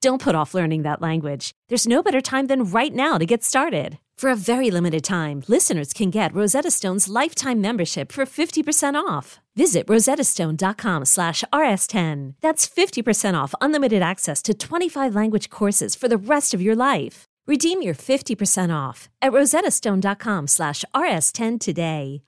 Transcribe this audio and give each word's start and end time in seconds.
Don't 0.00 0.22
put 0.22 0.34
off 0.34 0.54
learning 0.54 0.82
that 0.82 1.02
language. 1.02 1.52
There's 1.68 1.86
no 1.86 2.02
better 2.02 2.22
time 2.22 2.46
than 2.46 2.64
right 2.64 2.94
now 2.94 3.18
to 3.18 3.26
get 3.26 3.44
started. 3.44 3.98
For 4.16 4.30
a 4.30 4.36
very 4.36 4.70
limited 4.70 5.04
time, 5.04 5.42
listeners 5.46 5.92
can 5.92 6.08
get 6.08 6.34
Rosetta 6.34 6.70
Stone's 6.70 7.08
lifetime 7.08 7.60
membership 7.60 8.10
for 8.10 8.24
50% 8.24 8.94
off. 8.94 9.40
Visit 9.56 9.86
rosettastone.com 9.86 11.04
slash 11.04 11.44
rs10. 11.52 12.34
That's 12.40 12.66
50% 12.66 13.34
off 13.34 13.54
unlimited 13.60 14.00
access 14.00 14.40
to 14.42 14.54
25 14.54 15.14
language 15.14 15.50
courses 15.50 15.94
for 15.94 16.08
the 16.08 16.16
rest 16.16 16.54
of 16.54 16.62
your 16.62 16.76
life. 16.76 17.24
Redeem 17.46 17.82
your 17.82 17.94
50% 17.94 18.74
off 18.74 19.10
at 19.20 19.32
rosettastone.com 19.32 20.46
slash 20.46 20.82
rs10 20.94 21.60
today. 21.60 22.22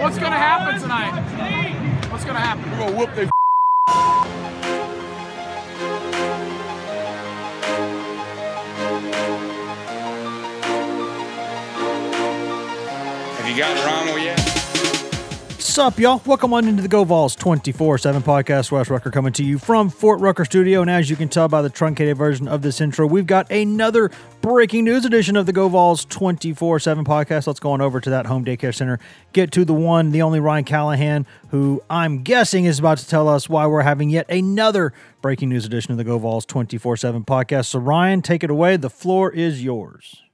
What's 0.00 0.18
going 0.18 0.32
to 0.32 0.38
happen 0.38 0.80
tonight? 0.80 2.10
What's 2.10 2.24
going 2.24 2.36
to 2.36 2.40
happen? 2.40 2.70
We're 2.70 2.78
gonna 2.78 2.96
whoop 2.96 3.14
their 3.14 3.28
Have 13.36 13.48
you 13.48 13.56
gotten 13.56 13.84
Ronald 13.84 14.22
yet? 14.22 14.47
What's 15.78 15.94
up, 15.94 16.00
y'all? 16.00 16.20
Welcome 16.26 16.52
on 16.54 16.66
into 16.66 16.82
the 16.82 16.88
Go 16.88 17.04
Vols 17.04 17.36
24 17.36 17.98
7 17.98 18.20
podcast. 18.22 18.72
Wes 18.72 18.90
Rucker 18.90 19.12
coming 19.12 19.32
to 19.34 19.44
you 19.44 19.60
from 19.60 19.90
Fort 19.90 20.18
Rucker 20.18 20.44
Studio. 20.44 20.80
And 20.80 20.90
as 20.90 21.08
you 21.08 21.14
can 21.14 21.28
tell 21.28 21.46
by 21.46 21.62
the 21.62 21.70
truncated 21.70 22.16
version 22.16 22.48
of 22.48 22.62
this 22.62 22.80
intro, 22.80 23.06
we've 23.06 23.28
got 23.28 23.48
another 23.52 24.10
breaking 24.40 24.84
news 24.84 25.04
edition 25.04 25.36
of 25.36 25.46
the 25.46 25.52
Go 25.52 25.68
Vols 25.68 26.04
24 26.06 26.80
7 26.80 27.04
podcast. 27.04 27.46
Let's 27.46 27.60
go 27.60 27.70
on 27.70 27.80
over 27.80 28.00
to 28.00 28.10
that 28.10 28.26
home 28.26 28.44
daycare 28.44 28.74
center. 28.74 28.98
Get 29.32 29.52
to 29.52 29.64
the 29.64 29.72
one, 29.72 30.10
the 30.10 30.20
only 30.20 30.40
Ryan 30.40 30.64
Callahan, 30.64 31.26
who 31.50 31.80
I'm 31.88 32.24
guessing 32.24 32.64
is 32.64 32.80
about 32.80 32.98
to 32.98 33.06
tell 33.06 33.28
us 33.28 33.48
why 33.48 33.64
we're 33.68 33.82
having 33.82 34.10
yet 34.10 34.28
another 34.28 34.92
breaking 35.22 35.48
news 35.48 35.64
edition 35.64 35.92
of 35.92 35.96
the 35.96 36.02
Go 36.02 36.18
Vols 36.18 36.44
24 36.44 36.96
7 36.96 37.24
podcast. 37.24 37.66
So, 37.66 37.78
Ryan, 37.78 38.20
take 38.20 38.42
it 38.42 38.50
away. 38.50 38.78
The 38.78 38.90
floor 38.90 39.30
is 39.30 39.62
yours. 39.62 40.24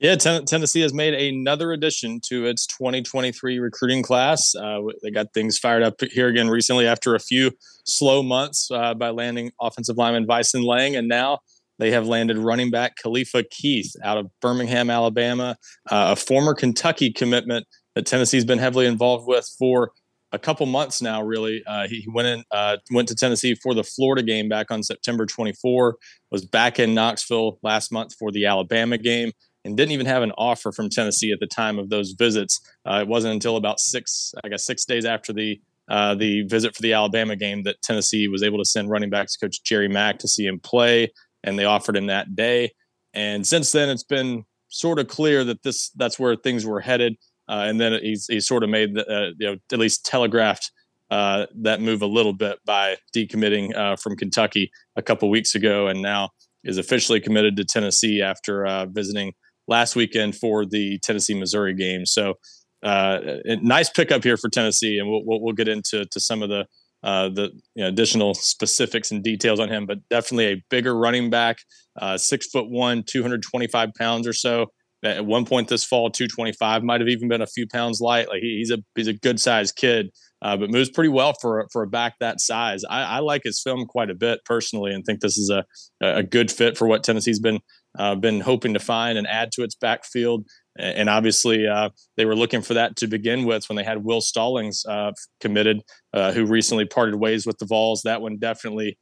Yeah, 0.00 0.14
Ten- 0.14 0.46
Tennessee 0.46 0.80
has 0.80 0.94
made 0.94 1.12
another 1.12 1.72
addition 1.72 2.20
to 2.28 2.46
its 2.46 2.66
2023 2.66 3.58
recruiting 3.58 4.02
class. 4.02 4.54
Uh, 4.54 4.80
they 5.02 5.10
got 5.10 5.34
things 5.34 5.58
fired 5.58 5.82
up 5.82 6.00
here 6.00 6.28
again 6.28 6.48
recently 6.48 6.86
after 6.86 7.14
a 7.14 7.20
few 7.20 7.50
slow 7.84 8.22
months 8.22 8.70
uh, 8.70 8.94
by 8.94 9.10
landing 9.10 9.52
offensive 9.60 9.98
lineman 9.98 10.26
Vysen 10.26 10.64
Lang, 10.64 10.96
and 10.96 11.06
now 11.06 11.40
they 11.78 11.90
have 11.90 12.06
landed 12.06 12.38
running 12.38 12.70
back 12.70 12.96
Khalifa 12.96 13.44
Keith 13.50 13.94
out 14.02 14.16
of 14.16 14.30
Birmingham, 14.40 14.88
Alabama, 14.88 15.58
uh, 15.90 16.12
a 16.12 16.16
former 16.16 16.54
Kentucky 16.54 17.12
commitment 17.12 17.66
that 17.94 18.06
Tennessee's 18.06 18.46
been 18.46 18.58
heavily 18.58 18.86
involved 18.86 19.26
with 19.28 19.46
for 19.58 19.92
a 20.32 20.38
couple 20.38 20.64
months 20.64 21.02
now. 21.02 21.22
Really, 21.22 21.62
uh, 21.66 21.88
he 21.88 22.06
went 22.10 22.26
in, 22.26 22.44
uh, 22.50 22.78
went 22.90 23.08
to 23.08 23.14
Tennessee 23.14 23.54
for 23.54 23.74
the 23.74 23.84
Florida 23.84 24.22
game 24.22 24.48
back 24.48 24.70
on 24.70 24.82
September 24.82 25.26
24. 25.26 25.96
Was 26.30 26.46
back 26.46 26.78
in 26.78 26.94
Knoxville 26.94 27.58
last 27.62 27.92
month 27.92 28.14
for 28.18 28.32
the 28.32 28.46
Alabama 28.46 28.96
game 28.96 29.32
and 29.64 29.76
didn't 29.76 29.92
even 29.92 30.06
have 30.06 30.22
an 30.22 30.32
offer 30.38 30.72
from 30.72 30.88
Tennessee 30.88 31.32
at 31.32 31.40
the 31.40 31.46
time 31.46 31.78
of 31.78 31.90
those 31.90 32.12
visits. 32.12 32.60
Uh, 32.88 33.00
it 33.02 33.08
wasn't 33.08 33.34
until 33.34 33.56
about 33.56 33.78
six, 33.78 34.32
I 34.42 34.48
guess, 34.48 34.64
six 34.64 34.84
days 34.84 35.04
after 35.04 35.32
the 35.32 35.60
uh, 35.88 36.14
the 36.14 36.42
visit 36.42 36.74
for 36.74 36.82
the 36.82 36.92
Alabama 36.92 37.34
game 37.34 37.64
that 37.64 37.82
Tennessee 37.82 38.28
was 38.28 38.44
able 38.44 38.58
to 38.58 38.64
send 38.64 38.90
running 38.90 39.10
backs 39.10 39.36
coach 39.36 39.62
Jerry 39.64 39.88
Mack 39.88 40.20
to 40.20 40.28
see 40.28 40.46
him 40.46 40.60
play, 40.60 41.12
and 41.42 41.58
they 41.58 41.64
offered 41.64 41.96
him 41.96 42.06
that 42.06 42.36
day. 42.36 42.70
And 43.12 43.44
since 43.44 43.72
then, 43.72 43.88
it's 43.88 44.04
been 44.04 44.44
sort 44.68 45.00
of 45.00 45.08
clear 45.08 45.42
that 45.44 45.64
this 45.64 45.90
that's 45.96 46.18
where 46.18 46.36
things 46.36 46.64
were 46.64 46.80
headed. 46.80 47.16
Uh, 47.48 47.64
and 47.66 47.80
then 47.80 47.98
he's 48.00 48.26
he 48.28 48.38
sort 48.38 48.62
of 48.62 48.70
made 48.70 48.94
the, 48.94 49.04
uh, 49.10 49.30
you 49.38 49.46
know 49.50 49.56
at 49.72 49.78
least 49.80 50.06
telegraphed 50.06 50.70
uh, 51.10 51.46
that 51.56 51.80
move 51.80 52.02
a 52.02 52.06
little 52.06 52.32
bit 52.32 52.60
by 52.64 52.96
decommitting 53.14 53.76
uh, 53.76 53.96
from 53.96 54.16
Kentucky 54.16 54.70
a 54.94 55.02
couple 55.02 55.28
weeks 55.28 55.56
ago, 55.56 55.88
and 55.88 56.00
now 56.00 56.30
is 56.62 56.78
officially 56.78 57.20
committed 57.20 57.56
to 57.56 57.64
Tennessee 57.64 58.22
after 58.22 58.86
visiting 58.92 59.32
last 59.70 59.96
weekend 59.96 60.36
for 60.36 60.66
the 60.66 60.98
Tennessee 60.98 61.38
Missouri 61.38 61.74
game. 61.74 62.04
So 62.04 62.34
uh, 62.82 63.18
nice 63.62 63.88
pickup 63.88 64.24
here 64.24 64.36
for 64.36 64.50
Tennessee, 64.50 64.98
and 64.98 65.08
we'll, 65.08 65.22
we'll, 65.24 65.40
we'll 65.40 65.54
get 65.54 65.68
into 65.68 66.04
to 66.04 66.20
some 66.20 66.42
of 66.42 66.50
the 66.50 66.66
uh, 67.02 67.30
the 67.30 67.50
you 67.74 67.82
know, 67.82 67.88
additional 67.88 68.34
specifics 68.34 69.10
and 69.10 69.24
details 69.24 69.58
on 69.58 69.70
him, 69.70 69.86
but 69.86 70.06
definitely 70.10 70.46
a 70.46 70.62
bigger 70.68 70.94
running 70.94 71.30
back, 71.30 71.56
uh, 71.98 72.18
six 72.18 72.46
foot 72.48 72.68
one, 72.68 73.02
225 73.06 73.88
pounds 73.98 74.26
or 74.26 74.34
so. 74.34 74.66
At 75.02 75.24
one 75.24 75.46
point 75.46 75.68
this 75.68 75.82
fall, 75.82 76.10
225 76.10 76.82
might 76.82 77.00
have 77.00 77.08
even 77.08 77.26
been 77.26 77.40
a 77.40 77.46
few 77.46 77.66
pounds 77.66 78.02
light. 78.02 78.28
Like 78.28 78.42
he, 78.42 78.58
he's 78.58 78.70
a 78.70 78.78
he's 78.94 79.06
a 79.06 79.14
good 79.14 79.40
sized 79.40 79.76
kid, 79.76 80.10
uh, 80.42 80.58
but 80.58 80.70
moves 80.70 80.90
pretty 80.90 81.08
well 81.08 81.32
for 81.40 81.66
for 81.72 81.82
a 81.82 81.86
back 81.86 82.16
that 82.20 82.38
size. 82.38 82.84
I, 82.84 83.02
I, 83.04 83.18
like 83.20 83.40
his 83.44 83.62
film 83.62 83.86
quite 83.86 84.10
a 84.10 84.14
bit 84.14 84.40
personally, 84.44 84.92
and 84.92 85.02
think 85.02 85.20
this 85.20 85.38
is 85.38 85.48
a 85.48 85.64
a 86.02 86.22
good 86.22 86.50
fit 86.50 86.76
for 86.76 86.86
what 86.86 87.02
Tennessee's 87.02 87.40
been 87.40 87.60
uh, 87.98 88.14
been 88.14 88.40
hoping 88.40 88.74
to 88.74 88.80
find 88.80 89.18
and 89.18 89.26
add 89.26 89.52
to 89.52 89.62
its 89.62 89.74
backfield. 89.74 90.46
And 90.78 91.08
obviously, 91.08 91.66
uh, 91.66 91.90
they 92.16 92.24
were 92.24 92.36
looking 92.36 92.62
for 92.62 92.74
that 92.74 92.96
to 92.96 93.06
begin 93.06 93.44
with 93.44 93.68
when 93.68 93.76
they 93.76 93.84
had 93.84 94.04
Will 94.04 94.20
Stallings 94.20 94.84
uh, 94.86 95.12
committed, 95.40 95.82
uh, 96.14 96.32
who 96.32 96.46
recently 96.46 96.84
parted 96.84 97.16
ways 97.16 97.46
with 97.46 97.58
the 97.58 97.66
Vols. 97.66 98.02
That 98.02 98.22
one 98.22 98.38
definitely 98.38 98.96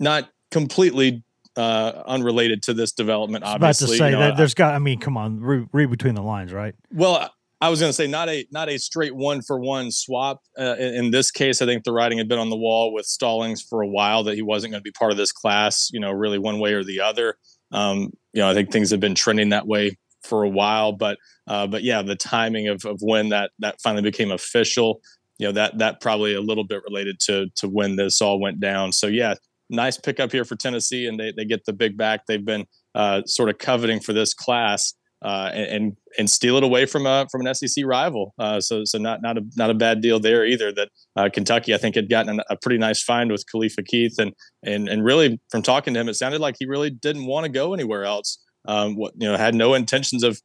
not 0.00 0.30
completely 0.50 1.22
uh, 1.56 2.02
unrelated 2.06 2.62
to 2.64 2.74
this 2.74 2.92
development. 2.92 3.44
Obviously, 3.44 3.84
about 3.84 3.92
to 3.92 3.98
say 3.98 4.10
You 4.10 4.16
know, 4.16 4.20
that 4.20 4.36
there's 4.36 4.54
got, 4.54 4.74
I 4.74 4.78
mean, 4.78 4.98
come 4.98 5.16
on, 5.16 5.40
read, 5.40 5.68
read 5.72 5.90
between 5.90 6.14
the 6.14 6.22
lines, 6.22 6.52
right? 6.52 6.74
well, 6.92 7.30
I 7.60 7.70
was 7.70 7.80
going 7.80 7.88
to 7.88 7.94
say 7.94 8.06
not 8.06 8.28
a 8.28 8.46
not 8.50 8.68
a 8.68 8.78
straight 8.78 9.14
one 9.14 9.40
for 9.40 9.58
one 9.58 9.90
swap. 9.90 10.42
Uh, 10.58 10.74
in, 10.78 10.94
in 10.94 11.10
this 11.12 11.30
case, 11.30 11.62
I 11.62 11.66
think 11.66 11.84
the 11.84 11.92
writing 11.92 12.18
had 12.18 12.28
been 12.28 12.38
on 12.38 12.50
the 12.50 12.56
wall 12.56 12.92
with 12.92 13.06
Stallings 13.06 13.62
for 13.62 13.80
a 13.80 13.86
while 13.86 14.24
that 14.24 14.34
he 14.34 14.42
wasn't 14.42 14.72
going 14.72 14.80
to 14.80 14.84
be 14.84 14.90
part 14.90 15.12
of 15.12 15.16
this 15.16 15.32
class. 15.32 15.88
You 15.92 16.00
know, 16.00 16.10
really 16.10 16.38
one 16.38 16.58
way 16.58 16.74
or 16.74 16.84
the 16.84 17.00
other. 17.00 17.36
Um, 17.72 18.12
you 18.32 18.40
know, 18.40 18.48
I 18.48 18.54
think 18.54 18.70
things 18.70 18.90
have 18.90 19.00
been 19.00 19.14
trending 19.14 19.50
that 19.50 19.66
way 19.66 19.96
for 20.22 20.42
a 20.42 20.48
while, 20.48 20.92
but 20.92 21.18
uh, 21.46 21.66
but 21.66 21.82
yeah, 21.82 22.02
the 22.02 22.16
timing 22.16 22.68
of, 22.68 22.84
of 22.84 22.98
when 23.00 23.28
that 23.30 23.50
that 23.58 23.80
finally 23.82 24.02
became 24.02 24.30
official, 24.30 25.00
you 25.38 25.46
know, 25.46 25.52
that 25.52 25.78
that 25.78 26.00
probably 26.00 26.34
a 26.34 26.40
little 26.40 26.64
bit 26.64 26.82
related 26.88 27.20
to 27.20 27.46
to 27.56 27.68
when 27.68 27.96
this 27.96 28.20
all 28.20 28.40
went 28.40 28.60
down. 28.60 28.92
So 28.92 29.06
yeah, 29.06 29.34
nice 29.70 29.96
pickup 29.96 30.32
here 30.32 30.44
for 30.44 30.56
Tennessee, 30.56 31.06
and 31.06 31.18
they 31.18 31.32
they 31.32 31.44
get 31.44 31.64
the 31.64 31.72
big 31.72 31.96
back 31.96 32.26
they've 32.26 32.44
been 32.44 32.66
uh, 32.94 33.22
sort 33.26 33.50
of 33.50 33.58
coveting 33.58 34.00
for 34.00 34.12
this 34.12 34.34
class. 34.34 34.94
Uh, 35.24 35.50
and, 35.54 35.96
and 36.18 36.28
steal 36.28 36.58
it 36.58 36.62
away 36.62 36.84
from 36.84 37.06
a 37.06 37.26
from 37.30 37.46
an 37.46 37.54
SEC 37.54 37.82
rival. 37.86 38.34
Uh, 38.38 38.60
so 38.60 38.84
so 38.84 38.98
not 38.98 39.22
not 39.22 39.38
a 39.38 39.42
not 39.56 39.70
a 39.70 39.74
bad 39.74 40.02
deal 40.02 40.20
there 40.20 40.44
either. 40.44 40.70
That 40.70 40.90
uh, 41.16 41.30
Kentucky 41.32 41.72
I 41.74 41.78
think 41.78 41.94
had 41.94 42.10
gotten 42.10 42.40
a 42.50 42.56
pretty 42.56 42.76
nice 42.76 43.02
find 43.02 43.32
with 43.32 43.44
Khalifa 43.50 43.82
Keith, 43.84 44.18
and 44.18 44.34
and 44.62 44.86
and 44.86 45.02
really 45.02 45.40
from 45.50 45.62
talking 45.62 45.94
to 45.94 46.00
him, 46.00 46.10
it 46.10 46.14
sounded 46.14 46.42
like 46.42 46.56
he 46.58 46.66
really 46.66 46.90
didn't 46.90 47.24
want 47.24 47.44
to 47.44 47.48
go 47.48 47.72
anywhere 47.72 48.04
else. 48.04 48.38
Um, 48.66 48.96
what 48.96 49.14
you 49.16 49.26
know 49.26 49.38
had 49.38 49.54
no 49.54 49.72
intentions 49.72 50.22
of 50.22 50.42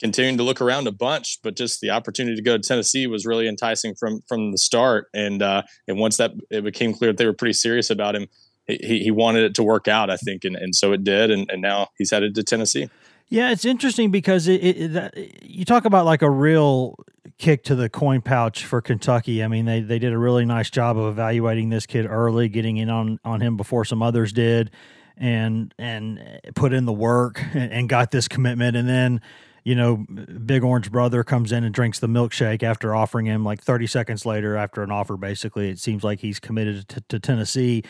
continuing 0.00 0.36
to 0.36 0.42
look 0.42 0.60
around 0.60 0.86
a 0.86 0.92
bunch, 0.92 1.38
but 1.42 1.56
just 1.56 1.80
the 1.80 1.90
opportunity 1.90 2.36
to 2.36 2.42
go 2.42 2.56
to 2.56 2.62
Tennessee 2.62 3.06
was 3.06 3.26
really 3.26 3.48
enticing 3.48 3.94
from 3.94 4.20
from 4.28 4.52
the 4.52 4.58
start. 4.58 5.06
And 5.14 5.42
uh, 5.42 5.62
and 5.88 5.98
once 5.98 6.16
that 6.18 6.32
it 6.50 6.64
became 6.64 6.94
clear 6.94 7.10
that 7.10 7.18
they 7.18 7.26
were 7.26 7.32
pretty 7.32 7.54
serious 7.54 7.90
about 7.90 8.16
him, 8.16 8.28
he, 8.66 9.00
he 9.04 9.10
wanted 9.10 9.44
it 9.44 9.54
to 9.56 9.62
work 9.62 9.88
out, 9.88 10.10
I 10.10 10.16
think, 10.16 10.44
and, 10.44 10.56
and 10.56 10.74
so 10.74 10.92
it 10.92 11.04
did. 11.04 11.30
And, 11.30 11.50
and 11.50 11.62
now 11.62 11.88
he's 11.98 12.10
headed 12.10 12.34
to 12.34 12.42
Tennessee. 12.42 12.88
Yeah, 13.32 13.50
it's 13.50 13.64
interesting 13.64 14.10
because 14.10 14.46
it, 14.46 14.62
it, 14.62 14.92
that, 14.92 15.42
you 15.42 15.64
talk 15.64 15.86
about 15.86 16.04
like 16.04 16.20
a 16.20 16.28
real 16.28 16.96
kick 17.38 17.64
to 17.64 17.74
the 17.74 17.88
coin 17.88 18.20
pouch 18.20 18.66
for 18.66 18.82
Kentucky. 18.82 19.42
I 19.42 19.48
mean, 19.48 19.64
they 19.64 19.80
they 19.80 19.98
did 19.98 20.12
a 20.12 20.18
really 20.18 20.44
nice 20.44 20.68
job 20.68 20.98
of 20.98 21.06
evaluating 21.06 21.70
this 21.70 21.86
kid 21.86 22.04
early, 22.04 22.50
getting 22.50 22.76
in 22.76 22.90
on 22.90 23.18
on 23.24 23.40
him 23.40 23.56
before 23.56 23.86
some 23.86 24.02
others 24.02 24.34
did, 24.34 24.70
and 25.16 25.72
and 25.78 26.20
put 26.54 26.74
in 26.74 26.84
the 26.84 26.92
work 26.92 27.42
and, 27.54 27.72
and 27.72 27.88
got 27.88 28.10
this 28.10 28.28
commitment, 28.28 28.76
and 28.76 28.86
then. 28.86 29.22
You 29.64 29.76
know, 29.76 29.98
Big 30.44 30.64
Orange 30.64 30.90
Brother 30.90 31.22
comes 31.22 31.52
in 31.52 31.62
and 31.62 31.72
drinks 31.72 32.00
the 32.00 32.08
milkshake 32.08 32.64
after 32.64 32.96
offering 32.96 33.26
him 33.26 33.44
like 33.44 33.62
30 33.62 33.86
seconds 33.86 34.26
later 34.26 34.56
after 34.56 34.82
an 34.82 34.90
offer. 34.90 35.16
Basically, 35.16 35.70
it 35.70 35.78
seems 35.78 36.02
like 36.02 36.18
he's 36.18 36.40
committed 36.40 36.88
to, 36.88 37.00
to 37.02 37.20
Tennessee 37.20 37.84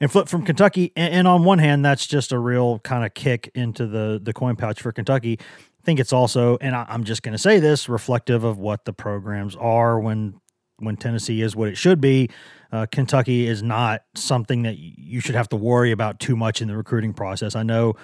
and 0.00 0.10
flip 0.10 0.28
from 0.28 0.44
Kentucky. 0.44 0.92
And, 0.96 1.14
and 1.14 1.28
on 1.28 1.44
one 1.44 1.58
hand, 1.58 1.84
that's 1.84 2.06
just 2.06 2.32
a 2.32 2.38
real 2.38 2.78
kind 2.80 3.04
of 3.04 3.14
kick 3.14 3.50
into 3.54 3.86
the 3.86 4.20
the 4.22 4.32
coin 4.32 4.56
pouch 4.56 4.80
for 4.80 4.92
Kentucky. 4.92 5.38
I 5.40 5.84
think 5.84 6.00
it's 6.00 6.12
also, 6.12 6.58
and 6.60 6.74
I, 6.74 6.84
I'm 6.88 7.04
just 7.04 7.22
going 7.22 7.32
to 7.32 7.38
say 7.38 7.60
this, 7.60 7.88
reflective 7.88 8.42
of 8.42 8.58
what 8.58 8.84
the 8.84 8.92
programs 8.92 9.56
are 9.56 10.00
when 10.00 10.40
when 10.78 10.96
Tennessee 10.96 11.42
is 11.42 11.56
what 11.56 11.68
it 11.68 11.76
should 11.76 12.00
be. 12.00 12.28
Uh, 12.72 12.86
Kentucky 12.90 13.46
is 13.46 13.62
not 13.62 14.02
something 14.14 14.62
that 14.62 14.76
you 14.78 15.20
should 15.20 15.34
have 15.34 15.48
to 15.50 15.56
worry 15.56 15.92
about 15.92 16.18
too 16.18 16.36
much 16.36 16.60
in 16.60 16.68
the 16.68 16.76
recruiting 16.76 17.14
process. 17.14 17.54
I 17.54 17.62
know 17.62 17.94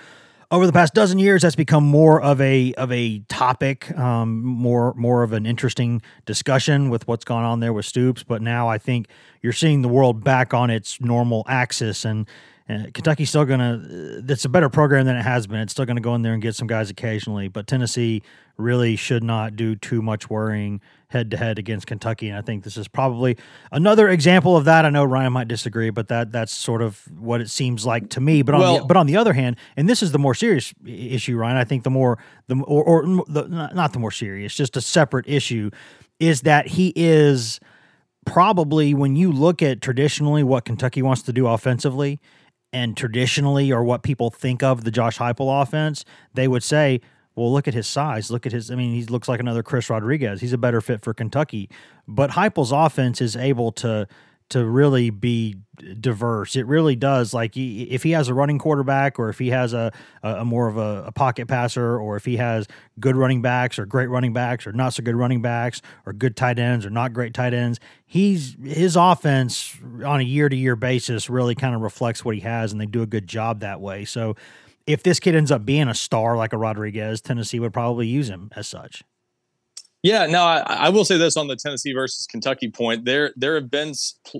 over 0.52 0.66
the 0.66 0.72
past 0.72 0.93
dozen 0.93 1.19
years 1.19 1.43
that's 1.43 1.56
become 1.56 1.82
more 1.82 2.20
of 2.20 2.38
a 2.40 2.75
of 2.75 2.93
a 2.93 3.20
topic 3.20 3.90
um, 3.99 4.43
more 4.44 4.93
more 4.94 5.22
of 5.22 5.32
an 5.32 5.46
interesting 5.46 6.02
discussion 6.26 6.90
with 6.90 7.08
what's 7.08 7.25
gone 7.25 7.43
on 7.43 7.60
there 7.60 7.72
with 7.72 7.87
Stoops. 7.87 8.22
But 8.22 8.43
now 8.43 8.69
I 8.69 8.76
think 8.76 9.08
you're 9.40 9.54
seeing 9.54 9.81
the 9.81 9.88
world 9.88 10.22
back 10.22 10.52
on 10.52 10.69
its 10.69 11.00
normal 11.00 11.44
axis. 11.49 12.04
And 12.04 12.28
uh, 12.68 12.84
Kentucky's 12.94 13.28
still 13.28 13.44
going 13.44 13.60
to, 13.60 14.24
it's 14.28 14.44
a 14.44 14.48
better 14.48 14.68
program 14.68 15.06
than 15.06 15.16
it 15.16 15.22
has 15.22 15.46
been. 15.46 15.58
It's 15.58 15.72
still 15.72 15.84
going 15.84 15.96
to 15.96 16.02
go 16.02 16.14
in 16.14 16.22
there 16.22 16.32
and 16.32 16.42
get 16.42 16.54
some 16.54 16.66
guys 16.66 16.90
occasionally, 16.90 17.48
but 17.48 17.66
Tennessee 17.66 18.22
really 18.56 18.96
should 18.96 19.24
not 19.24 19.56
do 19.56 19.74
too 19.74 20.02
much 20.02 20.30
worrying 20.30 20.80
head 21.08 21.30
to 21.30 21.36
head 21.36 21.58
against 21.58 21.86
Kentucky. 21.86 22.28
And 22.28 22.38
I 22.38 22.40
think 22.40 22.64
this 22.64 22.76
is 22.76 22.88
probably 22.88 23.36
another 23.70 24.08
example 24.08 24.56
of 24.56 24.64
that. 24.64 24.84
I 24.84 24.90
know 24.90 25.04
Ryan 25.04 25.32
might 25.32 25.48
disagree, 25.48 25.90
but 25.90 26.08
that 26.08 26.32
that's 26.32 26.52
sort 26.52 26.82
of 26.82 27.02
what 27.18 27.40
it 27.40 27.50
seems 27.50 27.84
like 27.84 28.10
to 28.10 28.20
me. 28.20 28.42
But 28.42 28.54
on 28.54 28.60
well, 28.60 28.78
the, 28.78 28.84
but 28.84 28.96
on 28.96 29.06
the 29.06 29.16
other 29.16 29.32
hand, 29.32 29.56
and 29.76 29.88
this 29.88 30.02
is 30.02 30.12
the 30.12 30.18
more 30.18 30.34
serious 30.34 30.72
issue, 30.86 31.36
Ryan. 31.36 31.56
I 31.56 31.64
think 31.64 31.84
the 31.84 31.90
more 31.90 32.18
the 32.48 32.56
or, 32.62 32.82
or 32.84 33.24
the, 33.28 33.70
not 33.74 33.92
the 33.92 33.98
more 33.98 34.10
serious, 34.10 34.54
just 34.54 34.76
a 34.76 34.80
separate 34.80 35.28
issue, 35.28 35.70
is 36.18 36.42
that 36.42 36.68
he 36.68 36.92
is 36.96 37.60
probably 38.24 38.94
when 38.94 39.16
you 39.16 39.32
look 39.32 39.62
at 39.62 39.80
traditionally 39.80 40.42
what 40.42 40.64
Kentucky 40.64 41.02
wants 41.02 41.22
to 41.22 41.32
do 41.32 41.46
offensively 41.46 42.20
and 42.72 42.96
traditionally 42.96 43.72
or 43.72 43.84
what 43.84 44.02
people 44.02 44.30
think 44.30 44.62
of 44.62 44.84
the 44.84 44.90
Josh 44.90 45.19
Heupel 45.19 45.62
offense, 45.62 46.04
they 46.34 46.48
would 46.48 46.62
say, 46.62 47.00
well, 47.34 47.52
look 47.52 47.66
at 47.66 47.74
his 47.74 47.86
size. 47.86 48.30
Look 48.30 48.46
at 48.46 48.52
his. 48.52 48.70
I 48.70 48.74
mean, 48.74 48.94
he 48.94 49.04
looks 49.04 49.28
like 49.28 49.40
another 49.40 49.62
Chris 49.62 49.88
Rodriguez. 49.88 50.40
He's 50.40 50.52
a 50.52 50.58
better 50.58 50.80
fit 50.80 51.02
for 51.02 51.14
Kentucky. 51.14 51.70
But 52.06 52.30
Heupel's 52.30 52.72
offense 52.72 53.20
is 53.20 53.36
able 53.36 53.72
to 53.72 54.06
to 54.52 54.66
really 54.66 55.08
be 55.08 55.56
diverse. 56.00 56.56
It 56.56 56.66
really 56.66 56.94
does. 56.94 57.32
Like 57.32 57.56
if 57.56 58.02
he 58.02 58.10
has 58.10 58.28
a 58.28 58.34
running 58.34 58.58
quarterback, 58.58 59.19
or 59.19 59.31
if 59.31 59.38
he 59.38 59.49
has 59.49 59.72
a, 59.72 59.90
a 60.22 60.44
more 60.44 60.69
of 60.69 60.76
a, 60.76 61.04
a, 61.06 61.12
pocket 61.12 61.49
passer, 61.49 61.99
or 61.99 62.16
if 62.16 62.26
he 62.26 62.37
has 62.37 62.69
good 63.00 63.16
running 63.16 63.40
backs, 63.40 63.78
or 63.78 63.87
great 63.87 64.08
running 64.08 64.34
backs, 64.34 64.66
or 64.66 64.72
not 64.72 64.93
so 64.93 65.02
good 65.02 65.16
running 65.16 65.40
backs, 65.40 65.81
or 66.04 66.12
good 66.12 66.37
tight 66.37 66.58
ends, 66.58 66.84
or 66.84 66.90
not 66.90 67.14
great 67.14 67.32
tight 67.32 67.54
ends, 67.54 67.81
he's 68.04 68.56
his 68.62 68.94
offense 68.94 69.75
on 70.04 70.20
a 70.20 70.25
year 70.25 70.49
to 70.50 70.56
year 70.56 70.76
basis 70.76 71.31
really 71.31 71.55
kind 71.55 71.75
of 71.75 71.81
reflects 71.81 72.25
what 72.25 72.34
he 72.34 72.43
has, 72.43 72.72
and 72.72 72.81
they 72.81 72.87
do 72.87 73.02
a 73.02 73.06
good 73.06 73.26
job 73.26 73.60
that 73.60 73.81
way. 73.81 74.05
So. 74.05 74.37
If 74.84 75.05
this 75.05 75.20
kid 75.20 75.37
ends 75.37 75.52
up 75.52 75.64
being 75.64 75.87
a 75.87 75.94
star 75.94 76.37
like 76.37 76.52
a 76.52 76.58
Rodriguez, 76.58 77.20
Tennessee 77.20 77.60
would 77.60 77.72
probably 77.72 78.08
use 78.08 78.28
him 78.28 78.50
as 78.56 78.66
such. 78.66 79.05
Yeah, 80.02 80.26
no, 80.26 80.43
I, 80.43 80.62
I, 80.66 80.88
will 80.88 81.04
say 81.04 81.16
this 81.16 81.37
on 81.37 81.46
the 81.46 81.54
Tennessee 81.54 81.93
versus 81.93 82.26
Kentucky 82.26 82.69
point. 82.69 83.04
There, 83.04 83.32
there 83.37 83.54
have 83.54 83.70
been 83.70 83.93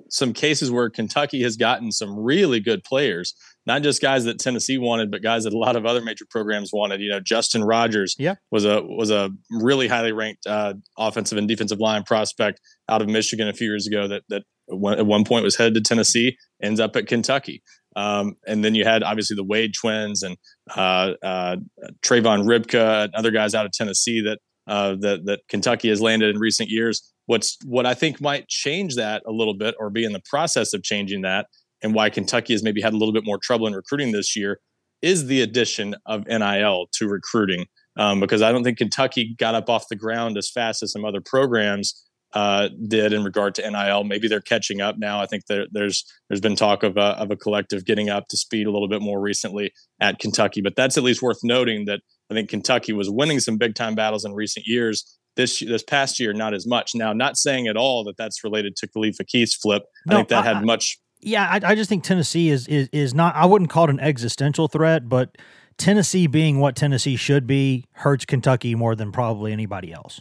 some 0.09 0.33
cases 0.33 0.73
where 0.73 0.91
Kentucky 0.91 1.41
has 1.45 1.57
gotten 1.57 1.93
some 1.93 2.19
really 2.19 2.59
good 2.59 2.83
players, 2.83 3.35
not 3.65 3.83
just 3.83 4.03
guys 4.03 4.25
that 4.25 4.41
Tennessee 4.41 4.77
wanted, 4.77 5.13
but 5.13 5.23
guys 5.23 5.45
that 5.45 5.53
a 5.53 5.59
lot 5.59 5.77
of 5.77 5.87
other 5.87 6.01
major 6.01 6.25
programs 6.29 6.71
wanted. 6.73 7.01
You 7.01 7.11
know, 7.11 7.21
Justin 7.21 7.63
Rogers 7.63 8.17
yeah. 8.19 8.35
was 8.51 8.65
a 8.65 8.83
was 8.83 9.13
a 9.13 9.31
really 9.53 9.87
highly 9.87 10.11
ranked 10.11 10.47
uh, 10.49 10.75
offensive 10.99 11.39
and 11.39 11.47
defensive 11.47 11.79
line 11.79 12.03
prospect 12.03 12.61
out 12.89 13.01
of 13.01 13.09
Michigan 13.09 13.47
a 13.47 13.53
few 13.53 13.69
years 13.69 13.87
ago. 13.87 14.09
That 14.09 14.25
that 14.31 14.43
at 14.69 15.07
one 15.07 15.25
point 15.25 15.45
was 15.45 15.57
headed 15.57 15.75
to 15.75 15.81
Tennessee, 15.81 16.37
ends 16.61 16.81
up 16.81 16.97
at 16.97 17.07
Kentucky. 17.07 17.63
Um, 17.95 18.35
and 18.47 18.65
then 18.65 18.75
you 18.75 18.85
had 18.85 19.03
obviously 19.03 19.37
the 19.37 19.45
Wade 19.45 19.75
twins 19.79 20.23
and 20.23 20.37
uh, 20.75 21.13
uh, 21.23 21.57
Trayvon 22.05 22.47
Ripka 22.47 23.05
and 23.05 23.15
other 23.15 23.31
guys 23.31 23.55
out 23.55 23.67
of 23.67 23.73
Tennessee 23.73 24.23
that 24.23 24.39
uh, 24.67 24.97
that 25.01 25.25
that 25.27 25.41
Kentucky 25.49 25.89
has 25.89 26.01
landed 26.01 26.35
in 26.35 26.41
recent 26.41 26.69
years. 26.69 27.13
What's 27.27 27.57
what 27.65 27.87
I 27.87 27.95
think 27.95 28.21
might 28.21 28.49
change 28.49 28.97
that 28.97 29.23
a 29.27 29.33
little 29.33 29.55
bit, 29.55 29.75
or 29.79 29.91
be 29.91 30.05
in 30.05 30.13
the 30.13 30.23
process 30.29 30.75
of 30.75 30.83
changing 30.83 31.23
that, 31.23 31.47
and 31.83 31.95
why 31.95 32.11
Kentucky 32.11 32.53
has 32.53 32.63
maybe 32.63 32.81
had 32.81 32.93
a 32.93 32.97
little 32.97 33.13
bit 33.13 33.25
more 33.25 33.39
trouble 33.39 33.67
in 33.67 33.75
recruiting 33.75 34.13
this 34.13 34.37
year, 34.37 34.61
is 35.01 35.27
the 35.27 35.41
addition 35.41 35.95
of 36.07 36.27
NIL 36.27 36.87
to 36.95 37.09
recruiting. 37.09 37.67
Um, 37.99 38.21
because 38.21 38.41
I 38.41 38.53
don't 38.53 38.65
think 38.65 38.79
Kentucky 38.79 39.35
got 39.39 39.55
up 39.55 39.69
off 39.69 39.89
the 39.91 39.97
ground 39.97 40.39
as 40.39 40.49
fast 40.49 40.83
as 40.83 40.93
some 40.93 41.05
other 41.05 41.21
programs 41.21 42.09
uh, 42.33 42.69
did 42.89 43.13
in 43.13 43.25
regard 43.25 43.55
to 43.57 43.71
NIL. 43.71 44.05
Maybe 44.05 44.29
they're 44.29 44.41
catching 44.41 44.81
up 44.81 44.97
now. 44.99 45.21
I 45.21 45.27
think 45.27 45.47
there, 45.47 45.67
there's 45.71 46.05
there's 46.29 46.41
been 46.41 46.57
talk 46.57 46.83
of 46.83 46.97
a, 46.97 47.19
of 47.19 47.31
a 47.31 47.37
collective 47.37 47.85
getting 47.85 48.09
up 48.09 48.29
to 48.29 48.37
speed 48.37 48.67
a 48.67 48.71
little 48.71 48.89
bit 48.89 49.03
more 49.03 49.21
recently 49.21 49.73
at 50.01 50.19
Kentucky, 50.19 50.63
but 50.63 50.75
that's 50.77 50.97
at 50.97 51.05
least 51.05 51.23
worth 51.23 51.41
noting 51.43 51.85
that 51.87 52.01
I 52.33 52.35
think 52.35 52.49
Kentucky 52.49 52.93
was 52.93 53.11
winning 53.11 53.41
some 53.41 53.57
big 53.57 53.75
time 53.75 53.95
battles 53.95 54.25
in 54.25 54.33
recent 54.33 54.67
years. 54.67 55.19
This 55.37 55.61
this 55.61 55.83
past 55.83 56.21
year, 56.21 56.33
not 56.33 56.53
as 56.53 56.67
much. 56.67 56.95
Now, 56.95 57.13
not 57.13 57.37
saying 57.37 57.67
at 57.67 57.77
all 57.77 58.05
that 58.05 58.17
that's 58.17 58.45
related 58.45 58.77
to 58.77 58.89
Khalifa 58.89 59.25
Keith's 59.25 59.55
flip. 59.55 59.83
No, 60.07 60.17
I 60.17 60.19
think 60.19 60.29
that 60.29 60.45
I, 60.45 60.55
had 60.55 60.65
much. 60.65 60.99
Yeah, 61.21 61.49
I, 61.49 61.61
I 61.71 61.75
just 61.75 61.89
think 61.89 62.05
Tennessee 62.05 62.51
is, 62.51 62.67
is 62.69 62.89
is 62.93 63.15
not. 63.15 63.35
I 63.35 63.47
wouldn't 63.47 63.71
call 63.71 63.85
it 63.85 63.91
an 63.91 64.01
existential 64.01 64.69
threat, 64.69 65.09
but 65.09 65.39
Tennessee 65.79 66.27
being 66.27 66.59
what 66.59 66.77
Tennessee 66.77 67.17
should 67.17 67.47
be 67.47 67.85
hurts 67.93 68.25
Kentucky 68.25 68.75
more 68.75 68.95
than 68.95 69.11
probably 69.11 69.53
anybody 69.53 69.93
else. 69.93 70.21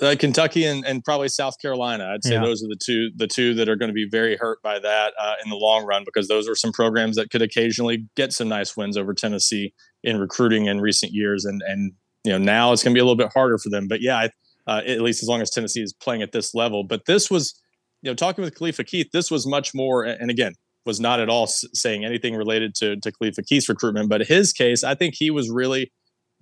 Uh, 0.00 0.14
Kentucky 0.16 0.64
and, 0.64 0.84
and 0.86 1.02
probably 1.02 1.28
South 1.28 1.60
Carolina. 1.60 2.12
I'd 2.14 2.22
say 2.22 2.34
yeah. 2.34 2.44
those 2.44 2.62
are 2.62 2.68
the 2.68 2.78
two 2.80 3.10
the 3.16 3.26
two 3.26 3.54
that 3.54 3.68
are 3.68 3.74
going 3.74 3.88
to 3.88 3.94
be 3.94 4.06
very 4.08 4.36
hurt 4.36 4.62
by 4.62 4.78
that 4.78 5.12
uh, 5.18 5.34
in 5.42 5.50
the 5.50 5.56
long 5.56 5.84
run 5.84 6.04
because 6.04 6.28
those 6.28 6.48
are 6.48 6.54
some 6.54 6.70
programs 6.70 7.16
that 7.16 7.30
could 7.30 7.42
occasionally 7.42 8.06
get 8.14 8.32
some 8.32 8.48
nice 8.48 8.76
wins 8.76 8.96
over 8.96 9.12
Tennessee 9.12 9.74
in 10.04 10.18
recruiting 10.18 10.66
in 10.66 10.80
recent 10.80 11.12
years, 11.12 11.44
and 11.44 11.62
and 11.66 11.92
you 12.22 12.30
know 12.30 12.38
now 12.38 12.72
it's 12.72 12.84
going 12.84 12.92
to 12.92 12.96
be 12.96 13.00
a 13.00 13.04
little 13.04 13.16
bit 13.16 13.32
harder 13.32 13.58
for 13.58 13.70
them. 13.70 13.88
But 13.88 14.00
yeah, 14.00 14.28
uh, 14.68 14.82
at 14.86 15.00
least 15.00 15.22
as 15.22 15.28
long 15.28 15.40
as 15.40 15.50
Tennessee 15.50 15.82
is 15.82 15.92
playing 15.92 16.22
at 16.22 16.30
this 16.30 16.54
level. 16.54 16.84
But 16.84 17.06
this 17.06 17.30
was, 17.30 17.60
you 18.02 18.10
know, 18.10 18.14
talking 18.14 18.44
with 18.44 18.54
Khalifa 18.54 18.84
Keith, 18.84 19.08
this 19.12 19.30
was 19.30 19.46
much 19.46 19.74
more, 19.74 20.04
and 20.04 20.30
again, 20.30 20.52
was 20.86 21.00
not 21.00 21.20
at 21.20 21.28
all 21.28 21.46
saying 21.48 22.04
anything 22.04 22.36
related 22.36 22.74
to 22.76 22.96
to 23.00 23.10
Khalifa 23.10 23.42
Keith's 23.42 23.68
recruitment, 23.68 24.08
but 24.08 24.20
his 24.26 24.52
case, 24.52 24.84
I 24.84 24.94
think 24.94 25.14
he 25.16 25.30
was 25.30 25.50
really 25.50 25.90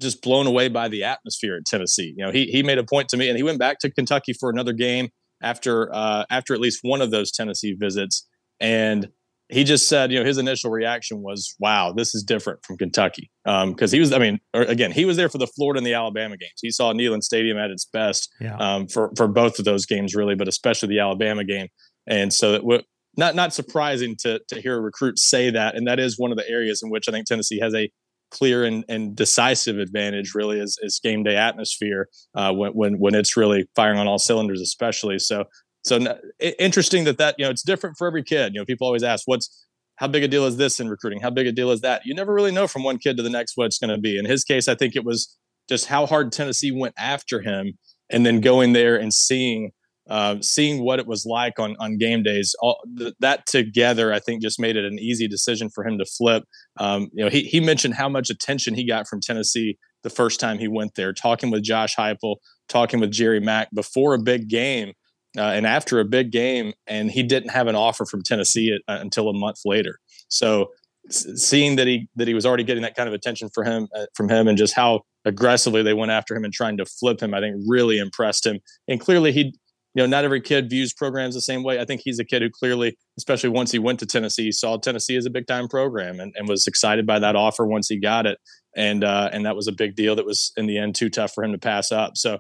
just 0.01 0.23
blown 0.23 0.47
away 0.47 0.69
by 0.69 0.89
the 0.89 1.05
atmosphere 1.05 1.57
at 1.57 1.65
Tennessee. 1.67 2.15
You 2.17 2.27
know, 2.27 2.33
he 2.33 2.47
he 2.47 2.63
made 2.63 2.79
a 2.79 2.85
point 2.85 3.09
to 3.11 3.17
me, 3.17 3.29
and 3.29 3.37
he 3.37 3.43
went 3.43 3.59
back 3.59 3.79
to 3.81 3.91
Kentucky 3.91 4.33
for 4.33 4.51
another 4.51 4.73
game 4.73 5.09
after 5.43 5.95
uh, 5.95 6.25
after 6.31 6.55
at 6.55 6.61
least 6.61 6.81
one 6.83 7.01
of 7.01 7.11
those 7.11 7.33
Tennessee 7.33 7.75
visits, 7.79 8.27
and 8.61 9.09
he 9.49 9.63
just 9.63 9.89
said, 9.89 10.11
you 10.11 10.19
know, 10.19 10.25
his 10.25 10.39
initial 10.39 10.71
reaction 10.71 11.23
was, 11.23 11.55
"Wow, 11.61 11.93
this 11.93 12.15
is 12.15 12.23
different 12.23 12.65
from 12.65 12.77
Kentucky," 12.77 13.31
because 13.45 13.93
um, 13.93 13.97
he 13.97 14.01
was, 14.01 14.13
I 14.13 14.19
mean, 14.19 14.41
again, 14.53 14.91
he 14.91 15.05
was 15.05 15.17
there 15.17 15.29
for 15.29 15.39
the 15.39 15.47
Florida 15.47 15.79
and 15.79 15.87
the 15.87 15.95
Alabama 15.95 16.37
games. 16.37 16.55
He 16.61 16.71
saw 16.71 16.93
Neyland 16.93 17.23
Stadium 17.23 17.57
at 17.57 17.71
its 17.71 17.85
best 17.85 18.29
yeah. 18.41 18.57
um, 18.57 18.89
for 18.89 19.13
for 19.17 19.29
both 19.29 19.59
of 19.59 19.65
those 19.65 19.87
games, 19.87 20.15
really, 20.15 20.35
but 20.35 20.49
especially 20.49 20.89
the 20.89 21.01
Alabama 21.01 21.45
game. 21.45 21.69
And 22.09 22.33
so, 22.33 22.55
it, 22.55 22.85
not 23.17 23.35
not 23.35 23.55
surprising 23.55 24.17
to 24.21 24.41
to 24.49 24.61
hear 24.61 24.77
a 24.77 24.81
recruit 24.81 25.19
say 25.19 25.51
that, 25.51 25.77
and 25.77 25.87
that 25.87 26.01
is 26.01 26.19
one 26.19 26.33
of 26.33 26.37
the 26.37 26.49
areas 26.49 26.83
in 26.83 26.91
which 26.91 27.09
I 27.09 27.13
think 27.13 27.27
Tennessee 27.27 27.61
has 27.61 27.75
a 27.75 27.91
clear 28.31 28.65
and, 28.65 28.85
and 28.89 29.15
decisive 29.15 29.79
advantage. 29.79 30.35
Really, 30.35 30.61
is, 30.61 30.79
is 30.83 31.01
game 31.03 31.23
day 31.23 31.37
atmosphere 31.37 32.09
uh, 32.35 32.53
when 32.53 32.73
when 32.73 32.99
when 32.99 33.15
it's 33.15 33.37
really 33.37 33.69
firing 33.75 33.99
on 33.99 34.07
all 34.07 34.19
cylinders, 34.19 34.61
especially. 34.61 35.19
So 35.19 35.45
so 35.85 36.19
interesting 36.59 37.05
that 37.05 37.19
that 37.19 37.37
you 37.39 37.45
know 37.45 37.51
it's 37.51 37.63
different 37.63 37.97
for 37.97 38.07
every 38.07 38.23
kid. 38.23 38.55
You 38.55 38.61
know, 38.61 38.65
people 38.65 38.87
always 38.87 39.03
ask, 39.03 39.23
"What's 39.27 39.67
how 39.97 40.09
big 40.09 40.25
a 40.25 40.29
deal 40.29 40.45
is 40.45 40.57
this 40.57 40.81
in 40.81 40.89
recruiting? 40.89 41.21
How 41.21 41.31
big 41.31 41.47
a 41.47 41.53
deal 41.53 41.71
is 41.71 41.81
that?" 41.83 42.03
You 42.05 42.15
never 42.15 42.35
really 42.35 42.53
know 42.53 42.67
from 42.67 42.83
one 42.83 42.99
kid 42.99 43.17
to 43.17 43.23
the 43.23 43.31
next 43.31 43.57
what 43.57 43.67
it's 43.67 43.79
going 43.79 43.95
to 43.95 44.01
be. 44.01 44.19
In 44.19 44.25
his 44.25 44.45
case, 44.45 44.69
I 44.69 44.75
think 44.75 44.97
it 44.97 45.05
was 45.05 45.37
just 45.69 45.87
how 45.87 46.07
hard 46.07 46.33
Tennessee 46.33 46.73
went 46.73 46.95
after 46.99 47.41
him, 47.41 47.79
and 48.11 48.27
then 48.27 48.41
going 48.41 48.73
there 48.73 48.97
and 48.97 49.13
seeing 49.13 49.71
uh, 50.09 50.37
seeing 50.41 50.85
what 50.85 50.99
it 50.99 51.07
was 51.07 51.27
like 51.27 51.59
on 51.59 51.77
on 51.81 51.99
game 51.99 52.23
days. 52.23 52.55
All 52.61 52.81
th- 52.97 53.15
that 53.21 53.47
together, 53.47 54.13
I 54.13 54.19
think, 54.19 54.43
just 54.43 54.61
made 54.61 54.77
it 54.77 54.85
an 54.85 54.99
easy 54.99 55.29
decision 55.29 55.71
for 55.71 55.87
him 55.87 55.99
to 55.99 56.05
flip. 56.05 56.45
Um, 56.79 57.09
you 57.13 57.25
know, 57.25 57.31
he 57.31 57.43
he 57.43 57.61
mentioned 57.61 57.95
how 57.95 58.09
much 58.09 58.31
attention 58.31 58.75
he 58.75 58.87
got 58.87 59.09
from 59.09 59.21
Tennessee 59.21 59.79
the 60.03 60.11
first 60.11 60.39
time 60.39 60.59
he 60.59 60.69
went 60.69 60.95
there, 60.95 61.13
talking 61.13 61.51
with 61.51 61.63
Josh 61.63 61.97
Heupel, 61.97 62.37
talking 62.69 63.01
with 63.01 63.11
Jerry 63.11 63.41
Mack 63.41 63.69
before 63.75 64.15
a 64.15 64.19
big 64.19 64.49
game 64.49 64.93
uh, 65.37 65.43
and 65.43 65.67
after 65.67 66.01
a 66.01 66.05
big 66.05 66.31
game, 66.31 66.73
and 66.87 67.11
he 67.11 67.23
didn't 67.23 67.51
have 67.51 67.67
an 67.67 67.77
offer 67.77 68.05
from 68.07 68.23
Tennessee 68.23 68.75
at, 68.75 68.81
uh, 68.93 69.01
until 69.01 69.29
a 69.29 69.35
month 69.35 69.61
later. 69.65 69.99
So 70.29 70.69
seeing 71.11 71.77
that 71.77 71.87
he 71.87 72.09
that 72.17 72.27
he 72.27 72.35
was 72.35 72.47
already 72.47 72.65
getting 72.65 72.83
that 72.83 72.97
kind 72.97 73.09
of 73.09 73.15
attention 73.15 73.49
for 73.55 73.65
him 73.65 73.89
uh, 73.95 74.07
from 74.15 74.29
him, 74.29 74.49
and 74.49 74.57
just 74.57 74.75
how 74.75 75.03
aggressively 75.25 75.83
they 75.83 75.95
went 75.95 76.13
after 76.13 76.35
him 76.35 76.45
and 76.45 76.53
trying 76.53 76.77
to 76.79 76.87
flip 76.87 77.21
him, 77.21 77.35
I 77.35 77.41
think 77.41 77.57
really 77.67 77.99
impressed 77.99 78.47
him. 78.47 78.61
And 78.89 79.01
clearly, 79.01 79.33
he 79.33 79.55
you 79.97 80.03
know 80.03 80.07
not 80.07 80.25
every 80.25 80.43
kid 80.43 80.69
views 80.69 80.93
programs 80.93 81.35
the 81.35 81.41
same 81.41 81.63
way. 81.63 81.81
I 81.81 81.87
think 81.87 82.03
he's 82.05 82.19
a 82.19 82.25
kid 82.25 82.43
who 82.43 82.51
clearly, 82.51 82.99
especially 83.17 83.49
once 83.49 83.73
he 83.73 83.79
went 83.79 83.99
to 84.01 84.07
Tennessee, 84.07 84.53
saw 84.53 84.77
Tennessee 84.77 85.17
as 85.17 85.25
a 85.25 85.31
big 85.31 85.47
time 85.47 85.69
program 85.69 86.21
and, 86.21 86.35
and 86.37 86.47
was 86.47 86.67
excited 86.67 87.07
by 87.07 87.19
that 87.19 87.35
offer 87.35 87.67
once 87.67 87.89
he 87.89 87.99
got 87.99 88.27
it. 88.27 88.37
And 88.77 89.03
uh, 89.03 89.31
and 89.33 89.47
that 89.47 89.57
was 89.57 89.69
a 89.69 89.73
big 89.73 89.97
deal 89.97 90.15
that 90.17 90.27
was 90.27 90.53
in 90.59 90.67
the 90.67 90.77
end 90.77 90.97
too 90.97 91.09
tough 91.09 91.33
for 91.33 91.43
him 91.43 91.53
to 91.53 91.59
pass 91.59 91.93
up. 91.93 92.19
So 92.19 92.35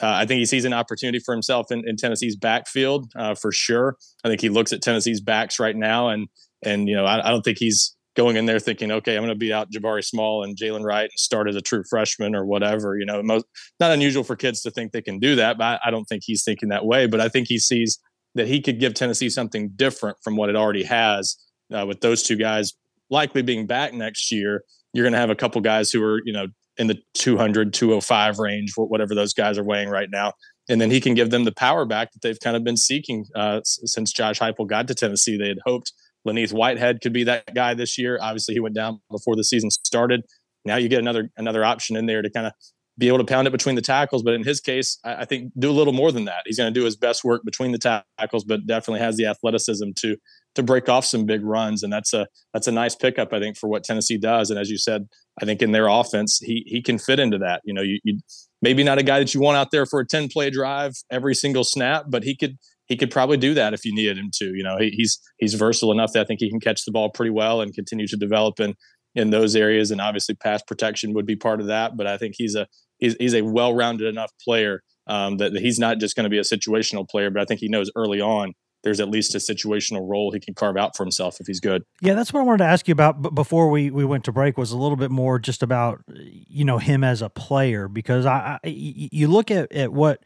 uh, 0.00 0.06
I 0.06 0.24
think 0.24 0.38
he 0.38 0.46
sees 0.46 0.64
an 0.64 0.72
opportunity 0.72 1.18
for 1.18 1.34
himself 1.34 1.72
in, 1.72 1.82
in 1.84 1.96
Tennessee's 1.96 2.36
backfield 2.36 3.10
uh, 3.16 3.34
for 3.34 3.50
sure. 3.50 3.96
I 4.24 4.28
think 4.28 4.40
he 4.40 4.48
looks 4.48 4.72
at 4.72 4.80
Tennessee's 4.80 5.20
backs 5.20 5.58
right 5.58 5.74
now, 5.74 6.10
and 6.10 6.28
and 6.64 6.88
you 6.88 6.94
know 6.94 7.06
I, 7.06 7.26
I, 7.26 7.30
don't 7.32 7.42
think 7.42 7.58
he's 7.58 7.96
going 8.16 8.36
in 8.36 8.46
there 8.46 8.58
thinking, 8.58 8.90
okay, 8.90 9.16
I'm 9.16 9.22
going 9.22 9.28
to 9.28 9.38
beat 9.38 9.52
out 9.52 9.70
Jabari 9.70 10.04
Small 10.04 10.42
and 10.42 10.56
Jaylen 10.56 10.84
Wright 10.84 11.04
and 11.04 11.18
start 11.18 11.48
as 11.48 11.56
a 11.56 11.60
true 11.60 11.84
freshman 11.88 12.34
or 12.34 12.44
whatever. 12.44 12.96
You 12.98 13.06
know, 13.06 13.22
most 13.22 13.44
not 13.78 13.92
unusual 13.92 14.24
for 14.24 14.36
kids 14.36 14.60
to 14.62 14.70
think 14.70 14.92
they 14.92 15.02
can 15.02 15.18
do 15.18 15.36
that, 15.36 15.58
but 15.58 15.80
I, 15.84 15.90
don't 15.90 16.04
think 16.06 16.22
he's 16.24 16.42
thinking 16.42 16.70
that 16.70 16.84
way. 16.84 17.06
But 17.06 17.20
I 17.20 17.28
think 17.28 17.48
he 17.48 17.58
sees 17.58 17.98
that 18.34 18.48
he 18.48 18.60
could 18.60 18.80
give 18.80 18.94
Tennessee 18.94 19.30
something 19.30 19.70
different 19.76 20.16
from 20.22 20.36
what 20.36 20.48
it 20.48 20.56
already 20.56 20.84
has 20.84 21.36
uh, 21.72 21.86
with 21.86 22.00
those 22.00 22.22
two 22.22 22.36
guys 22.36 22.72
likely 23.10 23.42
being 23.42 23.66
back 23.66 23.92
next 23.92 24.30
year. 24.32 24.64
You're 24.92 25.04
going 25.04 25.12
to 25.12 25.18
have 25.18 25.30
a 25.30 25.36
couple 25.36 25.60
guys 25.60 25.90
who 25.90 26.02
are, 26.02 26.20
you 26.24 26.32
know, 26.32 26.46
in 26.78 26.86
the 26.86 26.98
200, 27.14 27.72
205 27.72 28.38
range, 28.38 28.72
whatever 28.76 29.14
those 29.14 29.34
guys 29.34 29.58
are 29.58 29.64
weighing 29.64 29.88
right 29.88 30.08
now. 30.10 30.32
And 30.68 30.80
then 30.80 30.90
he 30.90 31.00
can 31.00 31.14
give 31.14 31.30
them 31.30 31.44
the 31.44 31.52
power 31.52 31.84
back 31.84 32.12
that 32.12 32.22
they've 32.22 32.38
kind 32.38 32.56
of 32.56 32.64
been 32.64 32.76
seeking 32.76 33.26
uh, 33.34 33.60
since 33.64 34.12
Josh 34.12 34.38
Heupel 34.38 34.68
got 34.68 34.88
to 34.88 34.94
Tennessee. 34.94 35.36
They 35.36 35.48
had 35.48 35.58
hoped 35.66 35.92
Len'Neth 36.26 36.52
Whitehead 36.52 37.00
could 37.00 37.12
be 37.12 37.24
that 37.24 37.54
guy 37.54 37.74
this 37.74 37.98
year. 37.98 38.18
Obviously, 38.20 38.54
he 38.54 38.60
went 38.60 38.74
down 38.74 39.00
before 39.10 39.36
the 39.36 39.44
season 39.44 39.70
started. 39.70 40.22
Now 40.64 40.76
you 40.76 40.88
get 40.88 40.98
another 40.98 41.30
another 41.36 41.64
option 41.64 41.96
in 41.96 42.06
there 42.06 42.22
to 42.22 42.30
kind 42.30 42.46
of 42.46 42.52
be 42.98 43.08
able 43.08 43.18
to 43.18 43.24
pound 43.24 43.48
it 43.48 43.50
between 43.50 43.76
the 43.76 43.82
tackles. 43.82 44.22
But 44.22 44.34
in 44.34 44.44
his 44.44 44.60
case, 44.60 44.98
I, 45.04 45.22
I 45.22 45.24
think 45.24 45.52
do 45.58 45.70
a 45.70 45.72
little 45.72 45.94
more 45.94 46.12
than 46.12 46.26
that. 46.26 46.42
He's 46.44 46.58
going 46.58 46.72
to 46.72 46.78
do 46.78 46.84
his 46.84 46.96
best 46.96 47.24
work 47.24 47.42
between 47.44 47.72
the 47.72 48.02
tackles, 48.18 48.44
but 48.44 48.66
definitely 48.66 49.00
has 49.00 49.16
the 49.16 49.26
athleticism 49.26 49.90
to 49.96 50.16
to 50.56 50.62
break 50.62 50.88
off 50.88 51.04
some 51.04 51.24
big 51.24 51.44
runs. 51.44 51.82
And 51.82 51.92
that's 51.92 52.12
a 52.12 52.28
that's 52.52 52.66
a 52.66 52.72
nice 52.72 52.94
pickup, 52.94 53.32
I 53.32 53.40
think, 53.40 53.56
for 53.56 53.68
what 53.68 53.84
Tennessee 53.84 54.18
does. 54.18 54.50
And 54.50 54.60
as 54.60 54.70
you 54.70 54.76
said, 54.76 55.08
I 55.40 55.46
think 55.46 55.62
in 55.62 55.72
their 55.72 55.88
offense, 55.88 56.38
he 56.38 56.62
he 56.66 56.82
can 56.82 56.98
fit 56.98 57.18
into 57.18 57.38
that. 57.38 57.62
You 57.64 57.72
know, 57.72 57.82
you, 57.82 57.98
you 58.04 58.18
maybe 58.60 58.84
not 58.84 58.98
a 58.98 59.02
guy 59.02 59.18
that 59.18 59.34
you 59.34 59.40
want 59.40 59.56
out 59.56 59.70
there 59.70 59.86
for 59.86 60.00
a 60.00 60.06
10 60.06 60.28
play 60.28 60.50
drive 60.50 60.92
every 61.10 61.34
single 61.34 61.64
snap, 61.64 62.04
but 62.08 62.24
he 62.24 62.36
could 62.36 62.58
he 62.90 62.96
could 62.96 63.10
probably 63.10 63.36
do 63.36 63.54
that 63.54 63.72
if 63.72 63.84
you 63.84 63.94
needed 63.94 64.18
him 64.18 64.30
to. 64.34 64.46
You 64.46 64.64
know, 64.64 64.76
he, 64.76 64.90
he's 64.90 65.18
he's 65.38 65.54
versatile 65.54 65.92
enough 65.92 66.12
that 66.12 66.22
I 66.22 66.24
think 66.24 66.40
he 66.40 66.50
can 66.50 66.60
catch 66.60 66.84
the 66.84 66.90
ball 66.90 67.08
pretty 67.08 67.30
well 67.30 67.60
and 67.60 67.72
continue 67.72 68.08
to 68.08 68.16
develop 68.16 68.58
in 68.58 68.74
in 69.14 69.30
those 69.30 69.54
areas. 69.54 69.92
And 69.92 70.00
obviously, 70.00 70.34
pass 70.34 70.60
protection 70.62 71.14
would 71.14 71.24
be 71.24 71.36
part 71.36 71.60
of 71.60 71.68
that. 71.68 71.96
But 71.96 72.08
I 72.08 72.18
think 72.18 72.34
he's 72.36 72.56
a 72.56 72.66
he's, 72.98 73.14
he's 73.20 73.34
a 73.34 73.42
well 73.42 73.74
rounded 73.74 74.08
enough 74.08 74.32
player 74.44 74.82
um, 75.06 75.36
that, 75.36 75.52
that 75.52 75.62
he's 75.62 75.78
not 75.78 75.98
just 75.98 76.16
going 76.16 76.24
to 76.24 76.30
be 76.30 76.38
a 76.38 76.42
situational 76.42 77.08
player. 77.08 77.30
But 77.30 77.42
I 77.42 77.44
think 77.44 77.60
he 77.60 77.68
knows 77.68 77.92
early 77.94 78.20
on 78.20 78.54
there's 78.82 78.98
at 78.98 79.08
least 79.08 79.34
a 79.34 79.38
situational 79.38 80.08
role 80.08 80.32
he 80.32 80.40
can 80.40 80.54
carve 80.54 80.76
out 80.76 80.96
for 80.96 81.04
himself 81.04 81.36
if 81.38 81.46
he's 81.46 81.60
good. 81.60 81.82
Yeah, 82.00 82.14
that's 82.14 82.32
what 82.32 82.40
I 82.40 82.42
wanted 82.44 82.64
to 82.64 82.70
ask 82.70 82.88
you 82.88 82.92
about 82.92 83.34
before 83.34 83.68
we, 83.70 83.90
we 83.90 84.04
went 84.04 84.24
to 84.24 84.32
break 84.32 84.56
was 84.56 84.72
a 84.72 84.78
little 84.78 84.96
bit 84.96 85.10
more 85.10 85.38
just 85.38 85.62
about 85.62 86.02
you 86.08 86.64
know 86.64 86.78
him 86.78 87.04
as 87.04 87.22
a 87.22 87.28
player 87.28 87.88
because 87.88 88.26
I, 88.26 88.58
I 88.64 88.68
you 88.68 89.28
look 89.28 89.50
at 89.50 89.70
at 89.70 89.92
what 89.92 90.24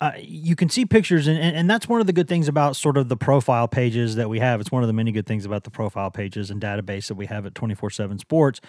uh, 0.00 0.12
you 0.18 0.56
can 0.56 0.68
see 0.68 0.84
pictures, 0.84 1.26
and, 1.26 1.38
and 1.38 1.70
that's 1.70 1.88
one 1.88 2.00
of 2.00 2.06
the 2.06 2.12
good 2.12 2.28
things 2.28 2.48
about 2.48 2.76
sort 2.76 2.96
of 2.96 3.08
the 3.08 3.16
profile 3.16 3.68
pages 3.68 4.16
that 4.16 4.28
we 4.28 4.38
have. 4.40 4.60
It's 4.60 4.72
one 4.72 4.82
of 4.82 4.86
the 4.86 4.92
many 4.92 5.12
good 5.12 5.26
things 5.26 5.44
about 5.44 5.64
the 5.64 5.70
profile 5.70 6.10
pages 6.10 6.50
and 6.50 6.60
database 6.60 7.06
that 7.08 7.14
we 7.14 7.26
have 7.26 7.46
at 7.46 7.54
24 7.54 7.90
7 7.90 8.18
Sports 8.18 8.60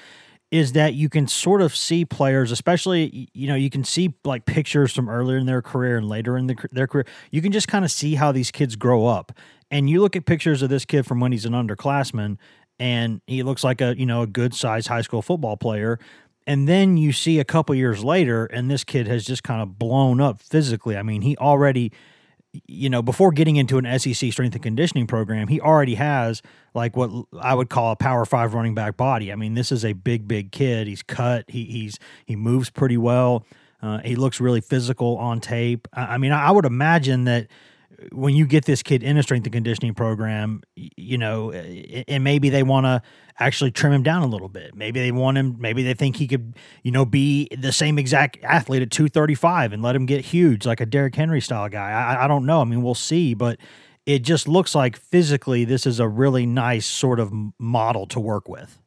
is 0.51 0.73
that 0.73 0.93
you 0.93 1.09
can 1.09 1.27
sort 1.27 1.61
of 1.61 1.75
see 1.75 2.05
players, 2.05 2.51
especially, 2.51 3.29
you 3.33 3.47
know, 3.47 3.55
you 3.55 3.69
can 3.69 3.83
see 3.83 4.13
like 4.23 4.45
pictures 4.45 4.93
from 4.93 5.09
earlier 5.09 5.37
in 5.37 5.45
their 5.45 5.61
career 5.61 5.97
and 5.97 6.07
later 6.07 6.37
in 6.37 6.47
the, 6.47 6.55
their 6.71 6.87
career. 6.87 7.05
You 7.31 7.41
can 7.41 7.51
just 7.51 7.67
kind 7.67 7.83
of 7.83 7.91
see 7.91 8.15
how 8.15 8.31
these 8.31 8.51
kids 8.51 8.75
grow 8.75 9.07
up. 9.07 9.31
And 9.71 9.89
you 9.89 10.01
look 10.01 10.15
at 10.15 10.25
pictures 10.25 10.61
of 10.61 10.69
this 10.69 10.85
kid 10.85 11.05
from 11.05 11.19
when 11.19 11.31
he's 11.31 11.45
an 11.45 11.53
underclassman, 11.53 12.37
and 12.79 13.21
he 13.25 13.41
looks 13.41 13.63
like 13.63 13.81
a, 13.81 13.97
you 13.97 14.05
know, 14.05 14.21
a 14.21 14.27
good 14.27 14.53
sized 14.53 14.87
high 14.87 15.01
school 15.01 15.21
football 15.21 15.57
player 15.57 15.97
and 16.47 16.67
then 16.67 16.97
you 16.97 17.11
see 17.11 17.39
a 17.39 17.45
couple 17.45 17.73
years 17.75 18.03
later 18.03 18.45
and 18.45 18.69
this 18.69 18.83
kid 18.83 19.07
has 19.07 19.25
just 19.25 19.43
kind 19.43 19.61
of 19.61 19.79
blown 19.79 20.21
up 20.21 20.41
physically. 20.41 20.97
I 20.97 21.03
mean 21.03 21.21
he 21.21 21.35
already 21.37 21.91
you 22.67 22.89
know 22.89 23.01
before 23.01 23.31
getting 23.31 23.57
into 23.57 23.77
an 23.77 23.99
sec 23.99 24.31
strength 24.31 24.53
and 24.53 24.63
conditioning 24.63 25.07
program 25.07 25.49
he 25.49 25.59
already 25.59 25.95
has 25.95 26.41
like 26.73 26.95
what 26.95 27.11
i 27.41 27.53
would 27.53 27.69
call 27.69 27.91
a 27.91 27.97
power 27.97 28.25
five 28.25 28.53
running 28.53 28.75
back 28.75 28.95
body. 28.97 29.31
I 29.31 29.35
mean 29.35 29.53
this 29.53 29.71
is 29.71 29.83
a 29.83 29.93
big 29.93 30.27
big 30.27 30.51
kid. 30.51 30.87
He's 30.87 31.03
cut. 31.03 31.45
He, 31.49 31.65
he's 31.65 31.99
he 32.25 32.35
moves 32.35 32.69
pretty 32.69 32.97
well. 32.97 33.45
Uh, 33.81 33.99
he 33.99 34.15
looks 34.15 34.39
really 34.39 34.61
physical 34.61 35.17
on 35.17 35.41
tape. 35.41 35.87
I, 35.93 36.15
I 36.15 36.17
mean 36.17 36.31
I, 36.31 36.47
I 36.47 36.51
would 36.51 36.65
imagine 36.65 37.25
that 37.25 37.47
when 38.11 38.35
you 38.35 38.45
get 38.45 38.65
this 38.65 38.83
kid 38.83 39.03
in 39.03 39.17
a 39.17 39.23
strength 39.23 39.45
and 39.45 39.53
conditioning 39.53 39.93
program, 39.93 40.61
you 40.75 41.17
know, 41.17 41.51
and 41.51 42.23
maybe 42.23 42.49
they 42.49 42.63
want 42.63 42.85
to 42.85 43.01
actually 43.39 43.71
trim 43.71 43.93
him 43.93 44.03
down 44.03 44.21
a 44.21 44.27
little 44.27 44.49
bit. 44.49 44.75
Maybe 44.75 44.99
they 44.99 45.11
want 45.11 45.37
him, 45.37 45.55
maybe 45.59 45.83
they 45.83 45.93
think 45.93 46.15
he 46.15 46.27
could, 46.27 46.55
you 46.83 46.91
know, 46.91 47.05
be 47.05 47.47
the 47.57 47.71
same 47.71 47.97
exact 47.99 48.37
athlete 48.43 48.81
at 48.81 48.91
235 48.91 49.73
and 49.73 49.83
let 49.83 49.95
him 49.95 50.05
get 50.05 50.25
huge 50.25 50.65
like 50.65 50.81
a 50.81 50.85
Derrick 50.85 51.15
Henry 51.15 51.41
style 51.41 51.69
guy. 51.69 51.91
I, 51.91 52.25
I 52.25 52.27
don't 52.27 52.45
know. 52.45 52.61
I 52.61 52.63
mean, 52.63 52.81
we'll 52.81 52.95
see, 52.95 53.33
but 53.33 53.59
it 54.05 54.19
just 54.19 54.47
looks 54.47 54.75
like 54.75 54.97
physically 54.97 55.65
this 55.65 55.85
is 55.85 55.99
a 55.99 56.07
really 56.07 56.45
nice 56.45 56.85
sort 56.85 57.19
of 57.19 57.31
model 57.59 58.05
to 58.07 58.19
work 58.19 58.47
with. 58.47 58.79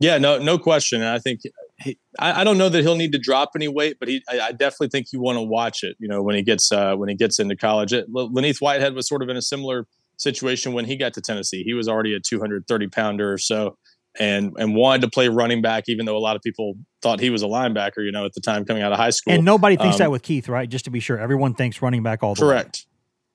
Yeah, 0.00 0.18
no, 0.18 0.38
no 0.38 0.58
question. 0.58 1.02
And 1.02 1.10
I 1.10 1.18
think 1.18 1.42
he, 1.80 1.98
I, 2.18 2.40
I, 2.40 2.44
don't 2.44 2.58
know 2.58 2.68
that 2.68 2.82
he'll 2.82 2.96
need 2.96 3.12
to 3.12 3.18
drop 3.18 3.50
any 3.54 3.68
weight, 3.68 3.98
but 4.00 4.08
he, 4.08 4.22
I, 4.28 4.40
I 4.40 4.52
definitely 4.52 4.88
think 4.88 5.12
you 5.12 5.20
want 5.20 5.36
to 5.36 5.42
watch 5.42 5.82
it. 5.82 5.96
You 5.98 6.08
know, 6.08 6.22
when 6.22 6.34
he 6.34 6.42
gets 6.42 6.72
uh, 6.72 6.96
when 6.96 7.08
he 7.08 7.14
gets 7.14 7.38
into 7.38 7.56
college, 7.56 7.92
it, 7.92 8.12
Len'Neth 8.12 8.60
Whitehead 8.60 8.94
was 8.94 9.08
sort 9.08 9.22
of 9.22 9.28
in 9.28 9.36
a 9.36 9.42
similar 9.42 9.86
situation 10.16 10.72
when 10.72 10.84
he 10.84 10.96
got 10.96 11.14
to 11.14 11.20
Tennessee. 11.20 11.62
He 11.62 11.74
was 11.74 11.88
already 11.88 12.14
a 12.14 12.20
230 12.20 12.88
pounder 12.88 13.32
or 13.32 13.38
so, 13.38 13.76
and 14.18 14.52
and 14.58 14.74
wanted 14.74 15.02
to 15.02 15.08
play 15.08 15.28
running 15.28 15.62
back, 15.62 15.84
even 15.86 16.04
though 16.04 16.16
a 16.16 16.18
lot 16.18 16.34
of 16.34 16.42
people 16.42 16.74
thought 17.00 17.20
he 17.20 17.30
was 17.30 17.42
a 17.42 17.46
linebacker. 17.46 18.04
You 18.04 18.10
know, 18.10 18.24
at 18.24 18.34
the 18.34 18.40
time 18.40 18.64
coming 18.64 18.82
out 18.82 18.92
of 18.92 18.98
high 18.98 19.10
school, 19.10 19.34
and 19.34 19.44
nobody 19.44 19.76
thinks 19.76 19.96
um, 19.96 19.98
that 19.98 20.10
with 20.10 20.22
Keith, 20.22 20.48
right? 20.48 20.68
Just 20.68 20.84
to 20.86 20.90
be 20.90 21.00
sure, 21.00 21.18
everyone 21.18 21.54
thinks 21.54 21.80
running 21.80 22.02
back 22.02 22.22
all 22.22 22.34
the 22.34 22.40
correct. 22.40 22.50
way. 22.50 22.62
Correct. 22.62 22.84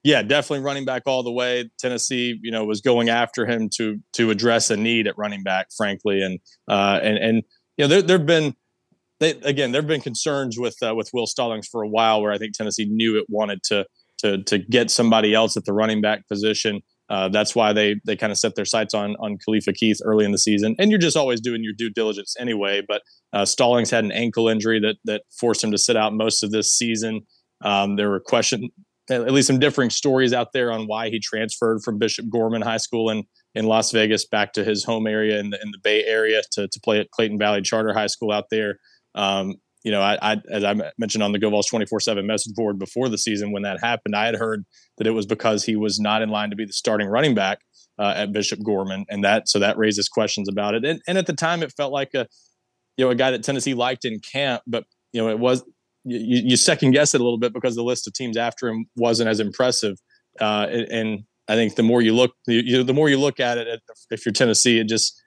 Yeah, 0.05 0.21
definitely 0.21 0.65
running 0.65 0.83
back 0.83 1.03
all 1.05 1.23
the 1.23 1.31
way. 1.31 1.69
Tennessee, 1.79 2.37
you 2.43 2.51
know, 2.51 2.65
was 2.65 2.81
going 2.81 3.07
after 3.07 3.45
him 3.45 3.69
to 3.77 4.01
to 4.13 4.31
address 4.31 4.69
a 4.69 4.75
need 4.75 5.07
at 5.07 5.17
running 5.17 5.43
back, 5.43 5.67
frankly, 5.77 6.21
and 6.21 6.39
uh, 6.67 6.99
and 7.01 7.17
and 7.17 7.43
you 7.77 7.85
know, 7.85 7.87
there 7.87 8.01
there've 8.01 8.25
been 8.25 8.55
they 9.19 9.31
again 9.41 9.71
there 9.71 9.81
have 9.81 9.87
been 9.87 10.01
concerns 10.01 10.59
with 10.59 10.75
uh, 10.81 10.93
with 10.95 11.09
Will 11.13 11.27
Stallings 11.27 11.67
for 11.67 11.81
a 11.81 11.87
while, 11.87 12.21
where 12.21 12.31
I 12.31 12.37
think 12.37 12.53
Tennessee 12.53 12.85
knew 12.89 13.17
it 13.17 13.25
wanted 13.29 13.63
to 13.63 13.85
to 14.19 14.43
to 14.43 14.57
get 14.57 14.91
somebody 14.91 15.33
else 15.33 15.57
at 15.57 15.65
the 15.65 15.73
running 15.73 16.01
back 16.01 16.27
position. 16.27 16.81
Uh, 17.09 17.29
that's 17.29 17.55
why 17.55 17.73
they 17.73 17.95
they 18.05 18.15
kind 18.15 18.31
of 18.31 18.37
set 18.37 18.55
their 18.55 18.65
sights 18.65 18.93
on 18.93 19.15
on 19.19 19.37
Khalifa 19.43 19.73
Keith 19.73 19.99
early 20.03 20.25
in 20.25 20.31
the 20.31 20.37
season. 20.37 20.75
And 20.79 20.89
you're 20.89 20.99
just 20.99 21.17
always 21.17 21.41
doing 21.41 21.63
your 21.63 21.73
due 21.77 21.89
diligence 21.89 22.35
anyway. 22.39 22.81
But 22.87 23.01
uh, 23.33 23.45
Stallings 23.45 23.89
had 23.89 24.03
an 24.03 24.11
ankle 24.11 24.47
injury 24.47 24.79
that 24.79 24.95
that 25.05 25.23
forced 25.39 25.63
him 25.63 25.71
to 25.71 25.77
sit 25.77 25.95
out 25.95 26.13
most 26.13 26.43
of 26.43 26.51
this 26.51 26.73
season. 26.73 27.21
Um, 27.63 27.95
there 27.95 28.09
were 28.09 28.19
question, 28.19 28.69
at 29.09 29.31
least 29.31 29.47
some 29.47 29.59
differing 29.59 29.89
stories 29.89 30.33
out 30.33 30.53
there 30.53 30.71
on 30.71 30.85
why 30.87 31.09
he 31.09 31.19
transferred 31.19 31.81
from 31.83 31.97
Bishop 31.97 32.25
Gorman 32.29 32.61
High 32.61 32.77
School 32.77 33.09
in 33.09 33.23
in 33.55 33.65
Las 33.65 33.91
Vegas 33.91 34.25
back 34.25 34.53
to 34.53 34.63
his 34.63 34.83
home 34.83 35.07
area 35.07 35.39
in 35.39 35.49
the 35.49 35.61
in 35.61 35.71
the 35.71 35.79
Bay 35.83 36.03
Area 36.05 36.41
to 36.53 36.67
to 36.67 36.79
play 36.79 36.99
at 36.99 37.11
Clayton 37.11 37.37
Valley 37.37 37.61
Charter 37.61 37.93
High 37.93 38.07
School 38.07 38.31
out 38.31 38.45
there. 38.49 38.79
Um, 39.15 39.55
you 39.83 39.91
know, 39.91 40.01
I, 40.01 40.17
I, 40.21 40.37
as 40.49 40.63
I 40.63 40.75
mentioned 40.97 41.23
on 41.23 41.33
the 41.33 41.39
GoVols 41.39 41.67
24 41.69 41.99
7 41.99 42.25
message 42.25 42.55
board 42.55 42.79
before 42.79 43.09
the 43.09 43.17
season 43.17 43.51
when 43.51 43.63
that 43.63 43.81
happened, 43.81 44.15
I 44.15 44.25
had 44.25 44.35
heard 44.35 44.65
that 44.97 45.07
it 45.07 45.11
was 45.11 45.25
because 45.25 45.65
he 45.65 45.75
was 45.75 45.99
not 45.99 46.21
in 46.21 46.29
line 46.29 46.49
to 46.51 46.55
be 46.55 46.65
the 46.65 46.73
starting 46.73 47.07
running 47.07 47.35
back 47.35 47.59
uh, 47.99 48.13
at 48.15 48.31
Bishop 48.31 48.59
Gorman. 48.63 49.05
And 49.09 49.23
that, 49.25 49.49
so 49.49 49.59
that 49.59 49.77
raises 49.77 50.07
questions 50.07 50.47
about 50.47 50.73
it. 50.73 50.85
And, 50.85 51.01
and 51.07 51.17
at 51.17 51.27
the 51.27 51.33
time, 51.33 51.61
it 51.63 51.73
felt 51.75 51.91
like 51.91 52.13
a, 52.13 52.27
you 52.97 53.05
know, 53.05 53.11
a 53.11 53.15
guy 53.15 53.31
that 53.31 53.43
Tennessee 53.43 53.73
liked 53.73 54.05
in 54.05 54.19
camp, 54.19 54.63
but, 54.65 54.85
you 55.11 55.21
know, 55.21 55.29
it 55.29 55.39
was, 55.39 55.63
you, 56.05 56.41
you 56.45 56.57
second 56.57 56.91
guess 56.91 57.13
it 57.13 57.21
a 57.21 57.23
little 57.23 57.39
bit 57.39 57.53
because 57.53 57.75
the 57.75 57.83
list 57.83 58.07
of 58.07 58.13
teams 58.13 58.37
after 58.37 58.69
him 58.69 58.85
wasn't 58.95 59.29
as 59.29 59.39
impressive. 59.39 59.97
Uh, 60.39 60.67
and, 60.69 61.23
I 61.47 61.55
think 61.55 61.75
the 61.75 61.83
more 61.83 62.01
you 62.01 62.13
look, 62.13 62.33
you, 62.47 62.83
the 62.83 62.93
more 62.93 63.09
you 63.09 63.19
look 63.19 63.39
at 63.39 63.57
it, 63.57 63.81
if 64.09 64.25
you're 64.25 64.33
Tennessee, 64.33 64.79
it 64.79 64.87
just, 64.87 65.21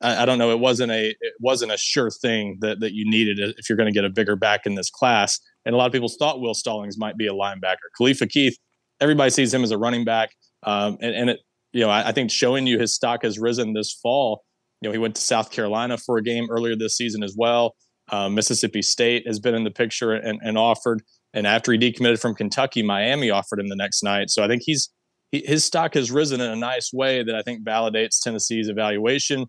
I, 0.00 0.22
I, 0.22 0.24
don't 0.24 0.38
know. 0.38 0.50
It 0.50 0.60
wasn't 0.60 0.92
a 0.92 1.10
it 1.20 1.34
wasn't 1.40 1.72
a 1.72 1.76
sure 1.76 2.10
thing 2.10 2.58
that 2.60 2.80
that 2.80 2.92
you 2.94 3.08
needed 3.08 3.38
if 3.58 3.68
you're 3.68 3.76
going 3.76 3.92
to 3.92 3.92
get 3.92 4.04
a 4.04 4.10
bigger 4.10 4.36
back 4.36 4.64
in 4.64 4.74
this 4.74 4.90
class. 4.90 5.38
And 5.64 5.74
a 5.74 5.78
lot 5.78 5.86
of 5.86 5.92
people 5.92 6.08
thought 6.08 6.40
Will 6.40 6.54
Stallings 6.54 6.96
might 6.96 7.16
be 7.16 7.26
a 7.26 7.32
linebacker. 7.32 7.88
Khalifa 7.96 8.26
Keith, 8.26 8.56
everybody 9.00 9.30
sees 9.30 9.52
him 9.52 9.62
as 9.62 9.70
a 9.70 9.78
running 9.78 10.04
back, 10.04 10.30
um, 10.62 10.96
and, 11.00 11.14
and 11.14 11.30
it 11.30 11.40
you 11.72 11.82
know 11.82 11.90
I, 11.90 12.08
I 12.08 12.12
think 12.12 12.30
showing 12.30 12.66
you 12.66 12.78
his 12.78 12.94
stock 12.94 13.22
has 13.22 13.38
risen 13.38 13.74
this 13.74 13.92
fall. 13.92 14.44
You 14.80 14.88
know 14.88 14.92
he 14.92 14.98
went 14.98 15.16
to 15.16 15.22
South 15.22 15.50
Carolina 15.50 15.98
for 15.98 16.16
a 16.16 16.22
game 16.22 16.46
earlier 16.50 16.76
this 16.76 16.96
season 16.96 17.22
as 17.22 17.34
well. 17.36 17.74
Um, 18.10 18.34
Mississippi 18.34 18.82
State 18.82 19.26
has 19.26 19.38
been 19.38 19.54
in 19.54 19.64
the 19.64 19.70
picture 19.70 20.12
and, 20.12 20.40
and 20.42 20.56
offered. 20.56 21.02
And 21.34 21.46
after 21.46 21.72
he 21.72 21.78
decommitted 21.78 22.20
from 22.20 22.34
Kentucky, 22.34 22.82
Miami 22.82 23.30
offered 23.30 23.60
him 23.60 23.68
the 23.68 23.76
next 23.76 24.02
night. 24.02 24.30
So 24.30 24.42
I 24.42 24.48
think 24.48 24.62
he's 24.64 24.88
he, 25.30 25.42
his 25.46 25.64
stock 25.64 25.94
has 25.94 26.10
risen 26.10 26.40
in 26.40 26.50
a 26.50 26.56
nice 26.56 26.92
way 26.92 27.22
that 27.22 27.34
I 27.34 27.42
think 27.42 27.64
validates 27.64 28.22
Tennessee's 28.22 28.68
evaluation 28.68 29.46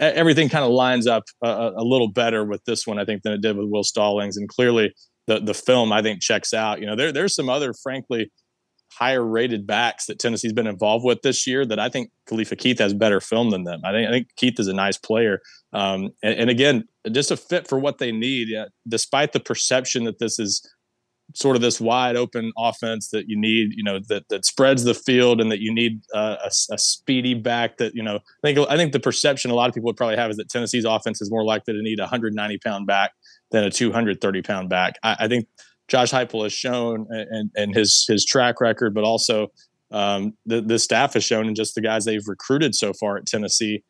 everything 0.00 0.48
kind 0.48 0.64
of 0.64 0.70
lines 0.70 1.06
up 1.06 1.24
a, 1.42 1.72
a, 1.76 1.84
little 1.84 2.08
better 2.08 2.44
with 2.44 2.64
this 2.64 2.86
one, 2.86 2.98
I 2.98 3.04
think, 3.04 3.22
than 3.22 3.32
it 3.32 3.40
did 3.40 3.56
with 3.56 3.68
Will 3.68 3.84
Stallings. 3.84 4.36
And 4.36 4.48
clearly, 4.48 4.94
the 5.26 5.40
the 5.40 5.54
film 5.54 5.92
I 5.92 6.02
think 6.02 6.22
checks 6.22 6.54
out. 6.54 6.80
You 6.80 6.86
know, 6.86 6.96
there 6.96 7.12
there's 7.12 7.34
some 7.34 7.48
other, 7.48 7.72
frankly, 7.74 8.30
higher 8.92 9.24
rated 9.24 9.66
backs 9.66 10.06
that 10.06 10.18
Tennessee's 10.18 10.52
been 10.52 10.66
involved 10.66 11.04
with 11.04 11.22
this 11.22 11.46
year 11.46 11.66
that 11.66 11.78
I 11.78 11.88
think 11.88 12.10
Khalifa 12.26 12.56
Keith 12.56 12.78
has 12.78 12.94
better 12.94 13.20
film 13.20 13.50
than 13.50 13.64
them. 13.64 13.80
I 13.84 13.92
think 13.92 14.08
I 14.08 14.10
think 14.10 14.28
Keith 14.36 14.58
is 14.58 14.68
a 14.68 14.72
nice 14.72 14.96
player, 14.96 15.40
um, 15.72 16.10
and, 16.22 16.34
and, 16.34 16.50
again, 16.50 16.84
just 17.10 17.30
a 17.30 17.36
fit 17.36 17.68
for 17.68 17.78
what 17.78 17.98
they 17.98 18.12
need. 18.12 18.48
Despite 18.88 19.32
the 19.32 19.40
perception 19.40 20.04
that 20.04 20.18
this 20.18 20.38
is 20.38 20.66
sort 21.34 21.56
of 21.56 21.62
this 21.62 21.80
wide 21.80 22.16
open 22.16 22.52
offense 22.56 23.08
that 23.10 23.28
you 23.28 23.38
need, 23.38 23.72
you 23.74 23.84
know, 23.84 23.98
that 24.08 24.28
that 24.28 24.44
spreads 24.44 24.84
the 24.84 24.94
field 24.94 25.40
and 25.40 25.50
that 25.52 25.60
you 25.60 25.72
need 25.72 26.00
uh, 26.14 26.36
a, 26.44 26.50
a, 26.72 26.78
speedy 26.78 27.34
back. 27.34 27.76
That 27.78 27.94
you 27.94 28.02
know, 28.02 28.16
I 28.16 28.20
think 28.42 28.58
I 28.70 28.76
think 28.76 28.92
the 28.92 29.00
perception 29.00 29.50
a 29.50 29.54
lot 29.54 29.68
of 29.68 29.74
people 29.74 29.86
would 29.86 29.96
probably 29.96 30.16
have 30.16 30.30
is 30.30 30.36
that 30.36 30.48
Tennessee's 30.48 30.84
offense 30.84 31.20
is 31.20 31.30
more 31.30 31.44
likely 31.44 31.74
to 31.74 31.82
need 31.82 31.98
a 31.98 32.02
190 32.02 32.58
pound 32.58 32.86
back 32.86 33.12
than 33.50 33.64
a 33.64 33.70
230 33.70 34.42
pound 34.42 34.68
back. 34.68 34.94
I, 35.02 35.16
I 35.20 35.28
think 35.28 35.46
Josh 35.88 36.12
Heupel 36.12 36.44
has 36.44 36.52
shown 36.52 37.06
and 37.10 37.50
and 37.54 37.74
his 37.74 38.04
his 38.08 38.24
track 38.24 38.60
record, 38.60 38.94
but 38.94 39.04
also 39.04 39.48
um, 39.90 40.34
the 40.46 40.60
the 40.60 40.78
staff 40.78 41.14
has 41.14 41.24
shown 41.24 41.46
and 41.46 41.56
just 41.56 41.74
the 41.74 41.80
guys 41.80 42.04
they've 42.04 42.26
recruited 42.26 42.74
so 42.74 42.92
far 42.92 43.16
at 43.16 43.26
Tennessee 43.26 43.82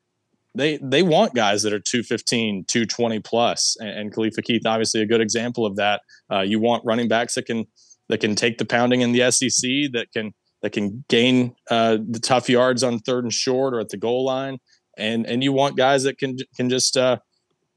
they 0.55 0.79
they 0.83 1.03
want 1.03 1.35
guys 1.35 1.63
that 1.63 1.73
are 1.73 1.81
215 1.81 2.65
220 2.67 3.21
plus 3.21 3.77
and, 3.81 3.91
and 3.91 4.15
khalifa 4.15 4.43
keith 4.43 4.67
obviously 4.67 5.01
a 5.03 5.07
good 5.07 5.21
example 5.21 5.67
of 5.67 5.77
that. 5.77 6.01
Uh, 6.31 6.41
you 6.41 6.59
want 6.59 6.85
running 6.85 7.09
backs 7.09 7.35
that 7.35 7.47
can 7.47 7.67
that 8.09 8.21
can 8.21 8.35
take 8.35 8.59
the 8.59 8.65
pounding 8.65 9.01
in 9.03 9.13
the 9.13 9.31
sec 9.31 9.71
that 9.93 10.07
can 10.13 10.33
that 10.63 10.73
can 10.73 11.05
gain 11.09 11.55
uh, 11.71 11.99
the 12.09 12.19
tough 12.19 12.49
yards 12.49 12.83
on 12.83 12.99
third 12.99 13.25
and 13.25 13.33
short 13.33 13.75
or 13.75 13.81
at 13.81 13.91
the 13.91 13.97
goal 13.97 14.25
line. 14.25 14.59
And 14.97 15.27
and 15.27 15.45
you 15.45 15.53
want 15.53 15.77
guys 15.77 16.03
that 16.05 16.19
can 16.19 16.37
can 16.57 16.69
just 16.69 16.97
uh, 16.97 17.19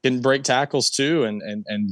can 0.02 0.20
break 0.20 0.42
tackles 0.42 0.90
too 0.90 1.24
and 1.24 1.40
and 1.42 1.64
and 1.68 1.90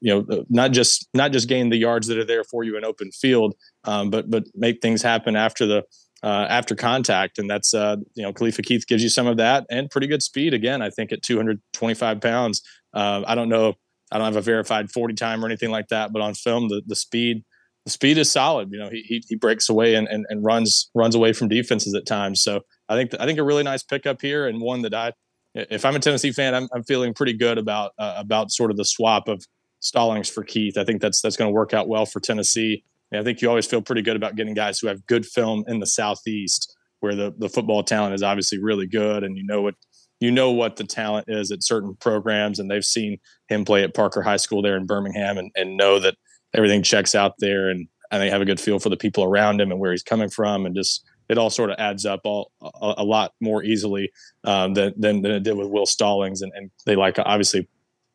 you 0.00 0.12
know 0.12 0.44
not 0.48 0.72
just 0.72 1.08
not 1.14 1.30
just 1.30 1.48
gain 1.48 1.68
the 1.68 1.76
yards 1.76 2.06
that 2.08 2.18
are 2.18 2.24
there 2.24 2.42
for 2.42 2.64
you 2.64 2.76
in 2.76 2.84
open 2.84 3.10
field 3.12 3.54
um, 3.84 4.10
but 4.10 4.30
but 4.30 4.44
make 4.54 4.80
things 4.80 5.02
happen 5.02 5.36
after 5.36 5.66
the 5.66 5.82
uh, 6.24 6.46
after 6.48 6.74
contact, 6.74 7.38
and 7.38 7.50
that's 7.50 7.74
uh, 7.74 7.96
you 8.14 8.22
know 8.22 8.32
Khalifa 8.32 8.62
Keith 8.62 8.86
gives 8.86 9.02
you 9.02 9.10
some 9.10 9.26
of 9.26 9.36
that 9.36 9.66
and 9.70 9.90
pretty 9.90 10.06
good 10.06 10.22
speed. 10.22 10.54
Again, 10.54 10.80
I 10.80 10.88
think 10.88 11.12
at 11.12 11.22
225 11.22 12.20
pounds, 12.20 12.62
uh, 12.94 13.22
I 13.26 13.34
don't 13.34 13.50
know, 13.50 13.74
I 14.10 14.16
don't 14.16 14.24
have 14.24 14.36
a 14.36 14.40
verified 14.40 14.90
40 14.90 15.14
time 15.14 15.44
or 15.44 15.46
anything 15.46 15.70
like 15.70 15.88
that, 15.88 16.12
but 16.14 16.22
on 16.22 16.32
film, 16.34 16.68
the 16.68 16.82
the 16.86 16.96
speed 16.96 17.44
the 17.84 17.90
speed 17.90 18.16
is 18.16 18.32
solid. 18.32 18.70
You 18.72 18.78
know, 18.78 18.88
he 18.88 19.02
he, 19.02 19.22
he 19.28 19.36
breaks 19.36 19.68
away 19.68 19.94
and, 19.94 20.08
and 20.08 20.24
and 20.30 20.42
runs 20.42 20.90
runs 20.94 21.14
away 21.14 21.34
from 21.34 21.48
defenses 21.48 21.94
at 21.94 22.06
times. 22.06 22.42
So 22.42 22.62
I 22.88 22.96
think 22.96 23.14
I 23.20 23.26
think 23.26 23.38
a 23.38 23.44
really 23.44 23.62
nice 23.62 23.82
pickup 23.82 24.22
here 24.22 24.46
and 24.46 24.62
one 24.62 24.80
that 24.82 24.94
I, 24.94 25.12
if 25.54 25.84
I'm 25.84 25.94
a 25.94 26.00
Tennessee 26.00 26.32
fan, 26.32 26.54
I'm 26.54 26.68
I'm 26.74 26.84
feeling 26.84 27.12
pretty 27.12 27.34
good 27.34 27.58
about 27.58 27.92
uh, 27.98 28.14
about 28.16 28.50
sort 28.50 28.70
of 28.70 28.78
the 28.78 28.84
swap 28.86 29.28
of 29.28 29.44
Stallings 29.80 30.30
for 30.30 30.42
Keith. 30.42 30.78
I 30.78 30.84
think 30.84 31.02
that's 31.02 31.20
that's 31.20 31.36
going 31.36 31.50
to 31.50 31.54
work 31.54 31.74
out 31.74 31.86
well 31.86 32.06
for 32.06 32.20
Tennessee. 32.20 32.82
I 33.12 33.22
think 33.22 33.42
you 33.42 33.48
always 33.48 33.66
feel 33.66 33.82
pretty 33.82 34.02
good 34.02 34.16
about 34.16 34.36
getting 34.36 34.54
guys 34.54 34.78
who 34.78 34.88
have 34.88 35.06
good 35.06 35.26
film 35.26 35.64
in 35.68 35.80
the 35.80 35.86
southeast, 35.86 36.74
where 37.00 37.14
the 37.14 37.34
the 37.36 37.48
football 37.48 37.82
talent 37.82 38.14
is 38.14 38.22
obviously 38.22 38.58
really 38.58 38.86
good, 38.86 39.24
and 39.24 39.36
you 39.36 39.44
know 39.44 39.62
what 39.62 39.74
you 40.20 40.30
know 40.30 40.50
what 40.50 40.76
the 40.76 40.84
talent 40.84 41.26
is 41.28 41.50
at 41.50 41.62
certain 41.62 41.96
programs, 41.96 42.58
and 42.58 42.70
they've 42.70 42.84
seen 42.84 43.18
him 43.48 43.64
play 43.64 43.84
at 43.84 43.94
Parker 43.94 44.22
High 44.22 44.36
School 44.36 44.62
there 44.62 44.76
in 44.76 44.86
Birmingham, 44.86 45.38
and, 45.38 45.50
and 45.54 45.76
know 45.76 45.98
that 45.98 46.16
everything 46.54 46.82
checks 46.82 47.14
out 47.14 47.34
there, 47.38 47.68
and 47.68 47.88
I 48.10 48.18
think 48.18 48.32
have 48.32 48.42
a 48.42 48.46
good 48.46 48.60
feel 48.60 48.78
for 48.78 48.88
the 48.88 48.96
people 48.96 49.24
around 49.24 49.60
him 49.60 49.70
and 49.70 49.80
where 49.80 49.92
he's 49.92 50.02
coming 50.02 50.30
from, 50.30 50.66
and 50.66 50.74
just 50.74 51.04
it 51.28 51.38
all 51.38 51.50
sort 51.50 51.70
of 51.70 51.76
adds 51.78 52.04
up 52.04 52.20
all 52.24 52.52
a, 52.62 52.94
a 52.98 53.04
lot 53.04 53.32
more 53.40 53.62
easily 53.64 54.10
um, 54.44 54.74
than, 54.74 54.92
than, 54.96 55.22
than 55.22 55.32
it 55.32 55.42
did 55.42 55.56
with 55.56 55.68
Will 55.68 55.86
Stallings, 55.86 56.42
and, 56.42 56.52
and 56.54 56.70
they 56.86 56.96
like 56.96 57.18
obviously 57.18 57.68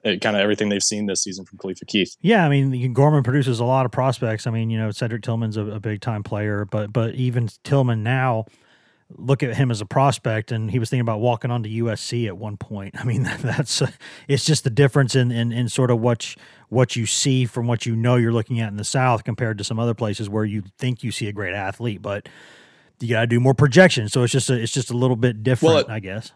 kind 0.04 0.36
of 0.36 0.36
everything 0.36 0.70
they've 0.70 0.84
seen 0.84 1.06
this 1.06 1.24
season 1.24 1.46
from 1.46 1.58
Khalifa 1.58 1.86
Keith. 1.86 2.16
Yeah, 2.22 2.46
I 2.46 2.50
mean 2.50 2.94
Gorman 2.94 3.24
produces 3.24 3.60
a 3.60 3.66
lot 3.66 3.86
of 3.86 3.92
prospects. 3.92 4.48
I 4.48 4.52
mean, 4.52 4.70
you 4.70 4.78
know, 4.78 4.92
Cedric 4.92 5.24
Tillman's 5.24 5.58
a, 5.58 5.66
a 5.66 5.80
big 5.80 6.02
time 6.02 6.24
player, 6.24 6.66
but 6.66 6.94
but 6.94 7.16
even 7.16 7.50
Tillman 7.64 8.04
now, 8.04 8.46
look 9.18 9.44
at 9.44 9.56
him 9.56 9.72
as 9.72 9.82
a 9.82 9.86
prospect, 9.86 10.52
and 10.52 10.72
he 10.72 10.80
was 10.80 10.90
thinking 10.90 11.02
about 11.02 11.20
walking 11.20 11.52
on 11.52 11.64
to 11.64 11.70
USC 11.70 12.28
at 12.28 12.38
one 12.38 12.58
point. 12.58 12.96
I 13.00 13.04
mean, 13.04 13.24
that's 13.24 13.82
uh, 13.82 13.92
it's 14.28 14.46
just 14.46 14.64
the 14.64 14.70
difference 14.70 15.16
in, 15.16 15.32
in 15.32 15.52
in 15.52 15.70
sort 15.70 15.92
of 15.92 16.00
what 16.00 16.36
what 16.70 16.96
you 16.96 17.06
see 17.06 17.46
from 17.46 17.68
what 17.68 17.86
you 17.86 17.96
know 17.96 18.16
you're 18.16 18.34
looking 18.34 18.60
at 18.60 18.70
in 18.70 18.78
the 18.78 18.84
South 18.84 19.24
compared 19.24 19.58
to 19.58 19.64
some 19.64 19.80
other 19.80 19.94
places 19.94 20.30
where 20.30 20.46
you 20.46 20.64
think 20.78 21.04
you 21.04 21.12
see 21.12 21.28
a 21.28 21.34
great 21.34 21.56
athlete, 21.56 22.02
but 22.02 22.30
you 23.00 23.10
got 23.10 23.22
to 23.22 23.28
do 23.28 23.40
more 23.40 23.54
projection. 23.54 24.10
So 24.10 24.24
it's 24.24 24.34
just 24.34 24.50
a, 24.50 24.62
it's 24.62 24.74
just 24.74 24.92
a 24.92 24.98
little 24.98 25.16
bit 25.16 25.44
different, 25.44 25.76
well, 25.76 25.84
it, 25.86 25.90
I 25.90 26.00
guess. 26.00 26.32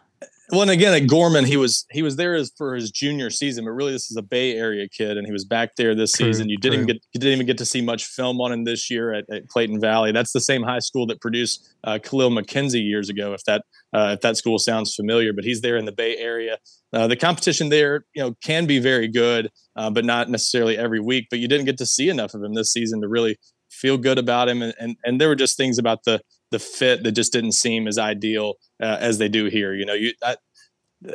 Well, 0.53 0.61
and 0.61 0.69
again 0.69 0.93
at 0.93 1.07
Gorman, 1.07 1.45
he 1.45 1.57
was 1.57 1.83
he 1.89 2.03
was 2.03 2.15
there 2.15 2.35
as, 2.35 2.51
for 2.55 2.75
his 2.75 2.91
junior 2.91 3.31
season, 3.31 3.65
but 3.65 3.71
really 3.71 3.91
this 3.91 4.11
is 4.11 4.17
a 4.17 4.21
Bay 4.21 4.55
Area 4.55 4.87
kid, 4.87 5.17
and 5.17 5.25
he 5.25 5.33
was 5.33 5.45
back 5.45 5.75
there 5.77 5.95
this 5.95 6.11
true, 6.11 6.27
season. 6.27 6.47
You 6.47 6.57
didn't 6.57 6.85
get 6.85 6.97
you 7.11 7.19
didn't 7.19 7.33
even 7.33 7.47
get 7.47 7.57
to 7.57 7.65
see 7.65 7.81
much 7.81 8.05
film 8.05 8.39
on 8.39 8.51
him 8.51 8.63
this 8.63 8.91
year 8.91 9.11
at, 9.13 9.25
at 9.31 9.47
Clayton 9.47 9.81
Valley. 9.81 10.11
That's 10.11 10.31
the 10.31 10.39
same 10.39 10.61
high 10.61 10.77
school 10.77 11.07
that 11.07 11.19
produced 11.21 11.67
uh, 11.85 11.97
Kahlil 11.97 12.31
McKenzie 12.31 12.87
years 12.87 13.09
ago. 13.09 13.33
If 13.33 13.43
that 13.45 13.63
uh, 13.95 14.11
if 14.13 14.21
that 14.21 14.37
school 14.37 14.59
sounds 14.59 14.93
familiar, 14.93 15.33
but 15.33 15.43
he's 15.43 15.61
there 15.61 15.75
in 15.75 15.85
the 15.85 15.91
Bay 15.91 16.17
Area. 16.17 16.59
Uh, 16.93 17.07
the 17.07 17.15
competition 17.15 17.69
there, 17.69 18.05
you 18.13 18.21
know, 18.21 18.35
can 18.43 18.67
be 18.67 18.77
very 18.77 19.07
good, 19.07 19.49
uh, 19.75 19.89
but 19.89 20.05
not 20.05 20.29
necessarily 20.29 20.77
every 20.77 20.99
week. 20.99 21.25
But 21.31 21.39
you 21.39 21.47
didn't 21.47 21.65
get 21.65 21.79
to 21.79 21.87
see 21.87 22.09
enough 22.09 22.35
of 22.35 22.43
him 22.43 22.53
this 22.53 22.71
season 22.71 23.01
to 23.01 23.07
really 23.07 23.37
feel 23.71 23.97
good 23.97 24.19
about 24.19 24.49
him, 24.49 24.61
and 24.61 24.75
and, 24.79 24.97
and 25.03 25.19
there 25.19 25.29
were 25.29 25.35
just 25.35 25.57
things 25.57 25.79
about 25.79 26.03
the 26.03 26.21
the 26.53 26.59
fit 26.59 27.03
that 27.03 27.13
just 27.13 27.33
didn't 27.33 27.53
seem 27.53 27.87
as 27.87 27.97
ideal 27.97 28.53
uh, 28.81 28.97
as 28.99 29.17
they 29.17 29.27
do 29.27 29.45
here. 29.45 29.73
You 29.73 29.85
know, 29.85 29.95
you 29.95 30.13
I, 30.23 30.37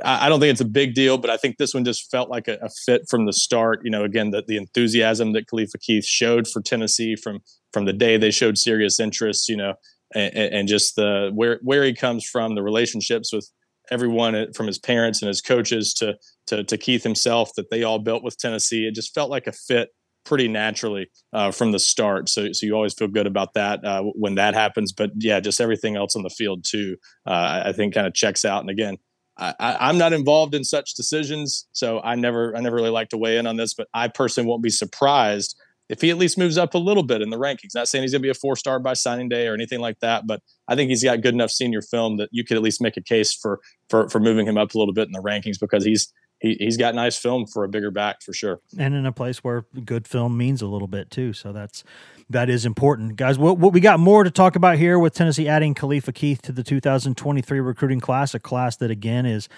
I, 0.05 0.29
don't 0.29 0.41
think 0.41 0.51
it's 0.51 0.61
a 0.61 0.67
big 0.67 0.95
deal, 0.95 1.17
but 1.17 1.31
I 1.31 1.37
think 1.37 1.57
this 1.57 1.73
one 1.73 1.85
just 1.85 2.11
felt 2.11 2.29
like 2.29 2.49
a, 2.49 2.59
a 2.61 2.69
fit 2.85 3.03
from 3.09 3.25
the 3.25 3.33
start. 3.33 3.81
You 3.85 3.91
know, 3.91 4.03
again, 4.03 4.33
the, 4.33 4.43
the 4.47 4.57
enthusiasm 4.57 5.33
that 5.33 5.47
Khalifa 5.49 5.79
Keith 5.79 6.05
showed 6.05 6.49
for 6.49 6.61
Tennessee 6.61 7.15
from 7.17 7.39
from 7.73 7.85
the 7.85 7.93
day 7.93 8.17
they 8.17 8.33
showed 8.33 8.59
serious 8.59 8.99
interest. 8.99 9.49
You 9.49 9.57
know, 9.57 9.75
and, 10.13 10.35
and 10.35 10.69
just 10.69 10.97
the 10.97 11.31
where 11.33 11.61
where 11.63 11.85
he 11.85 11.95
comes 11.95 12.27
from, 12.27 12.57
the 12.57 12.63
relationships 12.63 13.33
with 13.33 13.49
everyone 13.91 14.53
from 14.53 14.67
his 14.67 14.79
parents 14.79 15.23
and 15.23 15.29
his 15.29 15.41
coaches 15.41 15.95
to 15.95 16.17
to, 16.49 16.65
to 16.65 16.77
Keith 16.77 17.05
himself 17.05 17.51
that 17.57 17.71
they 17.71 17.85
all 17.85 18.01
built 18.01 18.25
with 18.25 18.37
Tennessee. 18.39 18.89
It 18.89 18.95
just 18.95 19.15
felt 19.15 19.31
like 19.31 19.47
a 19.47 19.53
fit 19.53 19.91
pretty 20.29 20.47
naturally 20.47 21.11
uh, 21.33 21.51
from 21.51 21.73
the 21.73 21.79
start. 21.79 22.29
So, 22.29 22.53
so 22.53 22.67
you 22.67 22.75
always 22.75 22.93
feel 22.93 23.09
good 23.09 23.27
about 23.27 23.55
that 23.55 23.83
uh, 23.83 24.03
when 24.15 24.35
that 24.35 24.53
happens. 24.53 24.93
But 24.93 25.11
yeah, 25.17 25.41
just 25.41 25.61
everything 25.61 25.97
else 25.97 26.15
on 26.15 26.23
the 26.23 26.31
field 26.31 26.65
too, 26.69 26.97
uh, 27.27 27.63
I 27.65 27.73
think 27.73 27.95
kind 27.95 28.07
of 28.07 28.13
checks 28.13 28.45
out. 28.45 28.61
And 28.61 28.69
again, 28.69 28.99
I, 29.39 29.89
am 29.89 29.99
not 29.99 30.13
involved 30.13 30.55
in 30.55 30.65
such 30.65 30.95
decisions, 30.95 31.67
so 31.73 32.01
I 32.01 32.17
never, 32.17 32.57
I 32.57 32.61
never 32.61 32.75
really 32.75 32.91
like 32.91 33.09
to 33.11 33.17
weigh 33.17 33.39
in 33.39 33.47
on 33.47 33.57
this. 33.57 33.73
But 33.73 33.87
I 33.95 34.09
personally 34.09 34.49
won't 34.49 34.65
be 34.65 34.71
surprised 34.71 35.57
if 35.89 36.01
he 36.01 36.11
at 36.11 36.19
least 36.19 36.37
moves 36.37 36.59
up 36.59 36.75
a 36.75 36.79
little 36.79 37.05
bit 37.05 37.23
in 37.23 37.31
the 37.31 37.39
rankings. 37.39 37.75
Not 37.75 37.89
saying 37.89 38.03
he's 38.03 38.11
going 38.11 38.21
to 38.21 38.27
be 38.27 38.31
a 38.31 38.35
four 38.35 38.57
star 38.57 38.81
by 38.81 38.95
signing 38.95 39.29
day 39.29 39.47
or 39.47 39.55
anything 39.55 39.81
like 39.81 40.01
that, 40.01 40.27
but 40.27 40.43
I 40.67 40.75
think 40.75 40.91
he's 40.91 41.05
got 41.05 41.21
good 41.21 41.35
enough 41.35 41.51
senior 41.51 41.83
film 41.83 42.17
that 42.17 42.29
you 42.33 42.45
could 42.45 42.57
at 42.57 42.65
least 42.65 42.83
make 42.83 42.97
a 42.97 43.03
case 43.03 43.33
for 43.33 43.61
for 43.89 44.09
for 44.09 44.19
moving 44.19 44.47
him 44.47 44.59
up 44.59 44.75
a 44.75 44.79
little 44.79 44.93
bit 44.93 45.07
in 45.07 45.13
the 45.13 45.23
rankings 45.23 45.59
because 45.61 45.85
he's 45.85 46.13
he, 46.41 46.57
he's 46.59 46.77
got 46.77 46.95
nice 46.95 47.19
film 47.19 47.47
for 47.47 47.65
a 47.65 47.69
bigger 47.69 47.91
back 47.91 48.23
for 48.23 48.33
sure. 48.33 48.61
And 48.79 48.95
in 48.95 49.07
a 49.07 49.13
place 49.13 49.43
where 49.43 49.65
good 49.85 50.07
film 50.07 50.37
means 50.37 50.63
a 50.63 50.67
little 50.67 50.89
bit 50.89 51.11
too. 51.11 51.33
So 51.33 51.53
that's 51.53 51.85
that 52.31 52.49
is 52.51 52.67
important. 52.67 53.17
Guys, 53.17 53.39
what, 53.39 53.59
what 53.59 53.73
we 53.73 53.81
got 53.81 53.99
more 53.99 54.23
to 54.23 54.31
talk 54.31 54.55
about 54.55 54.77
here 54.77 54.99
with 54.99 55.15
Tennessee 55.15 55.49
adding 55.49 55.75
Khalifa 55.75 56.13
Keith 56.13 56.43
to 56.43 56.53
the 56.53 56.63
2023 56.63 57.61
recruiting 57.61 58.01
class, 58.01 58.35
a 58.35 58.39
class 58.39 58.77
that 58.77 58.91
again 58.91 59.27
is 59.27 59.49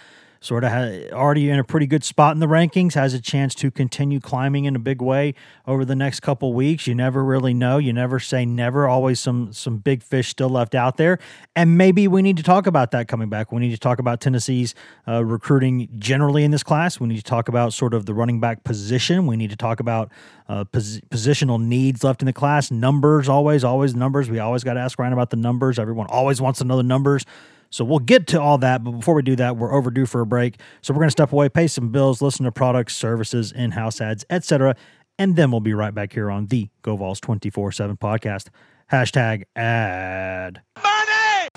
sort 0.43 0.65
of 0.65 0.73
already 1.13 1.51
in 1.51 1.59
a 1.59 1.65
pretty 1.65 1.87
good 1.87 2.03
spot 2.03 2.35
in 2.35 2.41
the 2.41 2.47
rankings, 2.47 2.95
has 2.95 3.13
a 3.13 3.21
chance 3.21 3.55
to 3.55 3.71
continue 3.71 4.21
climbing 4.21 4.65
in 4.65 4.75
a 4.75 4.79
big 4.79 5.03
way 5.03 5.35
over 5.67 5.85
the 5.85 5.95
next 5.95 6.21
couple 6.21 6.55
weeks. 6.55 6.87
You 6.87 6.95
never 6.95 7.23
really 7.23 7.53
know. 7.53 7.77
You 7.77 7.93
never 7.93 8.19
say 8.19 8.47
never. 8.47 8.89
Always 8.89 9.21
some 9.21 9.53
some 9.53 9.79
big 9.79 10.03
fish 10.03 10.29
still 10.29 10.49
left 10.49 10.75
out 10.75 10.97
there, 10.97 11.19
and 11.55 11.77
maybe 11.77 12.09
we 12.09 12.23
need 12.23 12.39
to 12.39 12.43
talk 12.43 12.67
about 12.67 12.91
that 12.93 13.07
coming 13.07 13.29
back. 13.29 13.53
We 13.53 13.61
need 13.61 13.73
to 13.73 13.79
talk 13.79 13.99
about 13.99 14.21
Tennessee's 14.21 14.75
uh, 15.07 15.25
recruiting 15.25 15.89
generally 15.99 16.43
in 16.43 16.51
this 16.51 16.63
class. 16.63 16.99
We 16.99 17.09
need 17.09 17.19
to 17.19 17.23
talk 17.23 17.49
about 17.49 17.75
sort 17.75 17.93
of 17.93 18.07
the 18.07 18.15
running 18.15 18.41
back 18.41 18.65
position. 18.65 19.27
We 19.27 19.37
need 19.37 19.51
to 19.51 19.57
talk 19.57 19.79
about 19.79 20.11
uh, 20.49 20.65
pos- 20.65 21.01
positional 21.11 21.63
needs 21.63 22.03
left 22.03 22.23
in 22.23 22.27
the 22.27 22.33
class. 22.33 22.71
Numbers, 22.71 23.29
always, 23.29 23.63
always 23.63 23.95
numbers. 23.95 24.31
We 24.31 24.39
always 24.39 24.65
got 24.65 24.75
to 24.75 24.81
ask 24.81 24.99
Ryan 24.99 25.13
about 25.13 25.31
the 25.31 25.37
numbers. 25.37 25.79
Everyone 25.79 26.07
always 26.07 26.41
wants 26.41 26.61
to 26.61 26.65
know 26.65 26.79
the 26.79 26.83
numbers. 26.83 27.27
So 27.71 27.85
we'll 27.85 28.01
get 28.01 28.27
to 28.29 28.41
all 28.41 28.59
that, 28.59 28.83
but 28.83 28.91
before 28.93 29.15
we 29.15 29.23
do 29.23 29.37
that, 29.37 29.57
we're 29.57 29.73
overdue 29.73 30.07
for 30.07 30.21
a 30.21 30.27
break. 30.27 30.61
So 30.83 30.93
we're 30.93 30.99
going 30.99 31.09
to 31.09 31.13
step 31.13 31.33
away, 31.33 31.49
pay 31.49 31.67
some 31.67 31.91
bills, 31.91 32.21
listen 32.21 32.45
to 32.45 32.53
products, 32.53 32.97
services, 32.97 33.53
in-house 33.53 34.01
ads, 34.01 34.25
etc., 34.29 34.77
and 35.19 35.37
then 35.37 35.51
we'll 35.51 35.61
be 35.61 35.75
right 35.75 35.95
back 35.95 36.15
here 36.15 36.31
on 36.31 36.47
the 36.47 36.71
GoVols 36.83 37.21
24/7 37.21 37.99
podcast. 37.99 38.49
Hashtag 38.91 39.45
ad. 39.55 40.63
Money! 40.83 41.49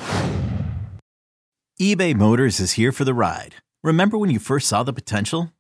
eBay 1.82 2.14
Motors 2.14 2.60
is 2.60 2.74
here 2.74 2.92
for 2.92 3.06
the 3.06 3.14
ride. 3.14 3.56
Remember 3.84 4.18
when 4.18 4.30
you 4.30 4.38
first 4.38 4.68
saw 4.68 4.84
the 4.84 4.94
potential? 4.94 5.52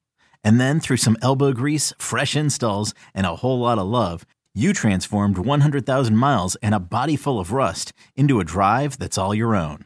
And 0.43 0.59
then 0.59 0.81
through 0.81 0.97
some 0.97 1.17
elbow 1.21 1.53
grease, 1.53 1.93
fresh 1.97 2.35
installs, 2.35 2.93
and 3.15 3.25
a 3.25 3.37
whole 3.37 3.59
lot 3.59 3.79
of 3.79 3.87
love, 3.87 4.25
you 4.53 4.73
transformed 4.73 5.37
100,000 5.37 6.15
miles 6.15 6.55
and 6.57 6.75
a 6.75 6.79
body 6.79 7.15
full 7.15 7.39
of 7.39 7.53
rust 7.53 7.93
into 8.15 8.41
a 8.41 8.43
drive 8.43 8.99
that's 8.99 9.17
all 9.17 9.33
your 9.33 9.55
own. 9.55 9.85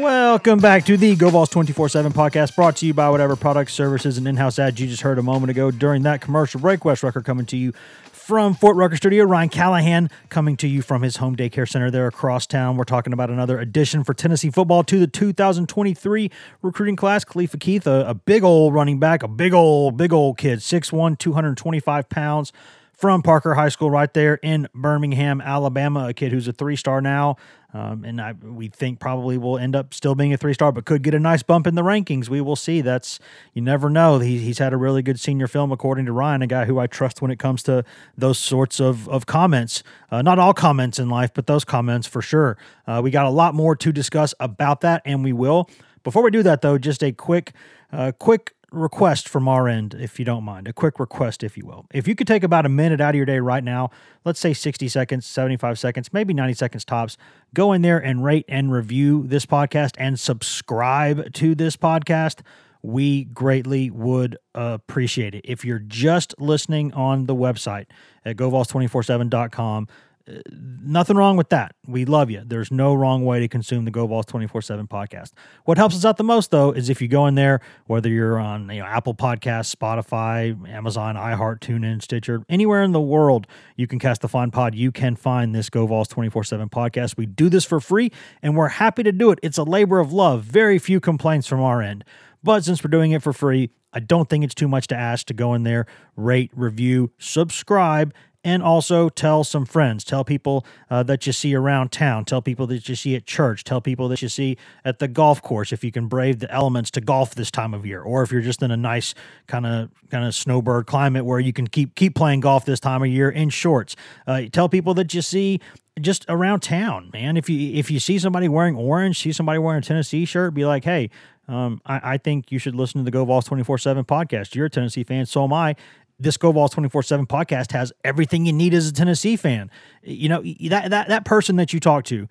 Welcome 0.00 0.60
back 0.60 0.86
to 0.86 0.96
the 0.96 1.14
Go 1.14 1.28
Vols 1.28 1.50
24 1.50 1.90
7 1.90 2.10
podcast 2.14 2.56
brought 2.56 2.76
to 2.76 2.86
you 2.86 2.94
by 2.94 3.10
whatever 3.10 3.36
products, 3.36 3.74
services, 3.74 4.16
and 4.16 4.26
in 4.26 4.34
house 4.38 4.58
ads 4.58 4.80
you 4.80 4.86
just 4.86 5.02
heard 5.02 5.18
a 5.18 5.22
moment 5.22 5.50
ago 5.50 5.70
during 5.70 6.04
that 6.04 6.22
commercial 6.22 6.58
break. 6.58 6.86
Wes 6.86 7.02
Rucker 7.02 7.20
coming 7.20 7.44
to 7.44 7.56
you 7.58 7.74
from 8.10 8.54
Fort 8.54 8.76
Rucker 8.76 8.96
Studio. 8.96 9.24
Ryan 9.24 9.50
Callahan 9.50 10.10
coming 10.30 10.56
to 10.56 10.68
you 10.68 10.80
from 10.80 11.02
his 11.02 11.16
home 11.16 11.36
daycare 11.36 11.68
center 11.68 11.90
there 11.90 12.06
across 12.06 12.46
town. 12.46 12.78
We're 12.78 12.84
talking 12.84 13.12
about 13.12 13.28
another 13.28 13.58
addition 13.58 14.02
for 14.02 14.14
Tennessee 14.14 14.48
football 14.48 14.84
to 14.84 14.98
the 14.98 15.06
2023 15.06 16.30
recruiting 16.62 16.96
class. 16.96 17.22
Khalifa 17.22 17.58
Keith, 17.58 17.86
a, 17.86 18.08
a 18.08 18.14
big 18.14 18.42
old 18.42 18.72
running 18.72 19.00
back, 19.00 19.22
a 19.22 19.28
big 19.28 19.52
old, 19.52 19.98
big 19.98 20.14
old 20.14 20.38
kid, 20.38 20.60
6'1, 20.60 21.18
225 21.18 22.08
pounds 22.08 22.54
from 23.00 23.22
Parker 23.22 23.54
High 23.54 23.70
School 23.70 23.90
right 23.90 24.12
there 24.12 24.34
in 24.42 24.68
Birmingham, 24.74 25.40
Alabama. 25.40 26.08
A 26.08 26.12
kid 26.12 26.32
who's 26.32 26.46
a 26.46 26.52
three 26.52 26.76
star 26.76 27.00
now. 27.00 27.36
Um, 27.72 28.04
and 28.04 28.20
I, 28.20 28.32
we 28.32 28.68
think 28.68 28.98
probably 28.98 29.38
will 29.38 29.56
end 29.56 29.76
up 29.76 29.94
still 29.94 30.14
being 30.14 30.32
a 30.32 30.36
three 30.36 30.54
star, 30.54 30.72
but 30.72 30.84
could 30.84 31.02
get 31.02 31.14
a 31.14 31.20
nice 31.20 31.42
bump 31.42 31.66
in 31.66 31.76
the 31.76 31.82
rankings. 31.82 32.28
We 32.28 32.40
will 32.40 32.56
see. 32.56 32.80
That's 32.80 33.20
you 33.54 33.62
never 33.62 33.88
know. 33.88 34.18
He, 34.18 34.38
he's 34.38 34.58
had 34.58 34.72
a 34.72 34.76
really 34.76 35.02
good 35.02 35.20
senior 35.20 35.46
film, 35.46 35.70
according 35.70 36.06
to 36.06 36.12
Ryan, 36.12 36.42
a 36.42 36.46
guy 36.46 36.64
who 36.64 36.78
I 36.78 36.86
trust 36.86 37.22
when 37.22 37.30
it 37.30 37.38
comes 37.38 37.62
to 37.64 37.84
those 38.18 38.38
sorts 38.38 38.80
of 38.80 39.08
of 39.08 39.26
comments. 39.26 39.82
Uh, 40.10 40.22
not 40.22 40.38
all 40.38 40.52
comments 40.52 40.98
in 40.98 41.08
life, 41.08 41.30
but 41.32 41.46
those 41.46 41.64
comments 41.64 42.06
for 42.06 42.22
sure. 42.22 42.56
Uh, 42.86 43.00
we 43.02 43.10
got 43.10 43.26
a 43.26 43.30
lot 43.30 43.54
more 43.54 43.76
to 43.76 43.92
discuss 43.92 44.34
about 44.40 44.80
that, 44.80 45.02
and 45.04 45.22
we 45.22 45.32
will. 45.32 45.68
Before 46.02 46.22
we 46.22 46.30
do 46.30 46.42
that, 46.42 46.62
though, 46.62 46.78
just 46.78 47.04
a 47.04 47.12
quick, 47.12 47.52
uh, 47.92 48.12
quick 48.18 48.54
request 48.72 49.28
from 49.28 49.48
our 49.48 49.68
end, 49.68 49.94
if 49.98 50.18
you 50.18 50.24
don't 50.24 50.44
mind, 50.44 50.68
a 50.68 50.72
quick 50.72 50.98
request, 50.98 51.42
if 51.42 51.56
you 51.56 51.66
will. 51.66 51.86
If 51.92 52.06
you 52.06 52.14
could 52.14 52.26
take 52.26 52.42
about 52.42 52.66
a 52.66 52.68
minute 52.68 53.00
out 53.00 53.10
of 53.10 53.16
your 53.16 53.26
day 53.26 53.38
right 53.38 53.62
now, 53.62 53.90
let's 54.24 54.40
say 54.40 54.52
60 54.52 54.88
seconds, 54.88 55.26
75 55.26 55.78
seconds, 55.78 56.12
maybe 56.12 56.34
90 56.34 56.54
seconds 56.54 56.84
tops, 56.84 57.16
go 57.54 57.72
in 57.72 57.82
there 57.82 57.98
and 57.98 58.24
rate 58.24 58.44
and 58.48 58.72
review 58.72 59.24
this 59.26 59.46
podcast 59.46 59.94
and 59.98 60.18
subscribe 60.18 61.32
to 61.34 61.54
this 61.54 61.76
podcast. 61.76 62.40
We 62.82 63.24
greatly 63.24 63.90
would 63.90 64.38
appreciate 64.54 65.34
it. 65.34 65.44
If 65.44 65.64
you're 65.64 65.78
just 65.80 66.34
listening 66.38 66.92
on 66.94 67.26
the 67.26 67.34
website 67.34 67.86
at 68.24 68.36
govols247.com, 68.36 69.88
Uh, 70.28 70.34
nothing 70.50 71.16
wrong 71.16 71.36
with 71.36 71.48
that. 71.48 71.74
We 71.86 72.04
love 72.04 72.30
you. 72.30 72.42
There's 72.44 72.70
no 72.70 72.94
wrong 72.94 73.24
way 73.24 73.40
to 73.40 73.48
consume 73.48 73.84
the 73.84 73.90
Go 73.90 74.06
Vols 74.06 74.26
24/7 74.26 74.86
podcast. 74.88 75.32
What 75.64 75.78
helps 75.78 75.96
us 75.96 76.04
out 76.04 76.16
the 76.16 76.24
most 76.24 76.50
though 76.50 76.72
is 76.72 76.90
if 76.90 77.00
you 77.00 77.08
go 77.08 77.26
in 77.26 77.34
there 77.34 77.60
whether 77.86 78.08
you're 78.08 78.38
on 78.38 78.68
you 78.70 78.80
know 78.80 78.86
Apple 78.86 79.14
Podcasts, 79.14 79.74
Spotify, 79.74 80.68
Amazon, 80.68 81.16
iHeart, 81.16 81.60
TuneIn, 81.60 82.02
Stitcher, 82.02 82.42
anywhere 82.48 82.82
in 82.82 82.92
the 82.92 83.00
world 83.00 83.46
you 83.76 83.86
can 83.86 83.98
cast 83.98 84.20
the 84.20 84.28
fun 84.28 84.50
pod, 84.50 84.74
you 84.74 84.92
can 84.92 85.16
find 85.16 85.54
this 85.54 85.70
Go 85.70 85.86
Vols 85.86 86.08
24/7 86.08 86.68
podcast. 86.68 87.16
We 87.16 87.26
do 87.26 87.48
this 87.48 87.64
for 87.64 87.80
free 87.80 88.12
and 88.42 88.56
we're 88.56 88.68
happy 88.68 89.02
to 89.02 89.12
do 89.12 89.30
it. 89.30 89.38
It's 89.42 89.58
a 89.58 89.64
labor 89.64 90.00
of 90.00 90.12
love. 90.12 90.42
Very 90.44 90.78
few 90.78 91.00
complaints 91.00 91.46
from 91.46 91.60
our 91.60 91.80
end. 91.82 92.04
But 92.42 92.64
since 92.64 92.82
we're 92.82 92.90
doing 92.90 93.12
it 93.12 93.22
for 93.22 93.32
free, 93.32 93.70
I 93.92 94.00
don't 94.00 94.28
think 94.28 94.44
it's 94.44 94.54
too 94.54 94.68
much 94.68 94.86
to 94.88 94.96
ask 94.96 95.26
to 95.26 95.34
go 95.34 95.52
in 95.54 95.64
there, 95.64 95.86
rate, 96.16 96.50
review, 96.54 97.10
subscribe, 97.18 98.14
and 98.42 98.62
also 98.62 99.08
tell 99.08 99.44
some 99.44 99.66
friends. 99.66 100.02
Tell 100.04 100.24
people 100.24 100.64
uh, 100.88 101.02
that 101.04 101.26
you 101.26 101.32
see 101.32 101.54
around 101.54 101.92
town. 101.92 102.24
Tell 102.24 102.40
people 102.40 102.66
that 102.68 102.88
you 102.88 102.94
see 102.94 103.14
at 103.14 103.26
church. 103.26 103.64
Tell 103.64 103.80
people 103.80 104.08
that 104.08 104.22
you 104.22 104.28
see 104.28 104.56
at 104.84 104.98
the 104.98 105.08
golf 105.08 105.42
course 105.42 105.72
if 105.72 105.84
you 105.84 105.92
can 105.92 106.06
brave 106.06 106.38
the 106.38 106.50
elements 106.50 106.90
to 106.92 107.00
golf 107.00 107.34
this 107.34 107.50
time 107.50 107.74
of 107.74 107.84
year. 107.84 108.02
Or 108.02 108.22
if 108.22 108.32
you're 108.32 108.40
just 108.40 108.62
in 108.62 108.70
a 108.70 108.76
nice 108.76 109.14
kind 109.46 109.66
of 109.66 109.90
kind 110.10 110.24
of 110.24 110.34
snowbird 110.34 110.86
climate 110.86 111.24
where 111.24 111.40
you 111.40 111.52
can 111.52 111.66
keep 111.66 111.94
keep 111.94 112.14
playing 112.14 112.40
golf 112.40 112.64
this 112.64 112.80
time 112.80 113.02
of 113.02 113.08
year 113.08 113.28
in 113.28 113.50
shorts. 113.50 113.94
Uh, 114.26 114.42
tell 114.50 114.68
people 114.68 114.94
that 114.94 115.12
you 115.12 115.22
see 115.22 115.60
just 116.00 116.24
around 116.28 116.60
town 116.60 117.10
man. 117.12 117.36
If 117.36 117.50
you 117.50 117.74
if 117.74 117.90
you 117.90 118.00
see 118.00 118.18
somebody 118.18 118.48
wearing 118.48 118.74
orange 118.74 119.18
see 119.18 119.32
somebody 119.32 119.58
wearing 119.58 119.80
a 119.80 119.82
tennessee 119.82 120.24
shirt 120.24 120.54
be 120.54 120.64
like 120.64 120.84
hey 120.84 121.10
um, 121.50 121.80
I, 121.84 122.14
I, 122.14 122.18
think 122.18 122.52
you 122.52 122.60
should 122.60 122.76
listen 122.76 123.00
to 123.00 123.04
the 123.04 123.10
Go 123.10 123.24
Vols 123.24 123.44
24 123.46 123.78
7 123.78 124.04
podcast. 124.04 124.54
You're 124.54 124.66
a 124.66 124.70
Tennessee 124.70 125.02
fan, 125.02 125.26
so 125.26 125.42
am 125.42 125.52
I 125.52 125.74
this 126.20 126.36
Go 126.36 126.52
Vols 126.52 126.70
24 126.72 127.02
7 127.02 127.26
podcast 127.26 127.72
has 127.72 127.92
everything 128.04 128.46
you 128.46 128.52
need 128.52 128.74
as 128.74 128.88
a 128.88 128.92
Tennessee 128.92 129.36
fan. 129.36 129.70
You 130.02 130.28
know, 130.28 130.42
that, 130.68 130.90
that, 130.90 131.08
that 131.08 131.24
person 131.24 131.56
that 131.56 131.72
you 131.72 131.80
talk 131.80 132.04
to 132.04 132.28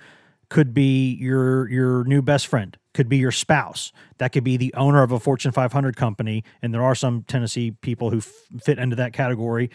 could 0.50 0.74
be 0.74 1.14
your, 1.16 1.70
your 1.70 2.04
new 2.06 2.22
best 2.22 2.48
friend, 2.48 2.78
could 2.94 3.10
be 3.10 3.18
your 3.18 3.32
spouse. 3.32 3.92
That 4.18 4.32
could 4.32 4.44
be 4.44 4.58
the 4.58 4.74
owner 4.74 5.04
of 5.04 5.12
a 5.12 5.20
Fortune 5.20 5.52
500 5.52 5.96
company. 5.96 6.44
And 6.62 6.74
there 6.74 6.84
are 6.84 6.96
some 6.96 7.24
Tennessee 7.24 7.72
people 7.72 8.10
who 8.10 8.18
f- 8.18 8.32
fit 8.62 8.80
into 8.80 8.96
that 8.96 9.14
category. 9.14 9.70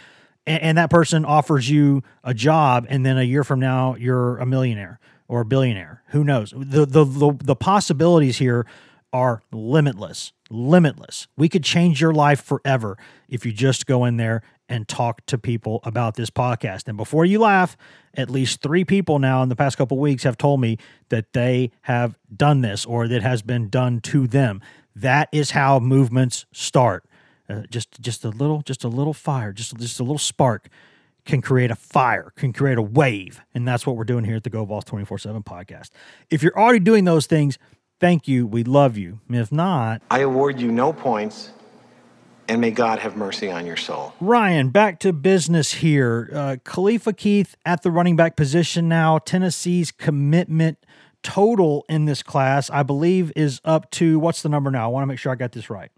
And, 0.47 0.63
and 0.63 0.79
that 0.79 0.91
person 0.91 1.25
offers 1.25 1.69
you 1.71 2.03
a 2.23 2.35
job. 2.35 2.87
And 2.89 3.05
then 3.05 3.19
a 3.19 3.23
year 3.23 3.45
from 3.45 3.61
now, 3.61 3.95
you're 3.97 4.39
a 4.39 4.47
millionaire 4.47 4.99
or 5.29 5.41
a 5.41 5.45
billionaire. 5.45 6.03
Who 6.09 6.25
knows? 6.25 6.53
The, 6.57 6.87
the, 6.87 7.05
the, 7.05 7.37
the 7.43 7.57
possibilities 7.57 8.39
here 8.39 8.67
are 9.15 9.43
limitless 9.51 10.35
limitless. 10.51 11.27
We 11.37 11.49
could 11.49 11.65
change 11.65 12.01
your 12.01 12.13
life 12.13 12.41
forever 12.43 12.97
if 13.29 13.45
you 13.45 13.53
just 13.53 13.87
go 13.87 14.05
in 14.05 14.17
there 14.17 14.43
and 14.69 14.89
talk 14.89 15.25
to 15.27 15.37
people 15.37 15.81
about 15.85 16.15
this 16.15 16.31
podcast. 16.31 16.89
And 16.89 16.97
before 16.97 17.27
you 17.27 17.39
laugh, 17.41 17.77
at 18.15 18.31
least 18.31 18.63
three 18.63 18.85
people 18.85 19.19
now 19.19 19.43
in 19.43 19.49
the 19.49 19.57
past 19.57 19.77
couple 19.77 19.99
weeks 19.99 20.23
have 20.23 20.39
told 20.39 20.61
me 20.61 20.79
that 21.11 21.33
they 21.33 21.71
have 21.83 22.19
done 22.35 22.63
this 22.63 22.87
or 22.87 23.09
that 23.09 23.23
has 23.23 23.43
been 23.43 23.69
done 23.69 24.01
to 24.01 24.27
them. 24.27 24.63
That 24.97 25.29
is 25.33 25.51
how 25.51 25.81
movements 25.81 26.47
start. 26.53 27.05
Uh, 27.47 27.63
just 27.69 28.01
just 28.01 28.25
a 28.25 28.31
little 28.31 28.63
just 28.63 28.85
a 28.85 28.89
little 28.89 29.13
fire, 29.13 29.53
just 29.53 29.77
just 29.77 30.01
a 30.01 30.03
little 30.03 30.19
spark 30.19 30.69
can 31.27 31.43
create 31.43 31.71
a 31.71 31.75
fire, 31.75 32.33
can 32.37 32.53
create 32.53 32.79
a 32.79 32.83
wave. 32.83 33.41
And 33.55 33.67
that's 33.67 33.87
what 33.87 33.97
we're 33.97 34.05
doing 34.05 34.25
here 34.25 34.37
at 34.37 34.45
the 34.45 34.51
Go 34.51 34.65
Vols 34.65 34.85
24/7 34.85 35.43
podcast. 35.43 35.91
If 36.31 36.43
you're 36.43 36.59
already 36.59 36.79
doing 36.79 37.05
those 37.05 37.27
things, 37.27 37.59
Thank 38.05 38.29
you. 38.29 38.47
We 38.47 38.65
love 38.65 38.99
you. 38.99 39.21
If 39.31 39.51
not, 39.51 40.03
I 40.11 40.19
award 40.19 40.61
you 40.61 40.71
no 40.71 40.93
points, 40.93 41.53
and 42.47 42.61
may 42.61 42.71
God 42.71 42.99
have 42.99 43.17
mercy 43.17 43.51
on 43.51 43.65
your 43.65 43.79
soul. 43.79 44.13
Ryan, 44.21 44.69
back 44.69 45.01
to 45.01 45.13
business 45.15 45.73
here. 45.73 46.29
Uh, 46.31 46.57
Khalifa 46.65 47.15
Keith 47.15 47.57
at 47.65 47.81
the 47.81 47.91
running 47.91 48.15
back 48.15 48.37
position 48.37 48.91
now. 48.91 49.17
Tennessee's 49.17 49.91
commitment 49.91 50.77
total 51.23 51.87
in 51.89 52.05
this 52.05 52.23
class, 52.23 52.69
I 52.69 52.83
believe, 52.83 53.33
is 53.37 53.63
up 53.65 53.91
to 53.93 54.19
what's 54.19 54.43
the 54.43 54.51
number 54.51 54.71
now? 54.71 54.85
I 54.85 54.89
want 54.89 55.05
to 55.05 55.07
make 55.07 55.19
sure 55.19 55.33
I 55.33 55.37
got 55.37 55.53
this 55.53 55.71
right. 55.71 55.91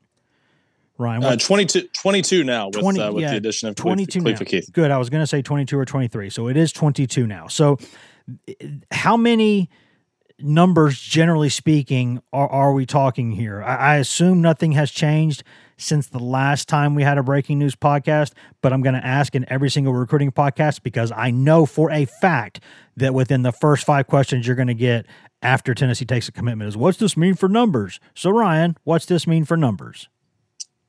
Ryan, 0.98 1.24
uh, 1.24 1.34
22, 1.34 1.88
22 1.88 2.44
now 2.44 2.68
with, 2.68 2.78
20, 2.78 3.00
uh, 3.00 3.12
with 3.14 3.22
yeah, 3.22 3.32
the 3.32 3.38
addition 3.38 3.68
of 3.68 3.74
22 3.74 4.20
Khalifa 4.20 4.44
now. 4.44 4.48
Keith. 4.48 4.72
Good. 4.72 4.92
I 4.92 4.98
was 4.98 5.10
going 5.10 5.24
to 5.24 5.26
say 5.26 5.42
22 5.42 5.76
or 5.76 5.84
23. 5.84 6.30
So 6.30 6.46
it 6.46 6.56
is 6.56 6.70
22 6.70 7.26
now. 7.26 7.48
So 7.48 7.78
how 8.92 9.16
many– 9.16 9.70
numbers, 10.40 11.00
generally 11.00 11.48
speaking, 11.48 12.22
are, 12.32 12.48
are 12.48 12.72
we 12.72 12.86
talking 12.86 13.32
here? 13.32 13.62
I, 13.62 13.76
I 13.76 13.96
assume 13.96 14.40
nothing 14.40 14.72
has 14.72 14.90
changed 14.90 15.42
since 15.78 16.08
the 16.08 16.18
last 16.18 16.68
time 16.68 16.94
we 16.94 17.02
had 17.02 17.18
a 17.18 17.22
breaking 17.22 17.58
news 17.58 17.76
podcast, 17.76 18.32
but 18.62 18.72
I'm 18.72 18.82
going 18.82 18.94
to 18.94 19.04
ask 19.04 19.34
in 19.34 19.44
every 19.48 19.70
single 19.70 19.92
recruiting 19.92 20.32
podcast 20.32 20.82
because 20.82 21.12
I 21.12 21.30
know 21.30 21.66
for 21.66 21.90
a 21.90 22.06
fact 22.06 22.60
that 22.96 23.12
within 23.14 23.42
the 23.42 23.52
first 23.52 23.84
five 23.84 24.06
questions 24.06 24.46
you're 24.46 24.56
going 24.56 24.68
to 24.68 24.74
get 24.74 25.06
after 25.42 25.74
Tennessee 25.74 26.06
takes 26.06 26.28
a 26.28 26.32
commitment 26.32 26.68
is 26.68 26.76
what's 26.76 26.98
this 26.98 27.16
mean 27.16 27.34
for 27.34 27.48
numbers? 27.48 28.00
So 28.14 28.30
Ryan, 28.30 28.76
what's 28.84 29.06
this 29.06 29.26
mean 29.26 29.44
for 29.44 29.56
numbers? 29.56 30.08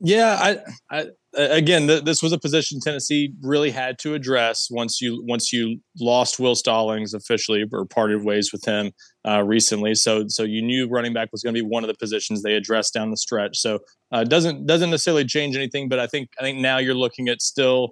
Yeah, 0.00 0.38
I, 0.40 0.58
I 0.90 1.06
again, 1.34 1.86
th- 1.86 2.04
this 2.04 2.22
was 2.22 2.32
a 2.32 2.38
position 2.38 2.80
Tennessee 2.80 3.32
really 3.42 3.70
had 3.70 3.98
to 4.00 4.14
address 4.14 4.68
once 4.70 5.00
you 5.00 5.22
once 5.26 5.52
you 5.52 5.80
lost 6.00 6.38
Will 6.38 6.54
Stallings 6.54 7.14
officially 7.14 7.64
or 7.72 7.84
parted 7.84 8.24
ways 8.24 8.50
with 8.52 8.64
him 8.64 8.92
uh, 9.26 9.42
recently. 9.42 9.94
So 9.94 10.26
so 10.28 10.42
you 10.42 10.62
knew 10.62 10.88
running 10.88 11.12
back 11.12 11.28
was 11.32 11.42
going 11.42 11.54
to 11.54 11.62
be 11.62 11.66
one 11.66 11.84
of 11.84 11.88
the 11.88 11.96
positions 11.96 12.42
they 12.42 12.54
addressed 12.54 12.94
down 12.94 13.10
the 13.10 13.16
stretch. 13.16 13.58
So 13.58 13.80
uh, 14.12 14.24
doesn't 14.24 14.66
doesn't 14.66 14.90
necessarily 14.90 15.24
change 15.24 15.56
anything, 15.56 15.88
but 15.88 15.98
I 15.98 16.06
think 16.06 16.30
I 16.38 16.42
think 16.42 16.58
now 16.58 16.78
you're 16.78 16.94
looking 16.94 17.28
at 17.28 17.42
still. 17.42 17.90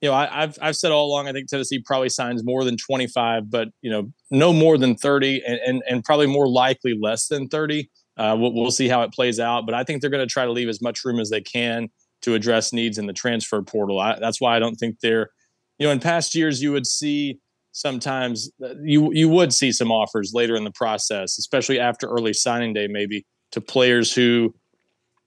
You 0.00 0.10
know, 0.10 0.14
I, 0.14 0.26
have 0.26 0.56
I've 0.62 0.76
said 0.76 0.92
all 0.92 1.06
along. 1.06 1.26
I 1.26 1.32
think 1.32 1.48
Tennessee 1.48 1.82
probably 1.84 2.08
signs 2.08 2.44
more 2.44 2.62
than 2.62 2.76
25, 2.76 3.50
but 3.50 3.66
you 3.82 3.90
know, 3.90 4.12
no 4.30 4.52
more 4.52 4.78
than 4.78 4.94
30, 4.94 5.42
and 5.44 5.58
and, 5.66 5.82
and 5.88 6.04
probably 6.04 6.28
more 6.28 6.46
likely 6.46 6.96
less 7.00 7.26
than 7.26 7.48
30. 7.48 7.90
Uh, 8.16 8.36
we'll, 8.38 8.52
we'll 8.52 8.70
see 8.70 8.86
how 8.86 9.02
it 9.02 9.12
plays 9.12 9.40
out, 9.40 9.66
but 9.66 9.74
I 9.74 9.82
think 9.82 10.00
they're 10.00 10.10
going 10.10 10.26
to 10.26 10.32
try 10.32 10.44
to 10.44 10.52
leave 10.52 10.68
as 10.68 10.80
much 10.80 11.04
room 11.04 11.18
as 11.18 11.30
they 11.30 11.40
can 11.40 11.88
to 12.22 12.34
address 12.34 12.72
needs 12.72 12.98
in 12.98 13.06
the 13.06 13.12
transfer 13.12 13.62
portal. 13.62 14.00
I, 14.00 14.18
that's 14.18 14.40
why 14.40 14.56
I 14.56 14.58
don't 14.58 14.76
think 14.76 15.00
they're, 15.00 15.30
you 15.78 15.86
know, 15.86 15.92
in 15.92 16.00
past 16.00 16.34
years 16.34 16.62
you 16.62 16.72
would 16.72 16.86
see 16.86 17.38
sometimes 17.72 18.50
uh, 18.64 18.74
you 18.82 19.12
you 19.12 19.28
would 19.28 19.52
see 19.52 19.72
some 19.72 19.92
offers 19.92 20.32
later 20.34 20.56
in 20.56 20.64
the 20.64 20.72
process, 20.72 21.38
especially 21.38 21.78
after 21.78 22.08
early 22.08 22.32
signing 22.32 22.72
day, 22.74 22.88
maybe 22.88 23.24
to 23.52 23.60
players 23.60 24.12
who, 24.12 24.54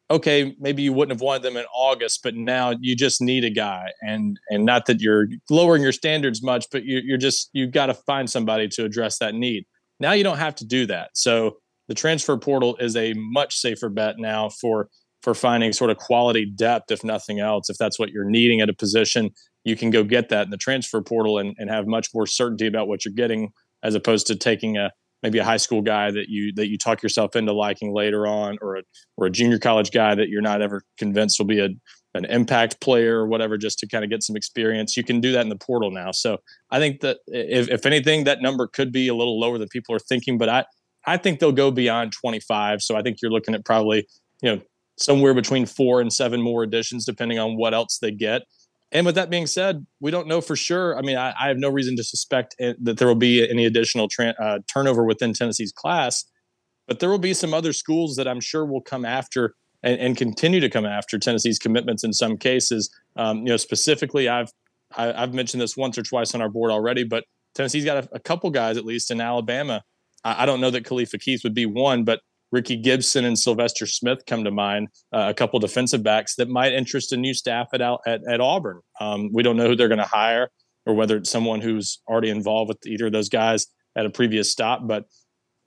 okay, 0.09 0.55
maybe 0.59 0.83
you 0.83 0.93
wouldn't 0.93 1.15
have 1.15 1.21
wanted 1.21 1.43
them 1.43 1.57
in 1.57 1.65
August, 1.73 2.19
but 2.23 2.35
now 2.35 2.73
you 2.79 2.95
just 2.95 3.21
need 3.21 3.43
a 3.45 3.49
guy, 3.49 3.91
and 4.01 4.39
and 4.49 4.65
not 4.65 4.85
that 4.87 5.01
you're 5.01 5.27
lowering 5.49 5.81
your 5.81 5.93
standards 5.93 6.43
much, 6.43 6.65
but 6.71 6.83
you, 6.83 7.01
you're 7.03 7.17
just 7.17 7.49
you've 7.53 7.71
got 7.71 7.87
to 7.87 7.93
find 7.93 8.29
somebody 8.29 8.67
to 8.67 8.83
address 8.83 9.17
that 9.19 9.33
need. 9.33 9.65
Now 9.99 10.11
you 10.11 10.23
don't 10.23 10.37
have 10.37 10.55
to 10.55 10.65
do 10.65 10.85
that, 10.87 11.11
so 11.13 11.57
the 11.87 11.95
transfer 11.95 12.37
portal 12.37 12.75
is 12.77 12.95
a 12.95 13.13
much 13.13 13.55
safer 13.57 13.89
bet 13.89 14.17
now 14.17 14.49
for 14.49 14.89
for 15.21 15.33
finding 15.33 15.71
sort 15.71 15.91
of 15.91 15.97
quality 15.97 16.45
depth, 16.45 16.91
if 16.91 17.03
nothing 17.03 17.39
else. 17.39 17.69
If 17.69 17.77
that's 17.77 17.99
what 17.99 18.09
you're 18.09 18.25
needing 18.25 18.61
at 18.61 18.69
a 18.69 18.73
position, 18.73 19.31
you 19.63 19.75
can 19.75 19.91
go 19.91 20.03
get 20.03 20.29
that 20.29 20.45
in 20.45 20.49
the 20.49 20.57
transfer 20.57 21.01
portal 21.01 21.37
and, 21.37 21.55
and 21.57 21.69
have 21.69 21.87
much 21.87 22.09
more 22.13 22.25
certainty 22.25 22.67
about 22.67 22.87
what 22.87 23.05
you're 23.05 23.13
getting 23.13 23.51
as 23.83 23.95
opposed 23.95 24.27
to 24.27 24.35
taking 24.35 24.77
a 24.77 24.91
maybe 25.23 25.37
a 25.37 25.43
high 25.43 25.57
school 25.57 25.81
guy 25.81 26.09
that 26.09 26.29
you 26.29 26.51
that 26.53 26.69
you 26.69 26.77
talk 26.77 27.03
yourself 27.03 27.35
into 27.35 27.53
liking 27.53 27.93
later 27.93 28.25
on 28.25 28.57
or 28.61 28.77
a 28.77 28.81
or 29.17 29.27
a 29.27 29.29
junior 29.29 29.59
college 29.59 29.91
guy 29.91 30.15
that 30.15 30.29
you're 30.29 30.41
not 30.41 30.61
ever 30.61 30.83
convinced 30.97 31.39
will 31.39 31.45
be 31.45 31.59
a 31.59 31.69
an 32.13 32.25
impact 32.25 32.81
player 32.81 33.19
or 33.19 33.27
whatever 33.27 33.57
just 33.57 33.79
to 33.79 33.87
kind 33.87 34.03
of 34.03 34.09
get 34.09 34.21
some 34.21 34.35
experience. 34.35 34.97
You 34.97 35.03
can 35.03 35.21
do 35.21 35.31
that 35.31 35.41
in 35.41 35.49
the 35.49 35.55
portal 35.55 35.91
now. 35.91 36.11
So 36.11 36.37
i 36.71 36.79
think 36.79 37.01
that 37.01 37.17
if, 37.27 37.69
if 37.69 37.85
anything 37.85 38.23
that 38.23 38.41
number 38.41 38.67
could 38.67 38.91
be 38.91 39.07
a 39.07 39.15
little 39.15 39.39
lower 39.39 39.57
than 39.57 39.67
people 39.69 39.95
are 39.95 39.99
thinking 39.99 40.37
but 40.37 40.49
i 40.49 40.65
i 41.05 41.17
think 41.17 41.39
they'll 41.39 41.51
go 41.51 41.71
beyond 41.71 42.11
25 42.11 42.81
so 42.81 42.95
i 42.95 43.01
think 43.01 43.17
you're 43.21 43.31
looking 43.31 43.53
at 43.53 43.65
probably 43.65 44.07
you 44.41 44.55
know 44.55 44.61
somewhere 45.01 45.33
between 45.33 45.65
four 45.65 45.99
and 46.01 46.11
seven 46.13 46.41
more 46.41 46.63
additions, 46.63 47.05
depending 47.05 47.39
on 47.39 47.57
what 47.57 47.73
else 47.73 47.97
they 47.99 48.11
get. 48.11 48.43
And 48.91 49.05
with 49.05 49.15
that 49.15 49.29
being 49.29 49.47
said, 49.47 49.85
we 49.99 50.11
don't 50.11 50.27
know 50.27 50.41
for 50.41 50.55
sure. 50.55 50.97
I 50.97 51.01
mean, 51.01 51.17
I, 51.17 51.33
I 51.39 51.47
have 51.47 51.57
no 51.57 51.69
reason 51.69 51.95
to 51.95 52.03
suspect 52.03 52.55
that 52.59 52.97
there 52.97 53.07
will 53.07 53.15
be 53.15 53.49
any 53.49 53.65
additional 53.65 54.07
tra- 54.07 54.35
uh, 54.39 54.59
turnover 54.71 55.05
within 55.05 55.33
Tennessee's 55.33 55.71
class, 55.71 56.25
but 56.87 56.99
there 56.99 57.09
will 57.09 57.17
be 57.17 57.33
some 57.33 57.53
other 57.53 57.73
schools 57.73 58.15
that 58.17 58.27
I'm 58.27 58.41
sure 58.41 58.65
will 58.65 58.81
come 58.81 59.05
after 59.05 59.55
and, 59.81 59.99
and 59.99 60.17
continue 60.17 60.59
to 60.59 60.69
come 60.69 60.85
after 60.85 61.17
Tennessee's 61.17 61.57
commitments 61.57 62.03
in 62.03 62.11
some 62.11 62.37
cases. 62.37 62.89
Um, 63.15 63.39
you 63.39 63.45
know, 63.45 63.57
specifically, 63.57 64.27
I've 64.27 64.51
I, 64.95 65.05
have 65.05 65.15
i 65.15 65.19
have 65.21 65.33
mentioned 65.33 65.61
this 65.61 65.77
once 65.77 65.97
or 65.97 66.03
twice 66.03 66.35
on 66.35 66.41
our 66.41 66.49
board 66.49 66.69
already, 66.69 67.05
but 67.05 67.23
Tennessee's 67.55 67.85
got 67.85 68.03
a, 68.03 68.09
a 68.13 68.19
couple 68.19 68.49
guys 68.49 68.77
at 68.77 68.85
least 68.85 69.09
in 69.09 69.21
Alabama. 69.21 69.83
I, 70.23 70.43
I 70.43 70.45
don't 70.45 70.59
know 70.59 70.69
that 70.69 70.85
Khalifa 70.85 71.17
Keith 71.17 71.43
would 71.43 71.53
be 71.53 71.65
one, 71.65 72.03
but 72.03 72.19
Ricky 72.51 72.75
Gibson 72.75 73.25
and 73.25 73.37
Sylvester 73.37 73.85
Smith 73.85 74.25
come 74.25 74.43
to 74.43 74.51
mind, 74.51 74.89
uh, 75.13 75.27
a 75.29 75.33
couple 75.33 75.59
defensive 75.59 76.03
backs 76.03 76.35
that 76.35 76.49
might 76.49 76.73
interest 76.73 77.13
a 77.13 77.17
new 77.17 77.33
staff 77.33 77.67
at 77.73 77.81
at, 77.81 78.21
at 78.27 78.41
Auburn. 78.41 78.81
Um, 78.99 79.29
we 79.31 79.43
don't 79.43 79.57
know 79.57 79.67
who 79.67 79.75
they're 79.75 79.87
going 79.87 79.97
to 79.99 80.03
hire 80.05 80.49
or 80.85 80.93
whether 80.93 81.17
it's 81.17 81.29
someone 81.29 81.61
who's 81.61 82.01
already 82.07 82.29
involved 82.29 82.69
with 82.69 82.85
either 82.85 83.07
of 83.07 83.11
those 83.11 83.29
guys 83.29 83.67
at 83.95 84.05
a 84.05 84.09
previous 84.09 84.51
stop. 84.51 84.87
But 84.87 85.05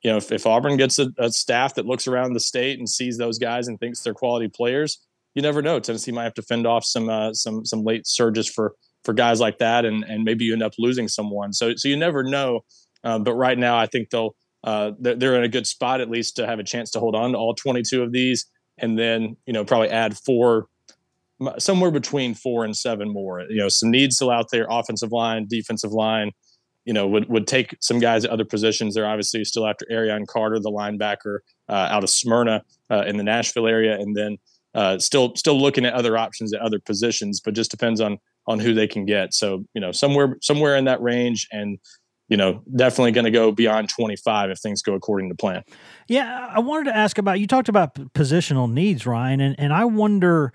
you 0.02 0.10
know, 0.10 0.18
if, 0.18 0.30
if 0.32 0.46
Auburn 0.46 0.76
gets 0.76 0.98
a, 0.98 1.08
a 1.18 1.30
staff 1.30 1.74
that 1.76 1.86
looks 1.86 2.06
around 2.06 2.34
the 2.34 2.40
state 2.40 2.78
and 2.78 2.88
sees 2.88 3.16
those 3.16 3.38
guys 3.38 3.68
and 3.68 3.78
thinks 3.80 4.00
they're 4.00 4.12
quality 4.12 4.48
players, 4.48 4.98
you 5.34 5.42
never 5.42 5.62
know. 5.62 5.80
Tennessee 5.80 6.12
might 6.12 6.24
have 6.24 6.34
to 6.34 6.42
fend 6.42 6.66
off 6.66 6.84
some 6.84 7.08
uh, 7.08 7.32
some 7.32 7.64
some 7.64 7.82
late 7.82 8.06
surges 8.06 8.48
for 8.48 8.74
for 9.02 9.12
guys 9.14 9.40
like 9.40 9.58
that, 9.58 9.84
and 9.84 10.04
and 10.04 10.24
maybe 10.24 10.44
you 10.44 10.52
end 10.52 10.62
up 10.62 10.74
losing 10.78 11.08
someone. 11.08 11.52
So 11.52 11.74
so 11.74 11.88
you 11.88 11.96
never 11.96 12.22
know. 12.22 12.60
Uh, 13.02 13.18
but 13.18 13.34
right 13.34 13.58
now, 13.58 13.76
I 13.76 13.86
think 13.86 14.10
they'll 14.10 14.36
uh, 14.64 14.92
they're, 14.98 15.36
in 15.36 15.44
a 15.44 15.48
good 15.48 15.66
spot 15.66 16.00
at 16.00 16.08
least 16.08 16.36
to 16.36 16.46
have 16.46 16.58
a 16.58 16.64
chance 16.64 16.90
to 16.92 16.98
hold 16.98 17.14
on 17.14 17.32
to 17.32 17.38
all 17.38 17.54
22 17.54 18.02
of 18.02 18.12
these, 18.12 18.46
and 18.78 18.98
then 18.98 19.36
you 19.46 19.52
know 19.52 19.64
probably 19.64 19.90
add 19.90 20.16
four, 20.16 20.68
somewhere 21.58 21.90
between 21.90 22.34
four 22.34 22.64
and 22.64 22.74
seven 22.74 23.12
more. 23.12 23.42
You 23.42 23.58
know, 23.58 23.68
some 23.68 23.90
needs 23.90 24.16
still 24.16 24.30
out 24.30 24.46
there: 24.50 24.66
offensive 24.70 25.12
line, 25.12 25.46
defensive 25.48 25.92
line. 25.92 26.32
You 26.86 26.94
know, 26.94 27.06
would 27.06 27.28
would 27.28 27.46
take 27.46 27.76
some 27.80 27.98
guys 27.98 28.24
at 28.24 28.30
other 28.30 28.44
positions. 28.46 28.94
They're 28.94 29.06
obviously 29.06 29.44
still 29.44 29.66
after 29.66 29.86
Arion 29.90 30.24
Carter, 30.26 30.58
the 30.58 30.70
linebacker 30.70 31.40
uh, 31.68 31.88
out 31.90 32.02
of 32.02 32.08
Smyrna 32.08 32.62
uh, 32.90 33.04
in 33.06 33.18
the 33.18 33.22
Nashville 33.22 33.66
area, 33.66 33.98
and 33.98 34.16
then 34.16 34.38
uh, 34.74 34.98
still 34.98 35.36
still 35.36 35.60
looking 35.60 35.84
at 35.84 35.92
other 35.92 36.16
options 36.16 36.54
at 36.54 36.60
other 36.62 36.78
positions. 36.78 37.38
But 37.38 37.54
just 37.54 37.70
depends 37.70 38.00
on 38.00 38.18
on 38.46 38.60
who 38.60 38.72
they 38.72 38.86
can 38.86 39.04
get. 39.04 39.34
So 39.34 39.66
you 39.74 39.80
know, 39.82 39.92
somewhere 39.92 40.38
somewhere 40.40 40.76
in 40.76 40.86
that 40.86 41.02
range, 41.02 41.46
and 41.52 41.78
you 42.28 42.36
know, 42.36 42.62
definitely 42.74 43.12
going 43.12 43.26
to 43.26 43.30
go 43.30 43.52
beyond 43.52 43.88
25 43.88 44.50
if 44.50 44.58
things 44.58 44.82
go 44.82 44.94
according 44.94 45.28
to 45.28 45.34
plan. 45.34 45.62
Yeah, 46.08 46.48
I 46.50 46.60
wanted 46.60 46.84
to 46.84 46.96
ask 46.96 47.18
about 47.18 47.40
you 47.40 47.46
talked 47.46 47.68
about 47.68 47.94
positional 48.14 48.70
needs, 48.70 49.06
Ryan, 49.06 49.40
and 49.40 49.54
and 49.58 49.72
I 49.72 49.84
wonder 49.84 50.52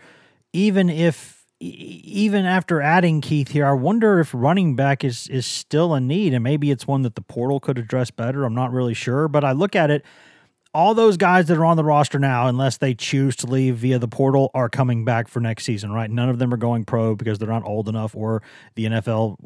even 0.53 0.89
if 0.89 1.45
even 1.59 2.45
after 2.45 2.81
adding 2.81 3.19
Keith 3.21 3.49
here, 3.49 3.65
I 3.65 3.73
wonder 3.73 4.19
if 4.19 4.33
running 4.33 4.75
back 4.75 5.03
is 5.03 5.27
is 5.27 5.45
still 5.45 5.93
a 5.93 5.99
need, 5.99 6.33
and 6.33 6.43
maybe 6.43 6.71
it's 6.71 6.87
one 6.87 7.03
that 7.03 7.15
the 7.15 7.21
portal 7.21 7.59
could 7.59 7.77
address 7.77 8.11
better. 8.11 8.45
I'm 8.45 8.55
not 8.55 8.71
really 8.71 8.93
sure, 8.93 9.27
but 9.27 9.43
I 9.43 9.51
look 9.51 9.75
at 9.75 9.91
it 9.91 10.03
all 10.73 10.93
those 10.93 11.17
guys 11.17 11.47
that 11.47 11.57
are 11.57 11.65
on 11.65 11.77
the 11.77 11.83
roster 11.83 12.19
now, 12.19 12.47
unless 12.47 12.77
they 12.77 12.93
choose 12.93 13.35
to 13.37 13.47
leave 13.47 13.77
via 13.77 13.97
the 13.97 14.07
portal, 14.07 14.51
are 14.53 14.69
coming 14.69 15.03
back 15.03 15.27
for 15.27 15.39
next 15.39 15.63
season, 15.63 15.91
right? 15.91 16.09
None 16.09 16.29
of 16.29 16.37
them 16.37 16.53
are 16.53 16.57
going 16.57 16.85
pro 16.85 17.15
because 17.15 17.39
they're 17.39 17.49
not 17.49 17.65
old 17.65 17.89
enough 17.89 18.15
or 18.15 18.43
the 18.75 18.85
NFL 18.85 19.37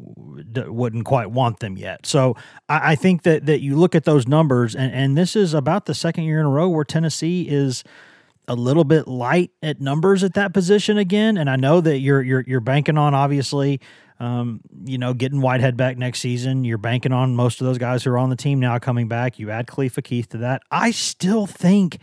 d- 0.52 0.68
wouldn't 0.68 1.06
quite 1.06 1.30
want 1.30 1.60
them 1.60 1.78
yet. 1.78 2.04
So 2.04 2.36
I, 2.68 2.92
I, 2.92 2.94
think 2.94 3.22
that 3.22 3.46
that 3.46 3.60
you 3.60 3.76
look 3.76 3.94
at 3.94 4.04
those 4.04 4.28
numbers, 4.28 4.76
and, 4.76 4.92
and 4.92 5.16
this 5.16 5.34
is 5.34 5.54
about 5.54 5.86
the 5.86 5.94
second 5.94 6.24
year 6.24 6.40
in 6.40 6.46
a 6.46 6.50
row 6.50 6.68
where 6.68 6.84
Tennessee 6.84 7.48
is 7.48 7.84
a 8.46 8.54
little 8.54 8.84
bit 8.84 9.08
light 9.08 9.50
at 9.62 9.80
numbers 9.80 10.22
at 10.22 10.34
that 10.34 10.52
position 10.52 10.98
again. 10.98 11.36
And 11.36 11.48
I 11.48 11.56
know 11.56 11.80
that 11.80 11.98
you're 11.98 12.22
you're 12.22 12.44
you're 12.46 12.60
banking 12.60 12.98
on 12.98 13.14
obviously 13.14 13.80
um, 14.20 14.60
you 14.84 14.96
know, 14.96 15.12
getting 15.12 15.40
Whitehead 15.40 15.76
back 15.76 15.98
next 15.98 16.20
season. 16.20 16.64
You're 16.64 16.78
banking 16.78 17.12
on 17.12 17.34
most 17.34 17.60
of 17.60 17.66
those 17.66 17.78
guys 17.78 18.04
who 18.04 18.10
are 18.10 18.18
on 18.18 18.30
the 18.30 18.36
team 18.36 18.60
now 18.60 18.78
coming 18.78 19.08
back. 19.08 19.38
You 19.38 19.50
add 19.50 19.66
Khalifa 19.66 20.02
Keith 20.02 20.28
to 20.30 20.38
that. 20.38 20.62
I 20.70 20.92
still 20.92 21.46
think 21.46 21.98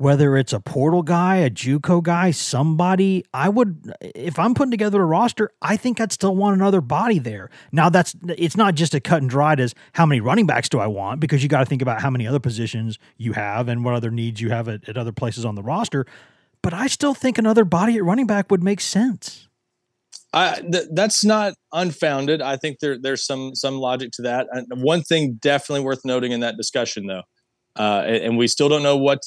whether 0.00 0.34
it's 0.34 0.54
a 0.54 0.60
portal 0.60 1.02
guy, 1.02 1.36
a 1.36 1.50
JUCO 1.50 2.02
guy, 2.02 2.30
somebody, 2.30 3.22
I 3.34 3.50
would 3.50 3.92
if 4.00 4.38
I'm 4.38 4.54
putting 4.54 4.70
together 4.70 5.02
a 5.02 5.04
roster, 5.04 5.50
I 5.60 5.76
think 5.76 6.00
I'd 6.00 6.10
still 6.10 6.34
want 6.34 6.56
another 6.56 6.80
body 6.80 7.18
there. 7.18 7.50
Now 7.70 7.90
that's 7.90 8.16
it's 8.26 8.56
not 8.56 8.76
just 8.76 8.94
a 8.94 9.00
cut 9.00 9.20
and 9.20 9.28
dried 9.28 9.60
as 9.60 9.74
how 9.92 10.06
many 10.06 10.22
running 10.22 10.46
backs 10.46 10.70
do 10.70 10.80
I 10.80 10.86
want 10.86 11.20
because 11.20 11.42
you 11.42 11.50
got 11.50 11.58
to 11.58 11.66
think 11.66 11.82
about 11.82 12.00
how 12.00 12.08
many 12.08 12.26
other 12.26 12.40
positions 12.40 12.98
you 13.18 13.34
have 13.34 13.68
and 13.68 13.84
what 13.84 13.92
other 13.92 14.10
needs 14.10 14.40
you 14.40 14.48
have 14.48 14.68
at, 14.70 14.88
at 14.88 14.96
other 14.96 15.12
places 15.12 15.44
on 15.44 15.54
the 15.54 15.62
roster. 15.62 16.06
But 16.62 16.72
I 16.72 16.86
still 16.86 17.12
think 17.12 17.36
another 17.36 17.66
body 17.66 17.98
at 17.98 18.02
running 18.02 18.26
back 18.26 18.50
would 18.50 18.62
make 18.62 18.80
sense. 18.80 19.48
I, 20.32 20.62
th- 20.62 20.88
that's 20.92 21.26
not 21.26 21.52
unfounded. 21.74 22.40
I 22.40 22.56
think 22.56 22.78
there 22.78 22.96
there's 22.98 23.26
some 23.26 23.54
some 23.54 23.76
logic 23.76 24.12
to 24.12 24.22
that. 24.22 24.46
One 24.70 25.02
thing 25.02 25.34
definitely 25.42 25.84
worth 25.84 26.06
noting 26.06 26.32
in 26.32 26.40
that 26.40 26.56
discussion, 26.56 27.06
though, 27.06 27.24
uh, 27.78 28.02
and, 28.06 28.16
and, 28.16 28.38
we 28.38 28.46
still 28.46 28.68
don't 28.68 28.82
know 28.82 28.96
what 28.96 29.20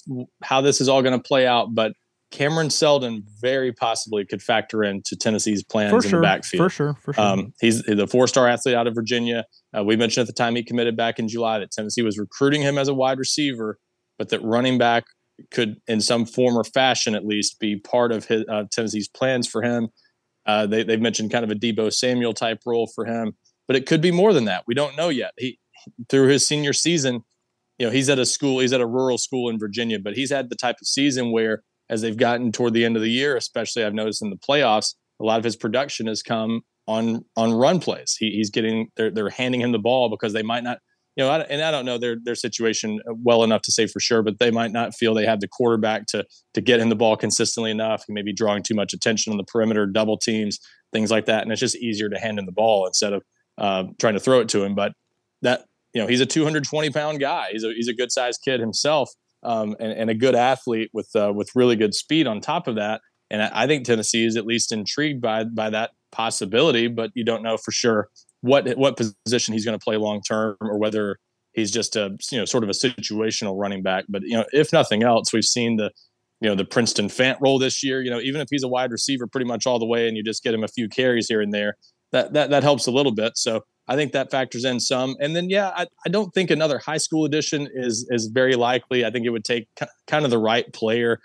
how 0.43 0.62
this 0.62 0.82
is 0.82 0.89
all 0.89 1.01
going 1.01 1.17
to 1.17 1.23
play 1.23 1.47
out, 1.47 1.73
but 1.73 1.93
Cameron 2.34 2.69
Seldon 2.69 3.23
very 3.39 3.71
possibly 3.71 4.25
could 4.25 4.41
factor 4.41 4.84
into 4.84 5.15
Tennessee's 5.15 5.63
plans 5.63 5.91
for 5.91 5.97
in 5.97 6.10
sure, 6.10 6.19
the 6.19 6.23
backfield. 6.23 6.63
For 6.65 6.69
sure, 6.69 6.93
for 7.01 7.13
sure. 7.13 7.23
Um, 7.23 7.53
he's 7.62 7.84
the 7.84 8.08
four 8.08 8.27
star 8.27 8.47
athlete 8.47 8.75
out 8.75 8.88
of 8.88 8.95
Virginia. 8.95 9.45
Uh, 9.77 9.84
we 9.84 9.95
mentioned 9.95 10.23
at 10.23 10.27
the 10.27 10.34
time 10.34 10.56
he 10.56 10.63
committed 10.63 10.97
back 10.97 11.19
in 11.19 11.27
July 11.27 11.60
that 11.60 11.71
Tennessee 11.71 12.01
was 12.01 12.17
recruiting 12.17 12.62
him 12.62 12.77
as 12.77 12.88
a 12.88 12.93
wide 12.93 13.19
receiver, 13.19 13.77
but 14.17 14.29
that 14.29 14.41
running 14.41 14.77
back 14.77 15.06
could, 15.51 15.77
in 15.88 16.01
some 16.01 16.25
form 16.25 16.58
or 16.58 16.63
fashion, 16.63 17.15
at 17.15 17.25
least, 17.25 17.60
be 17.60 17.77
part 17.77 18.12
of 18.12 18.25
his 18.25 18.43
uh, 18.49 18.63
Tennessee's 18.71 19.08
plans 19.08 19.47
for 19.47 19.62
him. 19.62 19.89
Uh, 20.45 20.65
they, 20.65 20.84
they've 20.84 21.01
mentioned 21.01 21.32
kind 21.32 21.45
of 21.45 21.51
a 21.51 21.56
Deebo 21.56 21.93
Samuel 21.93 22.34
type 22.34 22.60
role 22.65 22.88
for 22.93 23.06
him, 23.06 23.34
but 23.67 23.77
it 23.77 23.86
could 23.86 24.01
be 24.01 24.12
more 24.12 24.34
than 24.34 24.45
that. 24.45 24.63
We 24.67 24.73
don't 24.73 24.97
know 24.97 25.10
yet. 25.10 25.34
He 25.38 25.60
through 26.10 26.27
his 26.27 26.47
senior 26.47 26.73
season, 26.73 27.23
you 27.84 27.89
know, 27.89 27.91
he's 27.91 28.10
at 28.10 28.17
a 28.17 28.26
school, 28.26 28.60
he's 28.60 28.72
at 28.72 28.80
a 28.80 28.88
rural 28.88 29.17
school 29.17 29.50
in 29.50 29.60
Virginia, 29.60 30.00
but 30.00 30.13
he's 30.13 30.32
had 30.32 30.50
the 30.50 30.56
type 30.56 30.78
of 30.82 30.88
season 30.88 31.34
where, 31.34 31.63
as 31.89 32.02
they've 32.02 32.15
gotten 32.15 32.50
toward 32.50 32.74
the 32.74 32.86
end 32.86 32.96
of 32.96 33.02
the 33.02 33.12
year, 33.12 33.36
especially 33.36 33.84
I've 33.84 33.93
noticed 33.93 34.22
in 34.22 34.30
the 34.30 34.38
playoffs, 34.38 34.96
a 35.19 35.26
lot 35.26 35.38
of 35.38 35.43
his 35.43 35.58
production 35.58 36.08
has 36.08 36.24
come 36.24 36.62
on 36.88 37.26
on 37.36 37.52
run 37.52 37.82
plays. 37.82 38.15
He, 38.17 38.30
he's 38.32 38.50
getting 38.50 38.88
they're 38.96 39.12
they're 39.12 39.30
handing 39.30 39.60
him 39.60 39.74
the 39.74 39.80
ball 39.80 40.10
because 40.10 40.32
they 40.32 40.43
might 40.43 40.63
not 40.63 40.78
you 41.17 41.26
know, 41.26 41.30
I, 41.30 41.39
and 41.41 41.62
I 41.62 41.72
don't 41.72 41.84
know 41.84 41.98
their 41.98 42.15
their 42.24 42.36
situation 42.36 43.02
well 43.22 43.43
enough 43.43 43.63
to 43.63 43.72
say 43.74 43.86
for 43.86 44.00
sure, 44.00 44.24
but 44.24 44.39
they 44.39 44.50
might 44.50 44.72
not 44.72 44.96
feel 44.96 45.13
they 45.13 45.26
have 45.26 45.41
the 45.41 45.50
quarterback 45.50 46.06
to 46.08 46.26
to 46.54 46.62
get 46.62 46.80
him 46.80 46.88
the 46.88 46.96
ball 46.96 47.17
consistently 47.17 47.69
enough. 47.69 48.06
He 48.08 48.13
may 48.13 48.22
be 48.22 48.32
drawing 48.32 48.63
too 48.63 48.76
much 48.76 48.93
attention 48.93 49.32
on 49.32 49.38
the 49.38 49.43
perimeter, 49.43 49.86
double 49.88 50.17
teams, 50.17 50.58
things 50.93 51.12
like 51.12 51.26
that, 51.26 51.43
and 51.43 51.52
it's 51.52 51.60
just 51.60 51.76
easier 51.76 52.08
to 52.08 52.17
hand 52.17 52.39
him 52.39 52.46
the 52.46 52.54
ball 52.54 52.88
instead 52.88 53.12
of 53.12 53.24
uh, 53.58 53.84
trying 54.00 54.13
to 54.13 54.22
throw 54.22 54.39
it 54.39 54.48
to 54.50 54.63
him. 54.63 54.74
But 54.74 54.93
that 55.41 55.65
you 55.93 56.01
know, 56.01 56.08
he's 56.08 56.21
a 56.21 56.25
220 56.25 56.89
pound 56.89 57.19
guy. 57.19 57.47
He's 57.51 57.63
a 57.63 57.73
he's 57.73 57.88
a 57.88 57.93
good 57.93 58.12
sized 58.12 58.41
kid 58.43 58.60
himself, 58.60 59.10
um, 59.43 59.75
and, 59.79 59.91
and, 59.91 60.10
a 60.10 60.15
good 60.15 60.36
athlete 60.36 60.89
with 60.93 61.10
uh, 61.15 61.32
with 61.34 61.51
really 61.56 61.75
good 61.75 61.93
speed 61.93 62.27
on 62.27 62.41
top 62.41 62.67
of 62.67 62.75
that. 62.75 63.01
And 63.29 63.43
I, 63.43 63.51
I 63.53 63.67
think 63.67 63.86
Tennessee 63.86 64.25
is 64.25 64.36
at 64.36 64.45
least 64.45 64.71
intrigued 64.71 65.21
by 65.21 65.43
by 65.43 65.69
that 65.69 65.91
possibility, 66.12 66.88
but 66.88 67.12
you 67.13 67.23
don't 67.23 67.43
know 67.43 67.58
for 67.58 67.71
sure 67.71 68.10
what 68.41 68.67
what 68.77 68.97
position 68.97 69.53
he's 69.53 69.65
going 69.65 69.77
to 69.77 69.84
play 69.84 69.97
long 69.97 70.21
term 70.21 70.58
or 70.62 70.77
whether 70.77 71.17
he's 71.53 71.71
just 71.71 71.95
a 71.95 72.17
you 72.32 72.38
know 72.38 72.45
sort 72.45 72.63
of 72.63 72.69
a 72.69 72.73
situational 72.73 73.53
running 73.58 73.84
back. 73.84 74.06
But 74.10 74.23
you 74.23 74.36
know, 74.36 74.45
if 74.51 74.73
nothing 74.73 75.03
else, 75.03 75.32
we've 75.32 75.45
seen 75.45 75.77
the 75.77 75.91
you 76.41 76.49
know 76.49 76.56
the 76.56 76.65
Princeton 76.65 77.08
Fant 77.08 77.38
role 77.39 77.60
this 77.60 77.84
year. 77.84 78.01
You 78.01 78.10
know, 78.10 78.19
even 78.19 78.41
if 78.41 78.47
he's 78.49 78.63
a 78.63 78.67
wide 78.67 78.91
receiver 78.91 79.27
pretty 79.27 79.45
much 79.45 79.67
all 79.67 79.79
the 79.79 79.86
way, 79.86 80.08
and 80.08 80.17
you 80.17 80.23
just 80.23 80.43
get 80.43 80.53
him 80.53 80.63
a 80.63 80.67
few 80.67 80.89
carries 80.89 81.27
here 81.27 81.41
and 81.41 81.53
there, 81.53 81.77
that 82.12 82.34
that 82.34 82.49
that 82.49 82.63
helps 82.63 82.88
a 82.88 82.91
little 82.91 83.13
bit. 83.13 83.38
So 83.38 83.63
I 83.88 83.96
think 83.96 84.13
that 84.13 84.32
factors 84.32 84.63
in 84.63 84.80
some. 84.80 85.15
And 85.19 85.36
then 85.36 85.50
yeah, 85.50 85.72
I, 85.76 85.88
I 86.06 86.10
don't 86.10 86.34
think 86.34 86.52
another 86.52 86.80
high 86.80 86.98
school 86.98 87.26
edition 87.26 87.67
is 87.74 88.08
is 88.10 88.28
very 88.28 88.56
likely. 88.56 89.06
I 89.06 89.12
think 89.12 89.26
it 89.26 89.30
would 89.30 89.46
take 89.46 89.67
kind 90.08 90.26
of 90.26 90.32
the 90.32 90.38
right 90.38 90.72
player 90.74 91.19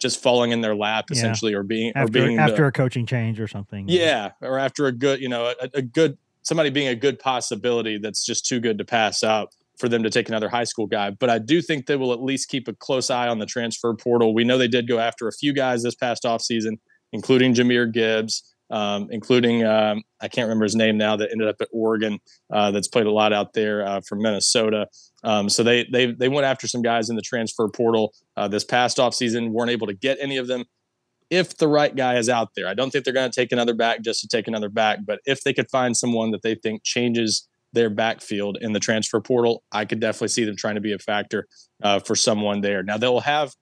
just 0.00 0.22
falling 0.22 0.50
in 0.50 0.60
their 0.60 0.74
lap 0.74 1.06
essentially 1.10 1.52
yeah. 1.52 1.58
or 1.58 1.62
being 1.62 1.92
after, 1.94 2.02
or 2.02 2.26
being 2.26 2.38
after 2.38 2.56
the, 2.56 2.66
a 2.66 2.72
coaching 2.72 3.06
change 3.06 3.40
or 3.40 3.46
something 3.46 3.88
yeah 3.88 4.32
or 4.42 4.58
after 4.58 4.86
a 4.86 4.92
good 4.92 5.20
you 5.20 5.28
know 5.28 5.54
a, 5.62 5.70
a, 5.72 5.82
good 5.82 6.18
somebody 6.42 6.68
being 6.68 6.88
a 6.88 6.96
good 6.96 7.18
possibility 7.18 7.96
that's 7.96 8.24
just 8.24 8.44
too 8.44 8.60
good 8.60 8.76
to 8.76 8.84
pass 8.84 9.22
up 9.22 9.50
for 9.78 9.88
them 9.88 10.02
to 10.02 10.10
take 10.10 10.28
another 10.28 10.48
high 10.48 10.64
school 10.64 10.86
guy. 10.86 11.10
But 11.10 11.30
I 11.30 11.38
do 11.38 11.60
think 11.60 11.86
they 11.86 11.96
will 11.96 12.12
at 12.12 12.22
least 12.22 12.48
keep 12.48 12.68
a 12.68 12.74
close 12.74 13.10
eye 13.10 13.28
on 13.28 13.38
the 13.38 13.46
transfer 13.46 13.92
portal. 13.94 14.34
We 14.34 14.44
know 14.44 14.58
they 14.58 14.68
did 14.68 14.86
go 14.86 14.98
after 14.98 15.26
a 15.26 15.32
few 15.32 15.52
guys 15.52 15.82
this 15.82 15.94
past 15.94 16.22
offseason, 16.22 16.78
including 17.12 17.54
Jahmyr 17.54 17.92
Gibbs, 17.92 18.53
um, 18.74 19.06
including 19.10 19.64
um, 19.64 20.02
I 20.20 20.26
can't 20.26 20.46
remember 20.46 20.64
his 20.64 20.74
name 20.74 20.98
now 20.98 21.14
that 21.16 21.30
ended 21.30 21.46
up 21.46 21.56
at 21.60 21.68
Oregon 21.72 22.18
uh, 22.52 22.72
that's 22.72 22.88
played 22.88 23.06
a 23.06 23.12
lot 23.12 23.32
out 23.32 23.52
there 23.52 23.86
uh, 23.86 24.00
from 24.00 24.20
Minnesota. 24.20 24.88
Um, 25.22 25.48
so 25.48 25.62
they 25.62 25.86
they 25.92 26.06
they 26.06 26.28
went 26.28 26.44
after 26.44 26.66
some 26.66 26.82
guys 26.82 27.08
in 27.08 27.14
the 27.14 27.22
transfer 27.22 27.68
portal 27.68 28.12
uh, 28.36 28.48
this 28.48 28.64
past 28.64 28.98
offseason, 28.98 29.50
weren't 29.50 29.70
able 29.70 29.86
to 29.86 29.94
get 29.94 30.18
any 30.20 30.36
of 30.38 30.48
them 30.48 30.64
if 31.30 31.56
the 31.56 31.68
right 31.68 31.94
guy 31.94 32.16
is 32.16 32.28
out 32.28 32.48
there. 32.56 32.66
I 32.66 32.74
don't 32.74 32.90
think 32.90 33.04
they're 33.04 33.14
going 33.14 33.30
to 33.30 33.40
take 33.40 33.52
another 33.52 33.74
back 33.74 34.02
just 34.02 34.20
to 34.22 34.28
take 34.28 34.48
another 34.48 34.68
back, 34.68 34.98
but 35.06 35.20
if 35.24 35.42
they 35.44 35.54
could 35.54 35.70
find 35.70 35.96
someone 35.96 36.32
that 36.32 36.42
they 36.42 36.56
think 36.56 36.82
changes 36.82 37.48
their 37.72 37.90
backfield 37.90 38.58
in 38.60 38.72
the 38.72 38.80
transfer 38.80 39.20
portal, 39.20 39.62
I 39.70 39.84
could 39.84 40.00
definitely 40.00 40.28
see 40.28 40.44
them 40.44 40.56
trying 40.56 40.74
to 40.74 40.80
be 40.80 40.92
a 40.92 40.98
factor 40.98 41.46
uh, 41.82 42.00
for 42.00 42.14
someone 42.14 42.60
there. 42.60 42.82
Now 42.82 42.98
they'll 42.98 43.20
have, 43.20 43.54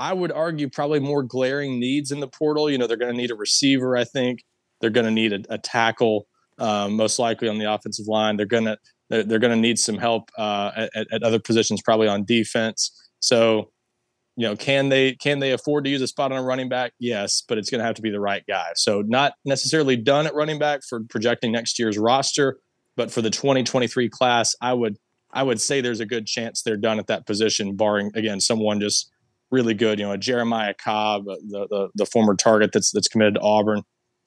I 0.00 0.14
would 0.14 0.32
argue, 0.32 0.70
probably 0.70 0.98
more 0.98 1.22
glaring 1.22 1.78
needs 1.78 2.10
in 2.10 2.20
the 2.20 2.26
portal. 2.26 2.70
You 2.70 2.78
know, 2.78 2.86
they're 2.86 2.96
going 2.96 3.12
to 3.12 3.16
need 3.16 3.30
a 3.30 3.36
receiver. 3.36 3.98
I 3.98 4.04
think 4.04 4.42
they're 4.80 4.88
going 4.88 5.04
to 5.04 5.12
need 5.12 5.34
a, 5.34 5.40
a 5.50 5.58
tackle, 5.58 6.26
um, 6.58 6.96
most 6.96 7.18
likely 7.18 7.48
on 7.48 7.58
the 7.58 7.70
offensive 7.70 8.08
line. 8.08 8.38
They're 8.38 8.46
going 8.46 8.64
to 8.64 8.78
they're, 9.10 9.22
they're 9.24 9.38
going 9.38 9.54
to 9.54 9.60
need 9.60 9.78
some 9.78 9.98
help 9.98 10.30
uh, 10.38 10.88
at, 10.94 11.06
at 11.12 11.22
other 11.22 11.38
positions, 11.38 11.82
probably 11.82 12.08
on 12.08 12.24
defense. 12.24 12.90
So 13.20 13.70
you 14.36 14.46
know, 14.46 14.56
can 14.56 14.88
they 14.88 15.12
can 15.16 15.38
they 15.38 15.52
afford 15.52 15.84
to 15.84 15.90
use 15.90 16.00
a 16.00 16.06
spot 16.06 16.32
on 16.32 16.38
a 16.38 16.42
running 16.42 16.70
back? 16.70 16.92
Yes, 16.98 17.42
but 17.46 17.58
it's 17.58 17.68
going 17.68 17.80
to 17.80 17.84
have 17.84 17.96
to 17.96 18.02
be 18.02 18.10
the 18.10 18.20
right 18.20 18.42
guy. 18.48 18.70
So 18.76 19.02
not 19.06 19.34
necessarily 19.44 19.96
done 19.96 20.26
at 20.26 20.34
running 20.34 20.58
back 20.58 20.80
for 20.88 21.00
projecting 21.10 21.52
next 21.52 21.78
year's 21.78 21.98
roster, 21.98 22.58
but 22.96 23.10
for 23.10 23.20
the 23.20 23.28
2023 23.28 24.08
class, 24.08 24.54
I 24.62 24.72
would 24.72 24.96
I 25.30 25.42
would 25.42 25.60
say 25.60 25.82
there's 25.82 26.00
a 26.00 26.06
good 26.06 26.26
chance 26.26 26.62
they're 26.62 26.78
done 26.78 26.98
at 26.98 27.06
that 27.08 27.26
position, 27.26 27.76
barring 27.76 28.12
again 28.14 28.40
someone 28.40 28.80
just 28.80 29.10
really 29.50 29.74
good. 29.74 29.98
You 29.98 30.06
know, 30.06 30.12
a 30.12 30.18
Jeremiah 30.18 30.74
Cobb, 30.74 31.28
uh, 31.28 31.36
the 31.48 31.66
the, 31.68 31.88
the 31.94 32.06
former 32.06 32.34
target 32.34 32.70
that's 32.72 32.90
that's 32.90 33.08
committed 33.08 33.34
to 33.34 33.40
Auburn. 33.40 33.82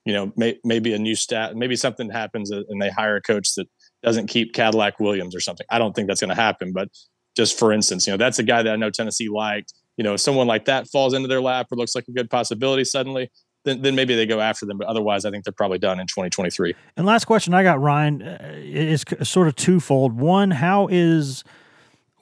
You 0.06 0.14
know, 0.14 0.34
may, 0.36 0.60
maybe 0.66 0.94
a 0.94 1.00
new 1.00 1.16
stat, 1.16 1.56
maybe 1.56 1.78
something 1.78 2.10
happens 2.10 2.52
and 2.52 2.82
they 2.82 2.90
hire 2.90 3.16
a 3.16 3.22
coach 3.22 3.56
that 3.56 3.68
doesn't 4.04 4.28
keep 4.28 4.54
Cadillac 4.54 5.00
Williams 5.00 5.34
or 5.34 5.40
something. 5.40 5.66
I 5.70 5.80
don't 5.80 5.96
think 5.96 6.10
that's 6.10 6.20
going 6.20 6.28
to 6.28 6.36
happen, 6.36 6.74
but 6.74 6.90
just 7.38 7.58
for 7.58 7.72
instance, 7.72 8.06
you 8.06 8.12
know, 8.12 8.18
that's 8.18 8.38
a 8.38 8.44
guy 8.44 8.64
that 8.64 8.74
I 8.74 8.76
know 8.76 8.90
Tennessee 8.90 9.30
liked 9.30 9.74
you 9.98 10.04
know, 10.04 10.14
if 10.14 10.22
someone 10.22 10.48
like 10.48 10.66
that 10.66 10.88
falls 10.88 11.14
into 11.14 11.28
their 11.28 11.42
lap 11.42 11.68
or 11.72 11.78
looks 11.78 11.96
like 11.96 12.06
a 12.08 12.12
good 12.12 12.30
possibility 12.30 12.84
suddenly, 12.84 13.30
then, 13.66 13.82
then 13.82 13.96
maybe 13.96 14.16
they 14.16 14.26
go 14.26 14.40
after 14.40 14.66
them. 14.66 14.78
But 14.78 14.88
otherwise, 14.88 15.26
I 15.26 15.32
think 15.32 15.44
they're 15.46 15.54
probably 15.54 15.78
done 15.78 16.00
in 16.00 16.08
2023. 16.08 16.74
And 16.98 17.06
last 17.06 17.26
question 17.26 17.54
I 17.54 17.64
got, 17.64 17.80
Ryan, 17.80 18.22
uh, 18.22 18.54
is 18.56 19.06
sort 19.24 19.48
of 19.48 19.56
twofold. 19.56 20.20
One, 20.20 20.52
how 20.52 20.88
is 20.88 21.44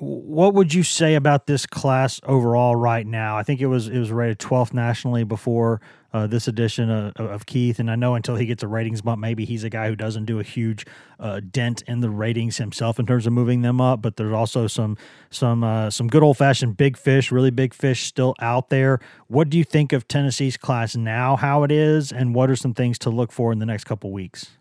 what 0.02 0.56
would 0.56 0.74
you 0.74 0.82
say 0.82 1.14
about 1.14 1.46
this 1.46 1.68
class 1.68 2.20
overall 2.24 2.76
right 2.76 3.06
now? 3.06 3.38
I 3.38 3.44
think 3.44 3.62
it 3.62 3.68
was 3.68 3.88
it 3.88 4.00
was 4.00 4.12
rated 4.12 4.40
12th 4.40 4.74
nationally 4.74 5.24
before 5.24 5.80
uh, 6.12 6.26
this 6.26 6.48
edition 6.48 6.90
of, 6.90 7.16
of, 7.18 7.46
Keith, 7.46 7.80
and 7.80 7.90
I 7.90 7.96
know 7.96 8.16
until 8.16 8.36
he 8.36 8.48
gets 8.48 8.64
a 8.64 8.68
ratings 8.68 9.02
bump, 9.02 9.22
maybe 9.22 9.46
he's 9.46 9.64
a 9.64 9.70
guy 9.70 9.88
who 9.88 9.96
doesn't 9.96 10.26
do 10.26 10.40
a 10.40 10.44
huge 10.44 10.86
uh, 11.20 11.40
dent 11.40 11.84
in 11.84 12.02
the 12.02 12.10
ratings 12.10 12.58
himself 12.58 13.00
in 13.00 13.06
terms 13.06 13.28
of 13.28 13.34
moving 13.34 13.62
them 13.62 13.80
up. 13.80 14.02
But 14.02 14.18
there's 14.18 14.34
also 14.34 14.66
some 14.66 14.98
some 15.30 15.64
uh, 15.64 15.92
some 15.92 16.08
good 16.08 16.24
old 16.24 16.38
fashioned 16.38 16.78
big 16.78 16.98
fish, 16.98 17.32
really 17.32 17.52
big 17.52 17.72
fish 17.72 18.06
still 18.06 18.34
out 18.40 18.70
there. 18.70 19.00
What 19.28 19.52
do 19.52 19.58
you 19.60 19.64
think 19.64 19.94
of 19.94 20.08
Tennessee's 20.08 20.58
class 20.58 20.96
now? 20.96 21.36
How 21.36 21.62
it 21.62 21.72
is, 21.72 22.12
and 22.12 22.34
what 22.34 22.50
are 22.50 22.56
some 22.56 22.74
things 22.74 22.98
to 23.00 23.12
look 23.12 23.32
for 23.32 23.52
in 23.52 23.60
the 23.60 23.68
next 23.68 23.84
couple 23.84 24.12
weeks? 24.12 24.58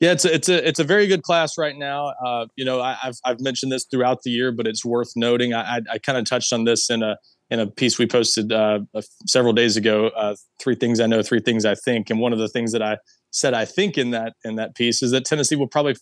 Yeah, 0.00 0.12
it's 0.12 0.24
a, 0.24 0.34
it's 0.34 0.48
a 0.48 0.68
it's 0.68 0.80
a 0.80 0.84
very 0.84 1.06
good 1.06 1.22
class 1.22 1.56
right 1.56 1.76
now. 1.76 2.12
Uh, 2.24 2.46
you 2.56 2.64
know, 2.64 2.80
I, 2.80 2.94
have 2.94 3.14
I've 3.24 3.40
mentioned 3.40 3.70
this 3.70 3.86
throughout 3.90 4.22
the 4.22 4.30
year, 4.30 4.50
but 4.50 4.66
it's 4.66 4.84
worth 4.84 5.12
noting. 5.16 5.54
I 5.54 5.76
I, 5.76 5.80
I 5.92 5.98
kind 5.98 6.18
of 6.18 6.24
touched 6.24 6.52
on 6.52 6.64
this 6.64 6.90
in 6.90 7.02
a 7.02 7.16
in 7.50 7.60
a 7.60 7.66
piece 7.66 7.98
we 7.98 8.06
posted 8.06 8.52
uh, 8.52 8.80
several 9.26 9.52
days 9.52 9.76
ago. 9.76 10.08
Uh, 10.08 10.34
three 10.60 10.74
things 10.74 11.00
I 11.00 11.06
know, 11.06 11.22
three 11.22 11.40
things 11.40 11.64
I 11.64 11.74
think, 11.74 12.10
and 12.10 12.18
one 12.18 12.32
of 12.32 12.38
the 12.38 12.48
things 12.48 12.72
that 12.72 12.82
I 12.82 12.98
said 13.30 13.54
I 13.54 13.64
think 13.64 13.96
in 13.96 14.10
that 14.10 14.34
in 14.44 14.56
that 14.56 14.74
piece 14.74 15.02
is 15.02 15.12
that 15.12 15.24
Tennessee 15.24 15.56
will 15.56 15.68
probably, 15.68 15.94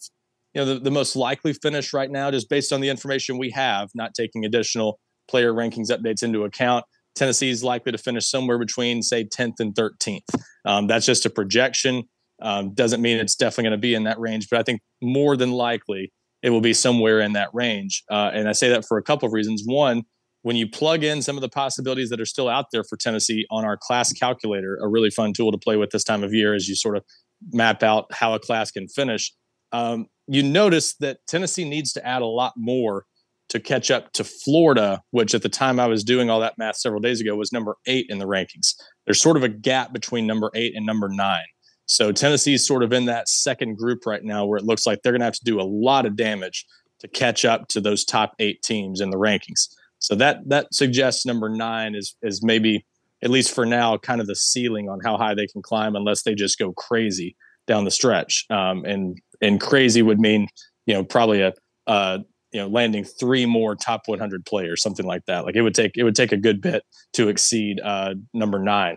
you 0.55 0.63
know, 0.63 0.65
the, 0.65 0.81
the 0.81 0.91
most 0.91 1.15
likely 1.15 1.53
finish 1.53 1.93
right 1.93 2.11
now, 2.11 2.31
just 2.31 2.49
based 2.49 2.73
on 2.73 2.81
the 2.81 2.89
information 2.89 3.39
we 3.39 3.51
have, 3.51 3.91
not 3.95 4.15
taking 4.15 4.45
additional 4.45 4.99
player 5.29 5.53
rankings 5.53 5.91
updates 5.91 6.23
into 6.23 6.45
account. 6.45 6.85
Tennessee 7.15 7.51
is 7.51 7.63
likely 7.63 7.93
to 7.93 7.99
finish 7.99 8.27
somewhere 8.29 8.59
between 8.59 9.03
say 9.03 9.25
10th 9.25 9.61
and 9.61 9.75
13th. 9.75 10.23
Um, 10.65 10.87
that's 10.87 11.05
just 11.05 11.27
a 11.27 11.31
projection. 11.31 12.05
Um, 12.43 12.75
doesn't 12.75 13.01
mean 13.01 13.19
it's 13.19 13.37
definitely 13.37 13.65
going 13.65 13.73
to 13.73 13.79
be 13.79 13.95
in 13.95 14.05
that 14.05 14.19
range, 14.19 14.49
but 14.51 14.59
I 14.59 14.63
think 14.63 14.81
more 15.01 15.37
than 15.37 15.53
likely 15.53 16.13
it 16.43 16.51
will 16.51 16.61
be 16.61 16.75
somewhere 16.75 17.21
in 17.21 17.33
that 17.35 17.49
range. 17.53 18.03
Uh, 18.11 18.31
and 18.35 18.49
I 18.49 18.53
say 18.53 18.69
that 18.71 18.85
for 18.85 18.99
a 18.99 19.03
couple 19.03 19.27
of 19.27 19.33
reasons. 19.33 19.63
One, 19.65 20.03
when 20.43 20.57
you 20.57 20.69
plug 20.69 21.05
in 21.05 21.23
some 21.23 21.37
of 21.37 21.41
the 21.41 21.49
possibilities 21.49 22.11
that 22.11 22.21
are 22.21 22.27
still 22.27 22.49
out 22.49 22.67
there 22.73 22.83
for 22.83 22.97
Tennessee 22.97 23.47
on 23.51 23.65
our 23.65 23.77
class 23.77 24.13
calculator, 24.13 24.77
a 24.83 24.89
really 24.89 25.11
fun 25.11 25.33
tool 25.33 25.53
to 25.53 25.59
play 25.59 25.77
with 25.77 25.91
this 25.91 26.03
time 26.05 26.25
of 26.25 26.35
year 26.35 26.53
as 26.53 26.69
you 26.69 26.75
sort 26.75 26.97
of 26.97 27.05
map 27.53 27.83
out 27.83 28.13
how 28.13 28.35
a 28.35 28.41
class 28.41 28.73
can 28.73 28.89
finish, 28.89 29.33
um, 29.71 30.07
you 30.27 30.43
notice 30.43 30.95
that 30.97 31.19
Tennessee 31.27 31.69
needs 31.69 31.93
to 31.93 32.07
add 32.07 32.23
a 32.23 32.27
lot 32.27 32.55
more 32.57 33.05
to 33.49 33.61
catch 33.61 33.91
up 33.91 34.13
to 34.13 34.25
Florida, 34.25 35.03
which 35.11 35.35
at 35.35 35.43
the 35.43 35.49
time 35.49 35.79
I 35.79 35.87
was 35.87 36.03
doing 36.05 36.31
all 36.31 36.41
that 36.41 36.57
math 36.59 36.77
several 36.77 37.01
days 37.01 37.21
ago 37.21 37.37
was 37.37 37.53
number 37.53 37.77
eight 37.87 38.07
in 38.09 38.19
the 38.19 38.27
rankings. 38.27 38.75
There's 39.05 39.21
sort 39.21 39.37
of 39.37 39.43
a 39.43 39.49
gap 39.49 39.93
between 39.93 40.27
number 40.27 40.51
eight 40.55 40.75
and 40.75 40.87
number 40.87 41.09
nine. 41.09 41.45
So 41.93 42.11
Tennessee's 42.11 42.67
sort 42.67 42.83
of 42.83 42.95
in 42.95 43.05
that 43.05 43.29
second 43.29 43.77
group 43.77 44.07
right 44.07 44.25
now 44.25 44.47
where 44.47 44.57
it 44.57 44.65
looks 44.65 44.87
like 44.87 45.03
they're 45.03 45.13
going 45.13 45.21
to 45.21 45.27
have 45.27 45.35
to 45.35 45.45
do 45.45 45.61
a 45.61 45.63
lot 45.63 46.07
of 46.07 46.17
damage 46.17 46.65
to 47.01 47.09
catch 47.09 47.45
up 47.45 47.69
to 47.69 47.83
those 47.83 48.03
top 48.03 48.33
eight 48.39 48.63
teams 48.63 49.03
in 49.03 49.11
the 49.11 49.19
rankings. 49.19 49.69
So 49.99 50.15
that 50.15 50.49
that 50.49 50.73
suggests 50.73 51.27
number 51.27 51.51
nine 51.51 51.95
is 51.95 52.17
is 52.23 52.43
maybe 52.43 52.87
at 53.23 53.29
least 53.29 53.55
for 53.55 53.67
now 53.67 53.99
kind 53.99 54.23
of 54.23 54.27
the 54.27 54.35
ceiling 54.35 54.89
on 54.89 55.01
how 55.05 55.19
high 55.19 55.35
they 55.35 55.47
can 55.47 55.61
climb 55.61 55.95
unless 55.95 56.23
they 56.23 56.35
just 56.35 56.59
go 56.59 56.73
crazy 56.73 57.37
down 57.67 57.85
the 57.85 57.91
stretch. 57.91 58.47
Um, 58.49 58.87
and 58.87 59.21
and 59.43 59.61
crazy 59.61 60.01
would 60.01 60.19
mean 60.19 60.49
you 60.87 60.95
know 60.95 61.05
probably 61.05 61.43
a 61.43 61.53
uh, 61.87 62.21
you 62.53 62.61
know 62.61 62.69
landing 62.69 63.05
three 63.05 63.45
more 63.45 63.77
top 63.77 64.05
100 64.07 64.47
players, 64.47 64.81
something 64.81 65.05
like 65.05 65.27
that. 65.27 65.45
Like 65.45 65.57
it 65.57 65.63
would 65.63 65.75
take 65.75 65.99
it 65.99 66.05
would 66.05 66.17
take 66.17 66.33
a 66.33 66.39
good 66.39 66.63
bit 66.63 66.85
to 67.13 67.29
exceed 67.29 67.83
uh, 67.85 68.15
number 68.33 68.59
nine 68.59 68.97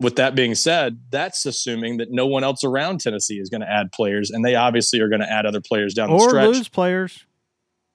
with 0.00 0.16
that 0.16 0.34
being 0.34 0.54
said, 0.54 1.00
that's 1.10 1.44
assuming 1.44 1.96
that 1.96 2.10
no 2.10 2.26
one 2.26 2.44
else 2.44 2.62
around 2.62 3.00
Tennessee 3.00 3.38
is 3.38 3.48
going 3.48 3.62
to 3.62 3.70
add 3.70 3.90
players, 3.92 4.30
and 4.30 4.44
they 4.44 4.54
obviously 4.54 5.00
are 5.00 5.08
going 5.08 5.20
to 5.20 5.30
add 5.30 5.44
other 5.44 5.60
players 5.60 5.94
down 5.94 6.10
or 6.10 6.18
the 6.18 6.28
stretch. 6.28 6.44
Or 6.44 6.48
lose 6.48 6.68
players. 6.68 7.24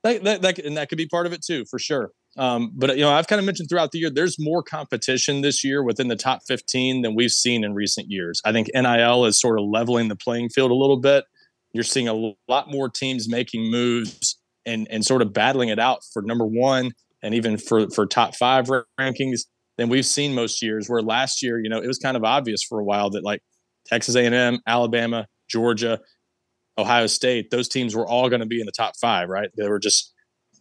That, 0.03 0.23
that, 0.23 0.41
that, 0.41 0.59
and 0.59 0.75
that 0.75 0.89
could 0.89 0.97
be 0.97 1.07
part 1.07 1.25
of 1.25 1.33
it 1.33 1.41
too, 1.41 1.63
for 1.65 1.79
sure. 1.79 2.11
Um, 2.35 2.71
but 2.75 2.97
you 2.97 3.03
know, 3.03 3.11
I've 3.11 3.27
kind 3.27 3.39
of 3.39 3.45
mentioned 3.45 3.69
throughout 3.69 3.91
the 3.91 3.99
year, 3.99 4.09
there's 4.09 4.37
more 4.39 4.63
competition 4.63 5.41
this 5.41 5.63
year 5.63 5.83
within 5.83 6.07
the 6.07 6.15
top 6.15 6.41
15 6.47 7.03
than 7.03 7.15
we've 7.15 7.31
seen 7.31 7.63
in 7.63 7.73
recent 7.73 8.09
years. 8.09 8.41
I 8.43 8.51
think 8.51 8.69
NIL 8.73 9.25
is 9.25 9.39
sort 9.39 9.59
of 9.59 9.65
leveling 9.65 10.07
the 10.07 10.15
playing 10.15 10.49
field 10.49 10.71
a 10.71 10.75
little 10.75 10.97
bit. 10.97 11.25
You're 11.73 11.83
seeing 11.83 12.07
a 12.07 12.33
lot 12.47 12.69
more 12.69 12.89
teams 12.89 13.29
making 13.29 13.69
moves 13.69 14.39
and 14.65 14.87
and 14.89 15.05
sort 15.05 15.21
of 15.21 15.33
battling 15.33 15.69
it 15.69 15.79
out 15.79 16.03
for 16.11 16.21
number 16.21 16.45
one 16.45 16.91
and 17.21 17.33
even 17.33 17.57
for 17.57 17.89
for 17.89 18.05
top 18.05 18.35
five 18.35 18.67
rankings 18.99 19.41
than 19.77 19.89
we've 19.89 20.05
seen 20.05 20.33
most 20.33 20.61
years. 20.61 20.89
Where 20.89 21.01
last 21.01 21.41
year, 21.41 21.59
you 21.59 21.69
know, 21.69 21.79
it 21.79 21.87
was 21.87 21.97
kind 21.97 22.17
of 22.17 22.23
obvious 22.23 22.63
for 22.63 22.79
a 22.79 22.83
while 22.83 23.09
that 23.11 23.23
like 23.23 23.41
Texas 23.85 24.15
A&M, 24.15 24.59
Alabama, 24.67 25.27
Georgia, 25.49 25.99
Ohio 26.77 27.07
State, 27.07 27.51
those 27.51 27.67
teams 27.67 27.95
were 27.95 28.07
all 28.07 28.29
going 28.29 28.39
to 28.39 28.47
be 28.47 28.59
in 28.59 28.65
the 28.65 28.71
top 28.71 28.93
five, 28.99 29.29
right? 29.29 29.49
They 29.57 29.67
were 29.67 29.79
just 29.79 30.13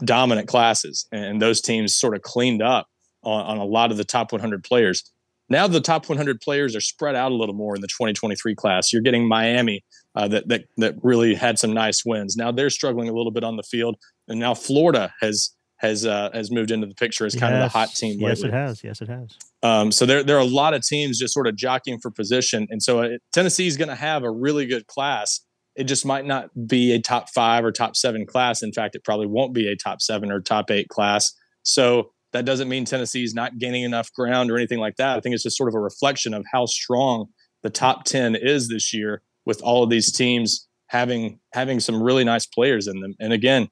dominant 0.05 0.49
classes, 0.49 1.07
and 1.13 1.41
those 1.41 1.61
teams 1.61 1.97
sort 1.97 2.15
of 2.15 2.23
cleaned 2.23 2.63
up 2.63 2.87
on, 3.23 3.45
on 3.45 3.59
a 3.59 3.65
lot 3.65 3.91
of 3.91 3.97
the 3.97 4.05
top 4.05 4.33
100 4.33 4.65
players. 4.65 5.11
Now 5.49 5.67
the 5.67 5.81
top 5.81 6.09
100 6.09 6.41
players 6.41 6.75
are 6.75 6.81
spread 6.81 7.15
out 7.15 7.33
a 7.33 7.35
little 7.35 7.55
more 7.55 7.75
in 7.75 7.83
the 7.83 7.89
2023 7.89 8.55
class. 8.55 8.93
You're 8.93 9.03
getting 9.03 9.29
Miami 9.29 9.85
uh, 10.15 10.29
that 10.29 10.49
that 10.49 10.65
that 10.79 10.95
really 11.03 11.35
had 11.35 11.59
some 11.59 11.73
nice 11.73 12.05
wins. 12.05 12.37
Now 12.37 12.53
they're 12.53 12.71
struggling 12.71 13.09
a 13.09 13.13
little 13.13 13.33
bit 13.33 13.45
on 13.45 13.57
the 13.57 13.63
field, 13.63 13.97
and 14.29 14.39
now 14.39 14.55
Florida 14.55 15.13
has 15.21 15.51
has 15.83 16.07
uh, 16.07 16.31
has 16.33 16.51
moved 16.51 16.71
into 16.71 16.87
the 16.87 16.95
picture 16.95 17.27
as 17.27 17.35
kind 17.35 17.55
yes. 17.55 17.67
of 17.67 17.73
the 17.73 17.79
hot 17.79 17.95
team. 17.95 18.21
Yes, 18.21 18.43
it 18.43 18.53
has. 18.53 18.83
Yes, 18.85 19.03
it 19.03 19.09
has. 19.09 19.37
Um, 19.63 19.91
so 19.91 20.07
there 20.07 20.23
there 20.23 20.37
are 20.37 20.41
a 20.41 20.45
lot 20.45 20.75
of 20.75 20.83
teams 20.83 21.19
just 21.19 21.35
sort 21.35 21.49
of 21.49 21.57
jockeying 21.57 21.99
for 21.99 22.11
position, 22.11 22.67
and 22.71 22.83
so 22.83 23.03
uh, 23.03 23.09
Tennessee 23.33 23.67
is 23.67 23.77
going 23.77 23.89
to 23.89 23.97
have 23.97 24.23
a 24.23 24.31
really 24.31 24.65
good 24.65 24.87
class. 24.87 25.41
It 25.75 25.85
just 25.85 26.07
might 26.07 26.25
not 26.25 26.51
be 26.67 26.93
a 26.93 27.01
top 27.01 27.31
five 27.31 27.65
or 27.65 27.73
top 27.73 27.97
seven 27.97 28.27
class. 28.27 28.63
In 28.63 28.73
fact, 28.73 28.95
it 28.95 29.05
probably 29.05 29.27
won't 29.27 29.55
be 29.55 29.69
a 29.69 29.77
top 29.77 30.01
seven 30.01 30.31
or 30.31 30.41
top 30.41 30.71
eight 30.71 30.89
class. 30.89 31.33
So 31.63 32.13
that 32.33 32.45
doesn't 32.45 32.69
mean 32.69 32.85
Tennessee 32.85 33.25
is 33.25 33.35
not 33.35 33.59
gaining 33.59 33.83
enough 33.83 34.13
ground 34.13 34.51
or 34.51 34.57
anything 34.57 34.79
like 34.79 34.97
that. 34.97 35.17
I 35.17 35.21
think 35.21 35.35
it's 35.35 35.43
just 35.43 35.57
sort 35.57 35.69
of 35.69 35.75
a 35.75 35.81
reflection 35.81 36.35
of 36.35 36.45
how 36.53 36.67
strong 36.67 37.27
the 37.63 37.71
top 37.71 38.05
10 38.05 38.37
is 38.37 38.69
this 38.69 38.93
year 38.93 39.23
with 39.45 39.63
all 39.63 39.83
of 39.83 39.91
these 39.91 40.13
teams 40.13 40.69
having 40.89 41.41
having 41.55 41.81
some 41.81 42.03
really 42.03 42.25
nice 42.25 42.45
players 42.47 42.87
in 42.87 43.01
them. 43.01 43.15
And 43.19 43.33
again, 43.33 43.69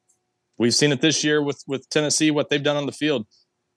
we've 0.60 0.74
seen 0.74 0.92
it 0.92 1.00
this 1.00 1.24
year 1.24 1.42
with 1.42 1.64
with 1.66 1.88
Tennessee 1.88 2.30
what 2.30 2.50
they've 2.50 2.62
done 2.62 2.76
on 2.76 2.86
the 2.86 2.92
field. 2.92 3.26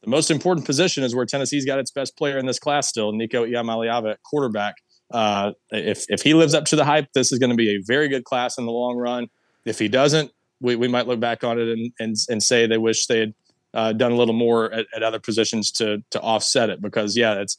The 0.03 0.09
most 0.09 0.29
important 0.29 0.67
position 0.67 1.03
is 1.03 1.15
where 1.15 1.25
Tennessee's 1.25 1.65
got 1.65 1.79
its 1.79 1.89
best 1.89 2.17
player 2.17 2.37
in 2.37 2.45
this 2.45 2.59
class 2.59 2.89
still, 2.89 3.13
Nico 3.13 3.45
Iamaleava 3.45 4.11
at 4.11 4.23
quarterback. 4.23 4.75
Uh, 5.11 5.53
if 5.71 6.05
if 6.09 6.21
he 6.21 6.33
lives 6.33 6.53
up 6.53 6.65
to 6.65 6.75
the 6.75 6.85
hype, 6.85 7.07
this 7.15 7.31
is 7.31 7.39
going 7.39 7.49
to 7.49 7.55
be 7.55 7.69
a 7.69 7.81
very 7.87 8.09
good 8.09 8.25
class 8.25 8.57
in 8.57 8.65
the 8.65 8.71
long 8.71 8.97
run. 8.97 9.27
If 9.65 9.79
he 9.79 9.87
doesn't, 9.87 10.31
we, 10.59 10.75
we 10.75 10.89
might 10.89 11.07
look 11.07 11.21
back 11.21 11.43
on 11.43 11.57
it 11.57 11.69
and, 11.69 11.91
and, 11.99 12.15
and 12.27 12.43
say 12.43 12.67
they 12.67 12.77
wish 12.77 13.07
they 13.07 13.19
had 13.19 13.33
uh, 13.73 13.93
done 13.93 14.11
a 14.11 14.15
little 14.15 14.33
more 14.33 14.71
at, 14.73 14.85
at, 14.93 15.03
other 15.03 15.19
positions 15.19 15.71
to 15.71 16.03
to 16.11 16.19
offset 16.21 16.69
it 16.69 16.81
because 16.81 17.17
yeah 17.17 17.39
it's 17.41 17.57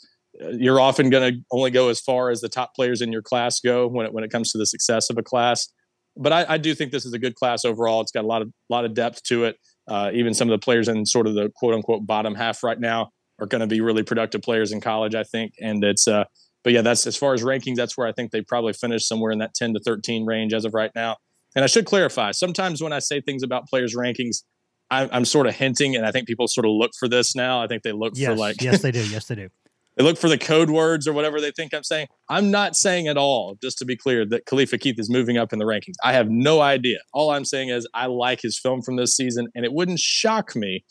you're 0.52 0.80
often 0.80 1.10
going 1.10 1.34
to 1.34 1.40
only 1.50 1.70
go 1.70 1.88
as 1.88 2.00
far 2.00 2.30
as 2.30 2.40
the 2.40 2.48
top 2.48 2.74
players 2.74 3.00
in 3.00 3.10
your 3.10 3.22
class 3.22 3.60
go 3.60 3.86
when 3.86 4.06
it, 4.06 4.12
when 4.12 4.22
it 4.24 4.30
comes 4.30 4.52
to 4.52 4.58
the 4.58 4.66
success 4.66 5.10
of 5.10 5.16
a 5.16 5.22
class 5.22 5.68
but 6.16 6.32
I, 6.32 6.54
I 6.54 6.58
do 6.58 6.74
think 6.74 6.92
this 6.92 7.04
is 7.04 7.12
a 7.12 7.18
good 7.18 7.34
class 7.34 7.64
overall. 7.64 8.00
It's 8.00 8.12
got 8.12 8.24
a 8.24 8.26
lot 8.26 8.42
of 8.42 8.52
lot 8.68 8.84
of 8.84 8.94
depth 8.94 9.22
to 9.24 9.44
it. 9.44 9.56
Uh, 9.86 10.10
even 10.14 10.32
some 10.32 10.48
of 10.48 10.58
the 10.58 10.64
players 10.64 10.88
in 10.88 11.04
sort 11.04 11.26
of 11.26 11.34
the 11.34 11.50
quote 11.54 11.74
unquote 11.74 12.06
bottom 12.06 12.34
half 12.34 12.62
right 12.62 12.78
now 12.78 13.10
are 13.38 13.46
going 13.46 13.60
to 13.60 13.66
be 13.66 13.80
really 13.80 14.02
productive 14.02 14.42
players 14.42 14.72
in 14.72 14.80
college 14.80 15.14
I 15.14 15.24
think. 15.24 15.54
And 15.60 15.82
it's 15.84 16.08
uh 16.08 16.24
but 16.62 16.72
yeah 16.72 16.82
that's 16.82 17.06
as 17.06 17.16
far 17.16 17.34
as 17.34 17.42
rankings 17.42 17.76
that's 17.76 17.96
where 17.96 18.06
I 18.06 18.12
think 18.12 18.30
they 18.30 18.40
probably 18.40 18.72
finished 18.72 19.06
somewhere 19.08 19.32
in 19.32 19.38
that 19.38 19.54
10 19.54 19.74
to 19.74 19.80
13 19.80 20.24
range 20.24 20.54
as 20.54 20.64
of 20.64 20.74
right 20.74 20.92
now. 20.94 21.16
And 21.56 21.62
I 21.62 21.66
should 21.66 21.84
clarify 21.84 22.32
sometimes 22.32 22.82
when 22.82 22.92
I 22.92 22.98
say 22.98 23.20
things 23.20 23.42
about 23.42 23.68
players 23.68 23.94
rankings 23.94 24.42
I, 24.90 25.16
am 25.16 25.24
sort 25.24 25.46
of 25.46 25.54
hinting, 25.54 25.96
and 25.96 26.06
I 26.06 26.12
think 26.12 26.26
people 26.26 26.46
sort 26.48 26.66
of 26.66 26.72
look 26.72 26.92
for 26.98 27.08
this 27.08 27.34
now. 27.34 27.62
I 27.62 27.66
think 27.66 27.82
they 27.82 27.92
look 27.92 28.12
yes, 28.16 28.28
for 28.28 28.36
like 28.36 28.60
yes, 28.60 28.82
they 28.82 28.90
do, 28.92 29.04
yes, 29.06 29.26
they 29.26 29.34
do. 29.34 29.48
They 29.96 30.04
look 30.04 30.18
for 30.18 30.28
the 30.28 30.38
code 30.38 30.70
words 30.70 31.06
or 31.06 31.12
whatever 31.12 31.40
they 31.40 31.52
think 31.52 31.72
I'm 31.72 31.84
saying. 31.84 32.08
I'm 32.28 32.50
not 32.50 32.74
saying 32.74 33.06
at 33.06 33.16
all, 33.16 33.56
just 33.62 33.78
to 33.78 33.84
be 33.84 33.96
clear, 33.96 34.26
that 34.26 34.46
Khalifa 34.46 34.78
Keith 34.78 34.98
is 34.98 35.08
moving 35.08 35.36
up 35.36 35.52
in 35.52 35.58
the 35.58 35.64
rankings. 35.64 35.94
I 36.02 36.12
have 36.12 36.28
no 36.28 36.60
idea. 36.60 36.98
All 37.12 37.30
I'm 37.30 37.44
saying 37.44 37.68
is 37.68 37.86
I 37.94 38.06
like 38.06 38.40
his 38.42 38.58
film 38.58 38.82
from 38.82 38.96
this 38.96 39.14
season, 39.14 39.48
and 39.54 39.64
it 39.64 39.72
wouldn't 39.72 40.00
shock 40.00 40.56
me 40.56 40.84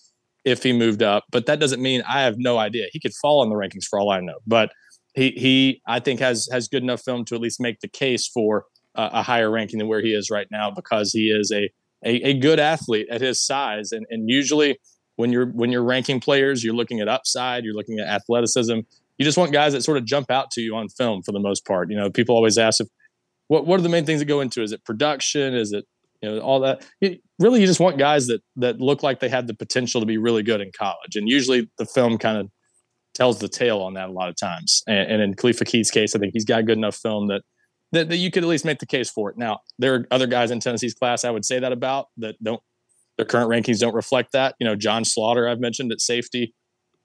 if 0.45 0.63
he 0.63 0.73
moved 0.73 1.03
up. 1.03 1.25
But 1.31 1.45
that 1.47 1.59
doesn't 1.59 1.81
mean 1.81 2.01
I 2.07 2.21
have 2.21 2.35
no 2.37 2.57
idea. 2.57 2.87
He 2.91 2.99
could 2.99 3.13
fall 3.21 3.43
in 3.43 3.49
the 3.49 3.55
rankings 3.55 3.85
for 3.89 3.99
all 3.99 4.09
I 4.09 4.19
know. 4.21 4.39
But 4.47 4.71
he 5.15 5.31
he 5.31 5.81
I 5.87 5.99
think 5.99 6.19
has 6.19 6.47
has 6.51 6.67
good 6.67 6.83
enough 6.83 7.01
film 7.01 7.25
to 7.25 7.35
at 7.35 7.41
least 7.41 7.59
make 7.59 7.79
the 7.81 7.87
case 7.87 8.27
for 8.27 8.65
uh, 8.95 9.09
a 9.13 9.23
higher 9.23 9.51
ranking 9.51 9.79
than 9.79 9.87
where 9.87 10.01
he 10.01 10.13
is 10.13 10.29
right 10.29 10.47
now 10.51 10.71
because 10.71 11.11
he 11.11 11.29
is 11.29 11.51
a 11.51 11.69
a, 12.05 12.15
a 12.29 12.33
good 12.39 12.59
athlete 12.59 13.07
at 13.09 13.21
his 13.21 13.41
size. 13.41 13.91
And, 13.91 14.05
and 14.09 14.29
usually 14.29 14.77
when 15.15 15.31
you're 15.31 15.47
when 15.47 15.71
you're 15.71 15.83
ranking 15.83 16.19
players, 16.19 16.63
you're 16.63 16.73
looking 16.73 16.99
at 16.99 17.07
upside, 17.07 17.63
you're 17.63 17.73
looking 17.73 17.99
at 17.99 18.07
athleticism. 18.07 18.79
You 19.17 19.25
just 19.25 19.37
want 19.37 19.51
guys 19.51 19.73
that 19.73 19.83
sort 19.83 19.97
of 19.97 20.05
jump 20.05 20.31
out 20.31 20.51
to 20.51 20.61
you 20.61 20.75
on 20.75 20.89
film 20.89 21.21
for 21.21 21.31
the 21.31 21.39
most 21.39 21.65
part. 21.65 21.89
You 21.91 21.97
know, 21.97 22.09
people 22.09 22.35
always 22.35 22.57
ask 22.57 22.81
if 22.81 22.87
what 23.47 23.67
what 23.67 23.79
are 23.79 23.83
the 23.83 23.89
main 23.89 24.05
things 24.05 24.19
that 24.19 24.25
go 24.25 24.41
into? 24.41 24.61
Is 24.61 24.71
it 24.71 24.83
production? 24.85 25.53
Is 25.53 25.71
it 25.71 25.85
you 26.21 26.29
know 26.29 26.39
all 26.39 26.59
that? 26.61 26.85
It, 27.01 27.21
really, 27.39 27.61
you 27.61 27.67
just 27.67 27.79
want 27.79 27.97
guys 27.97 28.27
that 28.27 28.41
that 28.55 28.79
look 28.79 29.03
like 29.03 29.19
they 29.19 29.29
had 29.29 29.47
the 29.47 29.53
potential 29.53 30.01
to 30.01 30.07
be 30.07 30.17
really 30.17 30.43
good 30.43 30.61
in 30.61 30.71
college. 30.77 31.15
And 31.15 31.29
usually 31.29 31.69
the 31.77 31.85
film 31.85 32.17
kind 32.17 32.37
of 32.37 32.49
tells 33.13 33.39
the 33.39 33.47
tale 33.47 33.79
on 33.81 33.93
that 33.93 34.09
a 34.09 34.11
lot 34.11 34.29
of 34.29 34.35
times. 34.35 34.81
And, 34.87 35.11
and 35.11 35.21
in 35.21 35.35
Khalifa 35.35 35.65
Keith's 35.65 35.91
case, 35.91 36.15
I 36.15 36.19
think 36.19 36.33
he's 36.33 36.45
got 36.45 36.65
good 36.65 36.77
enough 36.77 36.95
film 36.95 37.27
that 37.27 37.43
that, 37.91 38.09
that 38.09 38.17
you 38.17 38.31
could 38.31 38.43
at 38.43 38.49
least 38.49 38.65
make 38.65 38.79
the 38.79 38.87
case 38.87 39.09
for 39.09 39.29
it. 39.29 39.37
Now, 39.37 39.59
there 39.77 39.93
are 39.93 40.07
other 40.09 40.25
guys 40.25 40.49
in 40.49 40.59
Tennessee's 40.59 40.95
class 40.95 41.23
I 41.23 41.29
would 41.29 41.45
say 41.45 41.59
that 41.59 41.71
about 41.71 42.07
that 42.17 42.35
don't 42.43 42.61
their 43.17 43.25
current 43.25 43.49
rankings 43.49 43.79
don't 43.79 43.95
reflect 43.95 44.31
that. 44.33 44.55
You 44.59 44.65
know, 44.65 44.75
John 44.75 45.05
Slaughter 45.05 45.47
I've 45.47 45.59
mentioned 45.59 45.91
at 45.91 46.01
safety, 46.01 46.53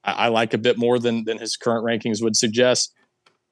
I, 0.03 0.11
I 0.11 0.27
like 0.29 0.53
a 0.53 0.57
bit 0.57 0.77
more 0.77 0.99
than 0.99 1.25
than 1.25 1.37
his 1.37 1.55
current 1.55 1.85
rankings 1.85 2.23
would 2.23 2.35
suggest. 2.35 2.93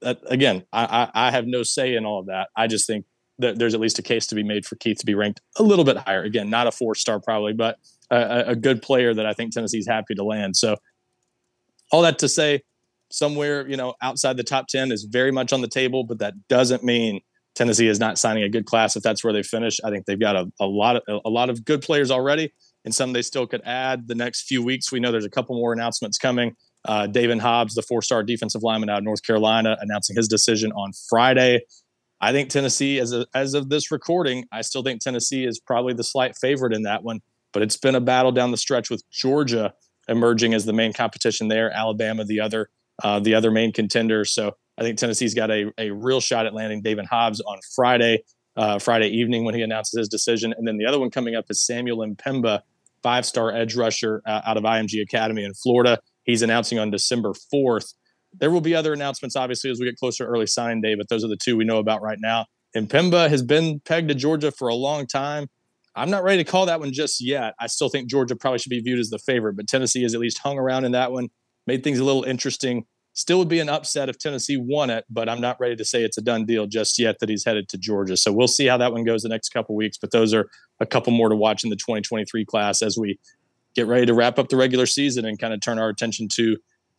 That 0.01 0.19
again, 0.27 0.63
I, 0.71 1.09
I, 1.13 1.27
I 1.27 1.31
have 1.31 1.47
no 1.47 1.63
say 1.63 1.95
in 1.95 2.05
all 2.05 2.19
of 2.19 2.27
that. 2.27 2.49
I 2.55 2.67
just 2.67 2.87
think 2.87 3.05
that 3.39 3.59
there's 3.59 3.73
at 3.73 3.79
least 3.79 3.99
a 3.99 4.03
case 4.03 4.27
to 4.27 4.35
be 4.35 4.43
made 4.43 4.65
for 4.65 4.75
Keith 4.77 4.97
to 4.97 5.05
be 5.05 5.15
ranked 5.15 5.41
a 5.57 5.63
little 5.63 5.85
bit 5.85 5.97
higher. 5.97 6.23
Again, 6.23 6.49
not 6.49 6.67
a 6.67 6.71
four 6.71 6.95
star 6.95 7.19
probably, 7.19 7.53
but 7.53 7.77
a, 8.09 8.49
a 8.49 8.55
good 8.55 8.81
player 8.81 9.13
that 9.13 9.25
I 9.25 9.33
think 9.33 9.53
Tennessee's 9.53 9.87
happy 9.87 10.15
to 10.15 10.23
land. 10.23 10.55
So 10.55 10.77
all 11.91 12.01
that 12.01 12.19
to 12.19 12.29
say, 12.29 12.63
somewhere 13.09 13.67
you 13.67 13.77
know 13.77 13.93
outside 14.01 14.37
the 14.37 14.43
top 14.43 14.67
10 14.67 14.91
is 14.91 15.05
very 15.05 15.31
much 15.31 15.53
on 15.53 15.61
the 15.61 15.67
table 15.67 16.03
but 16.03 16.19
that 16.19 16.33
doesn't 16.49 16.83
mean 16.83 17.21
tennessee 17.57 17.87
is 17.87 17.99
not 17.99 18.17
signing 18.17 18.43
a 18.43 18.49
good 18.49 18.65
class. 18.65 18.95
If 18.95 19.03
that's 19.03 19.23
where 19.23 19.33
they 19.33 19.43
finish 19.43 19.79
i 19.83 19.89
think 19.89 20.05
they've 20.05 20.19
got 20.19 20.35
a, 20.35 20.51
a 20.59 20.65
lot 20.65 20.95
of 20.95 21.21
a 21.25 21.29
lot 21.29 21.49
of 21.49 21.65
good 21.65 21.81
players 21.81 22.11
already 22.11 22.53
and 22.85 22.93
some 22.93 23.13
they 23.13 23.21
still 23.21 23.45
could 23.45 23.61
add 23.65 24.07
the 24.07 24.15
next 24.15 24.43
few 24.43 24.63
weeks. 24.63 24.91
We 24.91 25.01
know 25.01 25.11
there's 25.11 25.25
a 25.25 25.29
couple 25.29 25.55
more 25.57 25.73
announcements 25.73 26.17
coming. 26.17 26.55
Uh, 26.85 27.07
daevin 27.07 27.39
hobbs 27.39 27.73
the 27.75 27.81
four-star 27.81 28.23
defensive 28.23 28.63
lineman 28.63 28.89
out 28.89 28.99
of 28.99 29.03
north 29.03 29.23
carolina 29.23 29.75
announcing 29.81 30.15
his 30.15 30.27
decision 30.27 30.71
on 30.73 30.91
friday. 31.09 31.61
I 32.21 32.31
think 32.31 32.49
tennessee 32.49 32.99
as, 32.99 33.11
a, 33.13 33.25
as 33.33 33.53
of 33.53 33.69
this 33.69 33.91
recording 33.91 34.45
i 34.51 34.61
still 34.61 34.83
think 34.83 35.01
tennessee 35.01 35.43
is 35.45 35.59
probably 35.59 35.93
the 35.93 36.03
slight 36.03 36.37
favorite 36.37 36.73
in 36.73 36.83
that 36.83 37.03
one 37.03 37.19
but 37.51 37.63
it's 37.63 37.77
been 37.77 37.95
a 37.95 37.99
battle 37.99 38.31
down 38.31 38.51
the 38.51 38.57
stretch 38.57 38.89
with 38.89 39.03
georgia 39.09 39.73
emerging 40.07 40.53
as 40.53 40.65
the 40.65 40.71
main 40.71 40.93
competition 40.93 41.47
there 41.47 41.71
alabama 41.71 42.23
the 42.23 42.39
other 42.39 42.69
uh, 43.03 43.19
the 43.19 43.33
other 43.33 43.51
main 43.51 43.71
contender. 43.71 44.25
So 44.25 44.55
I 44.77 44.83
think 44.83 44.97
Tennessee's 44.97 45.33
got 45.33 45.49
a, 45.49 45.71
a 45.77 45.91
real 45.91 46.21
shot 46.21 46.45
at 46.45 46.53
landing 46.53 46.81
Daevin 46.81 47.05
Hobbs 47.05 47.41
on 47.41 47.57
Friday, 47.75 48.23
uh, 48.55 48.79
Friday 48.79 49.09
evening 49.09 49.43
when 49.43 49.55
he 49.55 49.61
announces 49.61 49.97
his 49.97 50.07
decision. 50.07 50.53
And 50.57 50.67
then 50.67 50.77
the 50.77 50.85
other 50.85 50.99
one 50.99 51.09
coming 51.09 51.35
up 51.35 51.45
is 51.49 51.65
Samuel 51.65 51.97
M'Pemba, 51.97 52.61
five 53.01 53.25
star 53.25 53.51
edge 53.51 53.75
rusher 53.75 54.21
uh, 54.25 54.41
out 54.45 54.57
of 54.57 54.63
IMG 54.63 55.01
Academy 55.01 55.43
in 55.43 55.53
Florida. 55.53 55.99
He's 56.23 56.41
announcing 56.41 56.77
on 56.77 56.91
December 56.91 57.33
4th. 57.53 57.93
There 58.39 58.51
will 58.51 58.61
be 58.61 58.75
other 58.75 58.93
announcements, 58.93 59.35
obviously, 59.35 59.71
as 59.71 59.79
we 59.79 59.85
get 59.85 59.97
closer 59.97 60.25
to 60.25 60.29
early 60.29 60.45
signing 60.45 60.81
day, 60.81 60.95
but 60.95 61.09
those 61.09 61.23
are 61.23 61.29
the 61.29 61.37
two 61.37 61.57
we 61.57 61.63
know 61.65 61.77
about 61.77 62.01
right 62.01 62.19
now. 62.19 62.45
And 62.75 62.91
has 62.91 63.41
been 63.41 63.79
pegged 63.79 64.09
to 64.09 64.13
Georgia 64.13 64.51
for 64.51 64.67
a 64.67 64.75
long 64.75 65.07
time. 65.07 65.47
I'm 65.95 66.11
not 66.11 66.23
ready 66.23 66.43
to 66.43 66.49
call 66.49 66.67
that 66.67 66.79
one 66.79 66.93
just 66.93 67.19
yet. 67.19 67.55
I 67.59 67.65
still 67.65 67.89
think 67.89 68.07
Georgia 68.07 68.35
probably 68.35 68.59
should 68.59 68.69
be 68.69 68.81
viewed 68.81 68.99
as 68.99 69.09
the 69.09 69.17
favorite, 69.17 69.55
but 69.55 69.67
Tennessee 69.67 70.03
has 70.03 70.13
at 70.13 70.19
least 70.19 70.37
hung 70.37 70.59
around 70.59 70.85
in 70.85 70.91
that 70.91 71.11
one 71.11 71.29
made 71.65 71.83
things 71.83 71.97
a 71.97 72.03
little 72.03 72.23
interesting. 72.23 72.85
Still 73.17 73.39
would 73.39 73.47
be 73.47 73.59
an 73.59 73.67
upset 73.67 74.09
if 74.09 74.19
Tennessee 74.19 74.57
won 74.57 74.91
it, 74.91 75.03
but 75.09 75.27
I'm 75.27 75.41
not 75.41 75.59
ready 75.59 75.75
to 75.75 75.83
say 75.83 76.03
it's 76.03 76.19
a 76.19 76.21
done 76.21 76.45
deal 76.45 76.67
just 76.67 76.99
yet 76.99 77.17
that 77.17 77.29
he's 77.29 77.43
headed 77.43 77.67
to 77.69 77.77
Georgia. 77.79 78.15
So 78.15 78.31
we'll 78.31 78.47
see 78.47 78.67
how 78.67 78.77
that 78.77 78.93
one 78.93 79.03
goes 79.03 79.23
the 79.23 79.29
next 79.29 79.49
couple 79.49 79.73
weeks. 79.73 79.97
But 79.97 80.11
those 80.11 80.35
are 80.35 80.47
a 80.79 80.85
couple 80.85 81.11
more 81.11 81.27
to 81.27 81.35
watch 81.35 81.63
in 81.63 81.71
the 81.71 81.75
2023 81.75 82.45
class 82.45 82.83
as 82.83 82.95
we 82.95 83.17
get 83.73 83.87
ready 83.87 84.05
to 84.05 84.13
wrap 84.13 84.37
up 84.37 84.49
the 84.49 84.55
regular 84.55 84.85
season 84.85 85.25
and 85.25 85.39
kind 85.39 85.51
of 85.51 85.61
turn 85.61 85.79
our 85.79 85.89
attention 85.89 86.27
to 86.27 86.57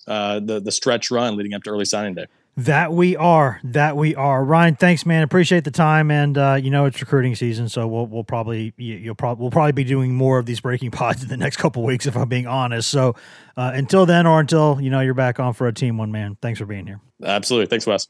uh, 0.09 0.41
the 0.41 0.59
the 0.59 0.73
stretch 0.73 1.09
run 1.13 1.37
leading 1.37 1.55
up 1.55 1.63
to 1.63 1.71
early 1.71 1.85
signing 1.85 2.15
day. 2.15 2.27
That 2.59 2.93
we 2.93 3.15
are. 3.17 3.61
That 3.63 3.97
we 3.97 4.17
are. 4.17 4.43
Ryan, 4.43 4.75
thanks, 4.75 5.07
man. 5.07 5.23
Appreciate 5.23 5.63
the 5.63 5.71
time, 5.71 6.11
and 6.11 6.37
uh, 6.37 6.59
you 6.61 6.71
know 6.71 6.87
it's 6.87 7.01
recruiting 7.01 7.37
season, 7.37 7.69
so 7.69 7.87
we'll 7.87 8.07
we'll 8.07 8.25
probably 8.25 8.75
you'll 8.77 9.15
probably 9.15 9.43
we'll 9.43 9.53
probably 9.53 9.71
be 9.71 9.85
doing 9.85 10.13
more 10.13 10.41
of 10.41 10.47
these 10.47 10.59
breaking 10.59 10.91
pods 10.93 11.23
in 11.23 11.29
the 11.29 11.37
next 11.37 11.59
couple 11.59 11.85
weeks, 11.85 12.05
if 12.05 12.17
I'm 12.17 12.29
being 12.29 12.49
honest. 12.49 12.91
So 12.91 13.15
uh, 13.57 13.71
until 13.75 14.07
then, 14.07 14.27
or 14.27 14.41
until 14.41 14.81
you 14.81 14.91
know 14.91 14.99
you're 14.99 15.15
back 15.15 15.39
on 15.39 15.53
for 15.53 15.69
a 15.69 15.73
team 15.73 15.99
one, 15.99 16.11
man. 16.11 16.37
Thanks 16.43 16.59
for 16.59 16.67
being 16.67 16.89
here. 16.89 17.01
Absolutely. 17.23 17.67
Thanks, 17.67 17.87
Wes. 17.87 18.09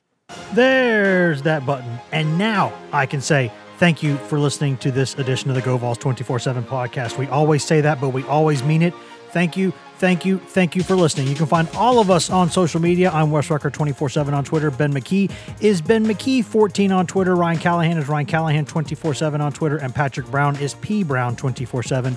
There's 0.55 1.43
that 1.43 1.67
button, 1.67 1.99
and 2.11 2.39
now 2.39 2.73
I 2.91 3.05
can 3.05 3.21
say 3.21 3.53
thank 3.77 4.03
you 4.03 4.17
for 4.17 4.39
listening 4.39 4.79
to 4.79 4.91
this 4.91 5.15
edition 5.19 5.51
of 5.51 5.57
the 5.57 5.63
GoVols 5.63 5.99
24/7 5.99 6.65
podcast. 6.65 7.19
We 7.19 7.27
always 7.27 7.63
say 7.63 7.83
that, 7.83 8.01
but 8.01 8.15
we 8.15 8.23
always 8.25 8.63
mean 8.63 8.81
it. 8.81 8.95
Thank 9.31 9.57
you 9.57 9.73
Thank 9.99 10.25
you. 10.25 10.39
Thank 10.39 10.77
you 10.77 10.85
for 10.85 10.95
listening. 10.95 11.27
You 11.27 11.35
can 11.35 11.47
find 11.47 11.69
all 11.75 11.99
of 11.99 12.09
us 12.09 12.31
on 12.31 12.51
social 12.51 12.81
media. 12.81 13.11
I'm 13.11 13.33
Wes 13.33 13.51
Rucker 13.51 13.69
24 13.69 14.11
7 14.11 14.33
on 14.33 14.45
Twitter. 14.45 14.71
Ben 14.71 14.93
McKee 14.93 15.29
is 15.61 15.81
Ben 15.81 16.07
McKee 16.07 16.45
14 16.45 16.93
on 16.93 17.07
Twitter. 17.09 17.35
Ryan 17.35 17.59
Callahan 17.59 17.99
is 17.99 18.09
Ryan 18.09 18.27
Callahan 18.27 18.65
24 18.65 19.15
7 19.15 19.41
on 19.41 19.53
Twitter. 19.53 19.77
And 19.77 19.93
Patrick 19.93 20.27
Brown 20.29 20.55
is 20.61 20.75
P 20.75 21.03
Brown 21.03 21.35
24 21.35 21.83
7 21.83 22.17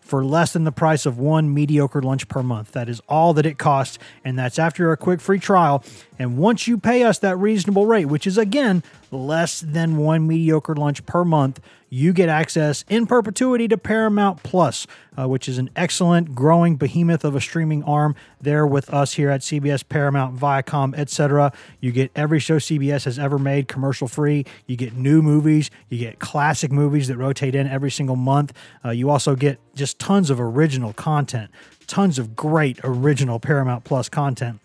for 0.11 0.25
less 0.25 0.51
than 0.51 0.65
the 0.65 0.73
price 0.73 1.05
of 1.05 1.17
one 1.17 1.53
mediocre 1.53 2.01
lunch 2.01 2.27
per 2.27 2.43
month. 2.43 2.73
That 2.73 2.89
is 2.89 2.99
all 3.07 3.33
that 3.35 3.45
it 3.45 3.57
costs, 3.57 3.97
and 4.25 4.37
that's 4.37 4.59
after 4.59 4.91
a 4.91 4.97
quick 4.97 5.21
free 5.21 5.39
trial. 5.39 5.85
And 6.21 6.37
once 6.37 6.67
you 6.67 6.77
pay 6.77 7.01
us 7.01 7.17
that 7.19 7.35
reasonable 7.37 7.87
rate, 7.87 8.05
which 8.05 8.27
is 8.27 8.37
again 8.37 8.83
less 9.09 9.59
than 9.59 9.97
one 9.97 10.27
mediocre 10.27 10.75
lunch 10.75 11.03
per 11.07 11.25
month, 11.25 11.59
you 11.89 12.13
get 12.13 12.29
access 12.29 12.85
in 12.89 13.07
perpetuity 13.07 13.67
to 13.67 13.75
Paramount 13.75 14.43
Plus, 14.43 14.85
uh, 15.17 15.27
which 15.27 15.49
is 15.49 15.57
an 15.57 15.71
excellent 15.75 16.35
growing 16.35 16.75
behemoth 16.75 17.25
of 17.25 17.35
a 17.35 17.41
streaming 17.41 17.83
arm 17.85 18.15
there 18.39 18.67
with 18.67 18.93
us 18.93 19.13
here 19.13 19.31
at 19.31 19.41
CBS, 19.41 19.83
Paramount, 19.89 20.37
Viacom, 20.37 20.95
etc. 20.95 21.51
You 21.79 21.91
get 21.91 22.11
every 22.15 22.39
show 22.39 22.57
CBS 22.57 23.05
has 23.05 23.17
ever 23.17 23.39
made 23.39 23.67
commercial 23.67 24.07
free. 24.07 24.45
You 24.67 24.75
get 24.75 24.93
new 24.93 25.23
movies. 25.23 25.71
You 25.89 25.97
get 25.97 26.19
classic 26.19 26.71
movies 26.71 27.07
that 27.07 27.17
rotate 27.17 27.55
in 27.55 27.65
every 27.65 27.89
single 27.89 28.15
month. 28.15 28.53
Uh, 28.85 28.91
you 28.91 29.09
also 29.09 29.35
get 29.35 29.59
just 29.73 29.97
tons 29.97 30.29
of 30.29 30.39
original 30.39 30.93
content, 30.93 31.49
tons 31.87 32.19
of 32.19 32.35
great 32.35 32.79
original 32.83 33.39
Paramount 33.39 33.85
Plus 33.85 34.07
content. 34.07 34.59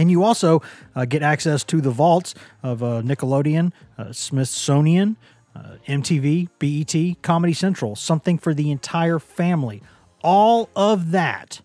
And 0.00 0.10
you 0.10 0.24
also 0.24 0.62
uh, 0.96 1.04
get 1.04 1.22
access 1.22 1.62
to 1.64 1.82
the 1.82 1.90
vaults 1.90 2.34
of 2.62 2.82
uh, 2.82 3.02
Nickelodeon, 3.02 3.70
uh, 3.98 4.12
Smithsonian, 4.12 5.18
uh, 5.54 5.74
MTV, 5.86 6.48
BET, 6.58 7.20
Comedy 7.20 7.52
Central, 7.52 7.94
something 7.94 8.38
for 8.38 8.54
the 8.54 8.70
entire 8.70 9.18
family. 9.18 9.82
All 10.24 10.70
of 10.74 11.10
that, 11.10 11.60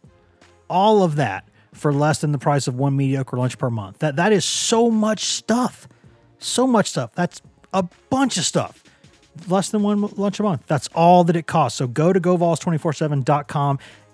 all 0.70 1.02
of 1.02 1.16
that 1.16 1.48
for 1.72 1.94
less 1.94 2.20
than 2.20 2.34
the 2.34 2.38
price 2.38 2.68
of 2.68 2.76
one 2.76 2.98
mediocre 2.98 3.38
lunch 3.38 3.58
per 3.58 3.70
month. 3.70 4.00
That 4.00 4.18
that 4.18 4.34
is 4.34 4.44
so 4.44 4.92
much 4.92 5.24
stuff. 5.24 5.88
So 6.38 6.68
much 6.68 6.90
stuff. 6.90 7.14
That's 7.16 7.42
a 7.72 7.84
bunch 8.10 8.36
of 8.38 8.44
stuff. 8.44 8.84
Less 9.48 9.70
than 9.70 9.82
one 9.82 10.02
lunch 10.18 10.42
a 10.42 10.44
month. 10.44 10.64
That's 10.68 10.90
all 10.94 11.24
that 11.24 11.38
it 11.38 11.48
costs. 11.48 11.78
So 11.78 11.88
go 11.88 12.12
to 12.12 12.20
govols247.com 12.20 13.80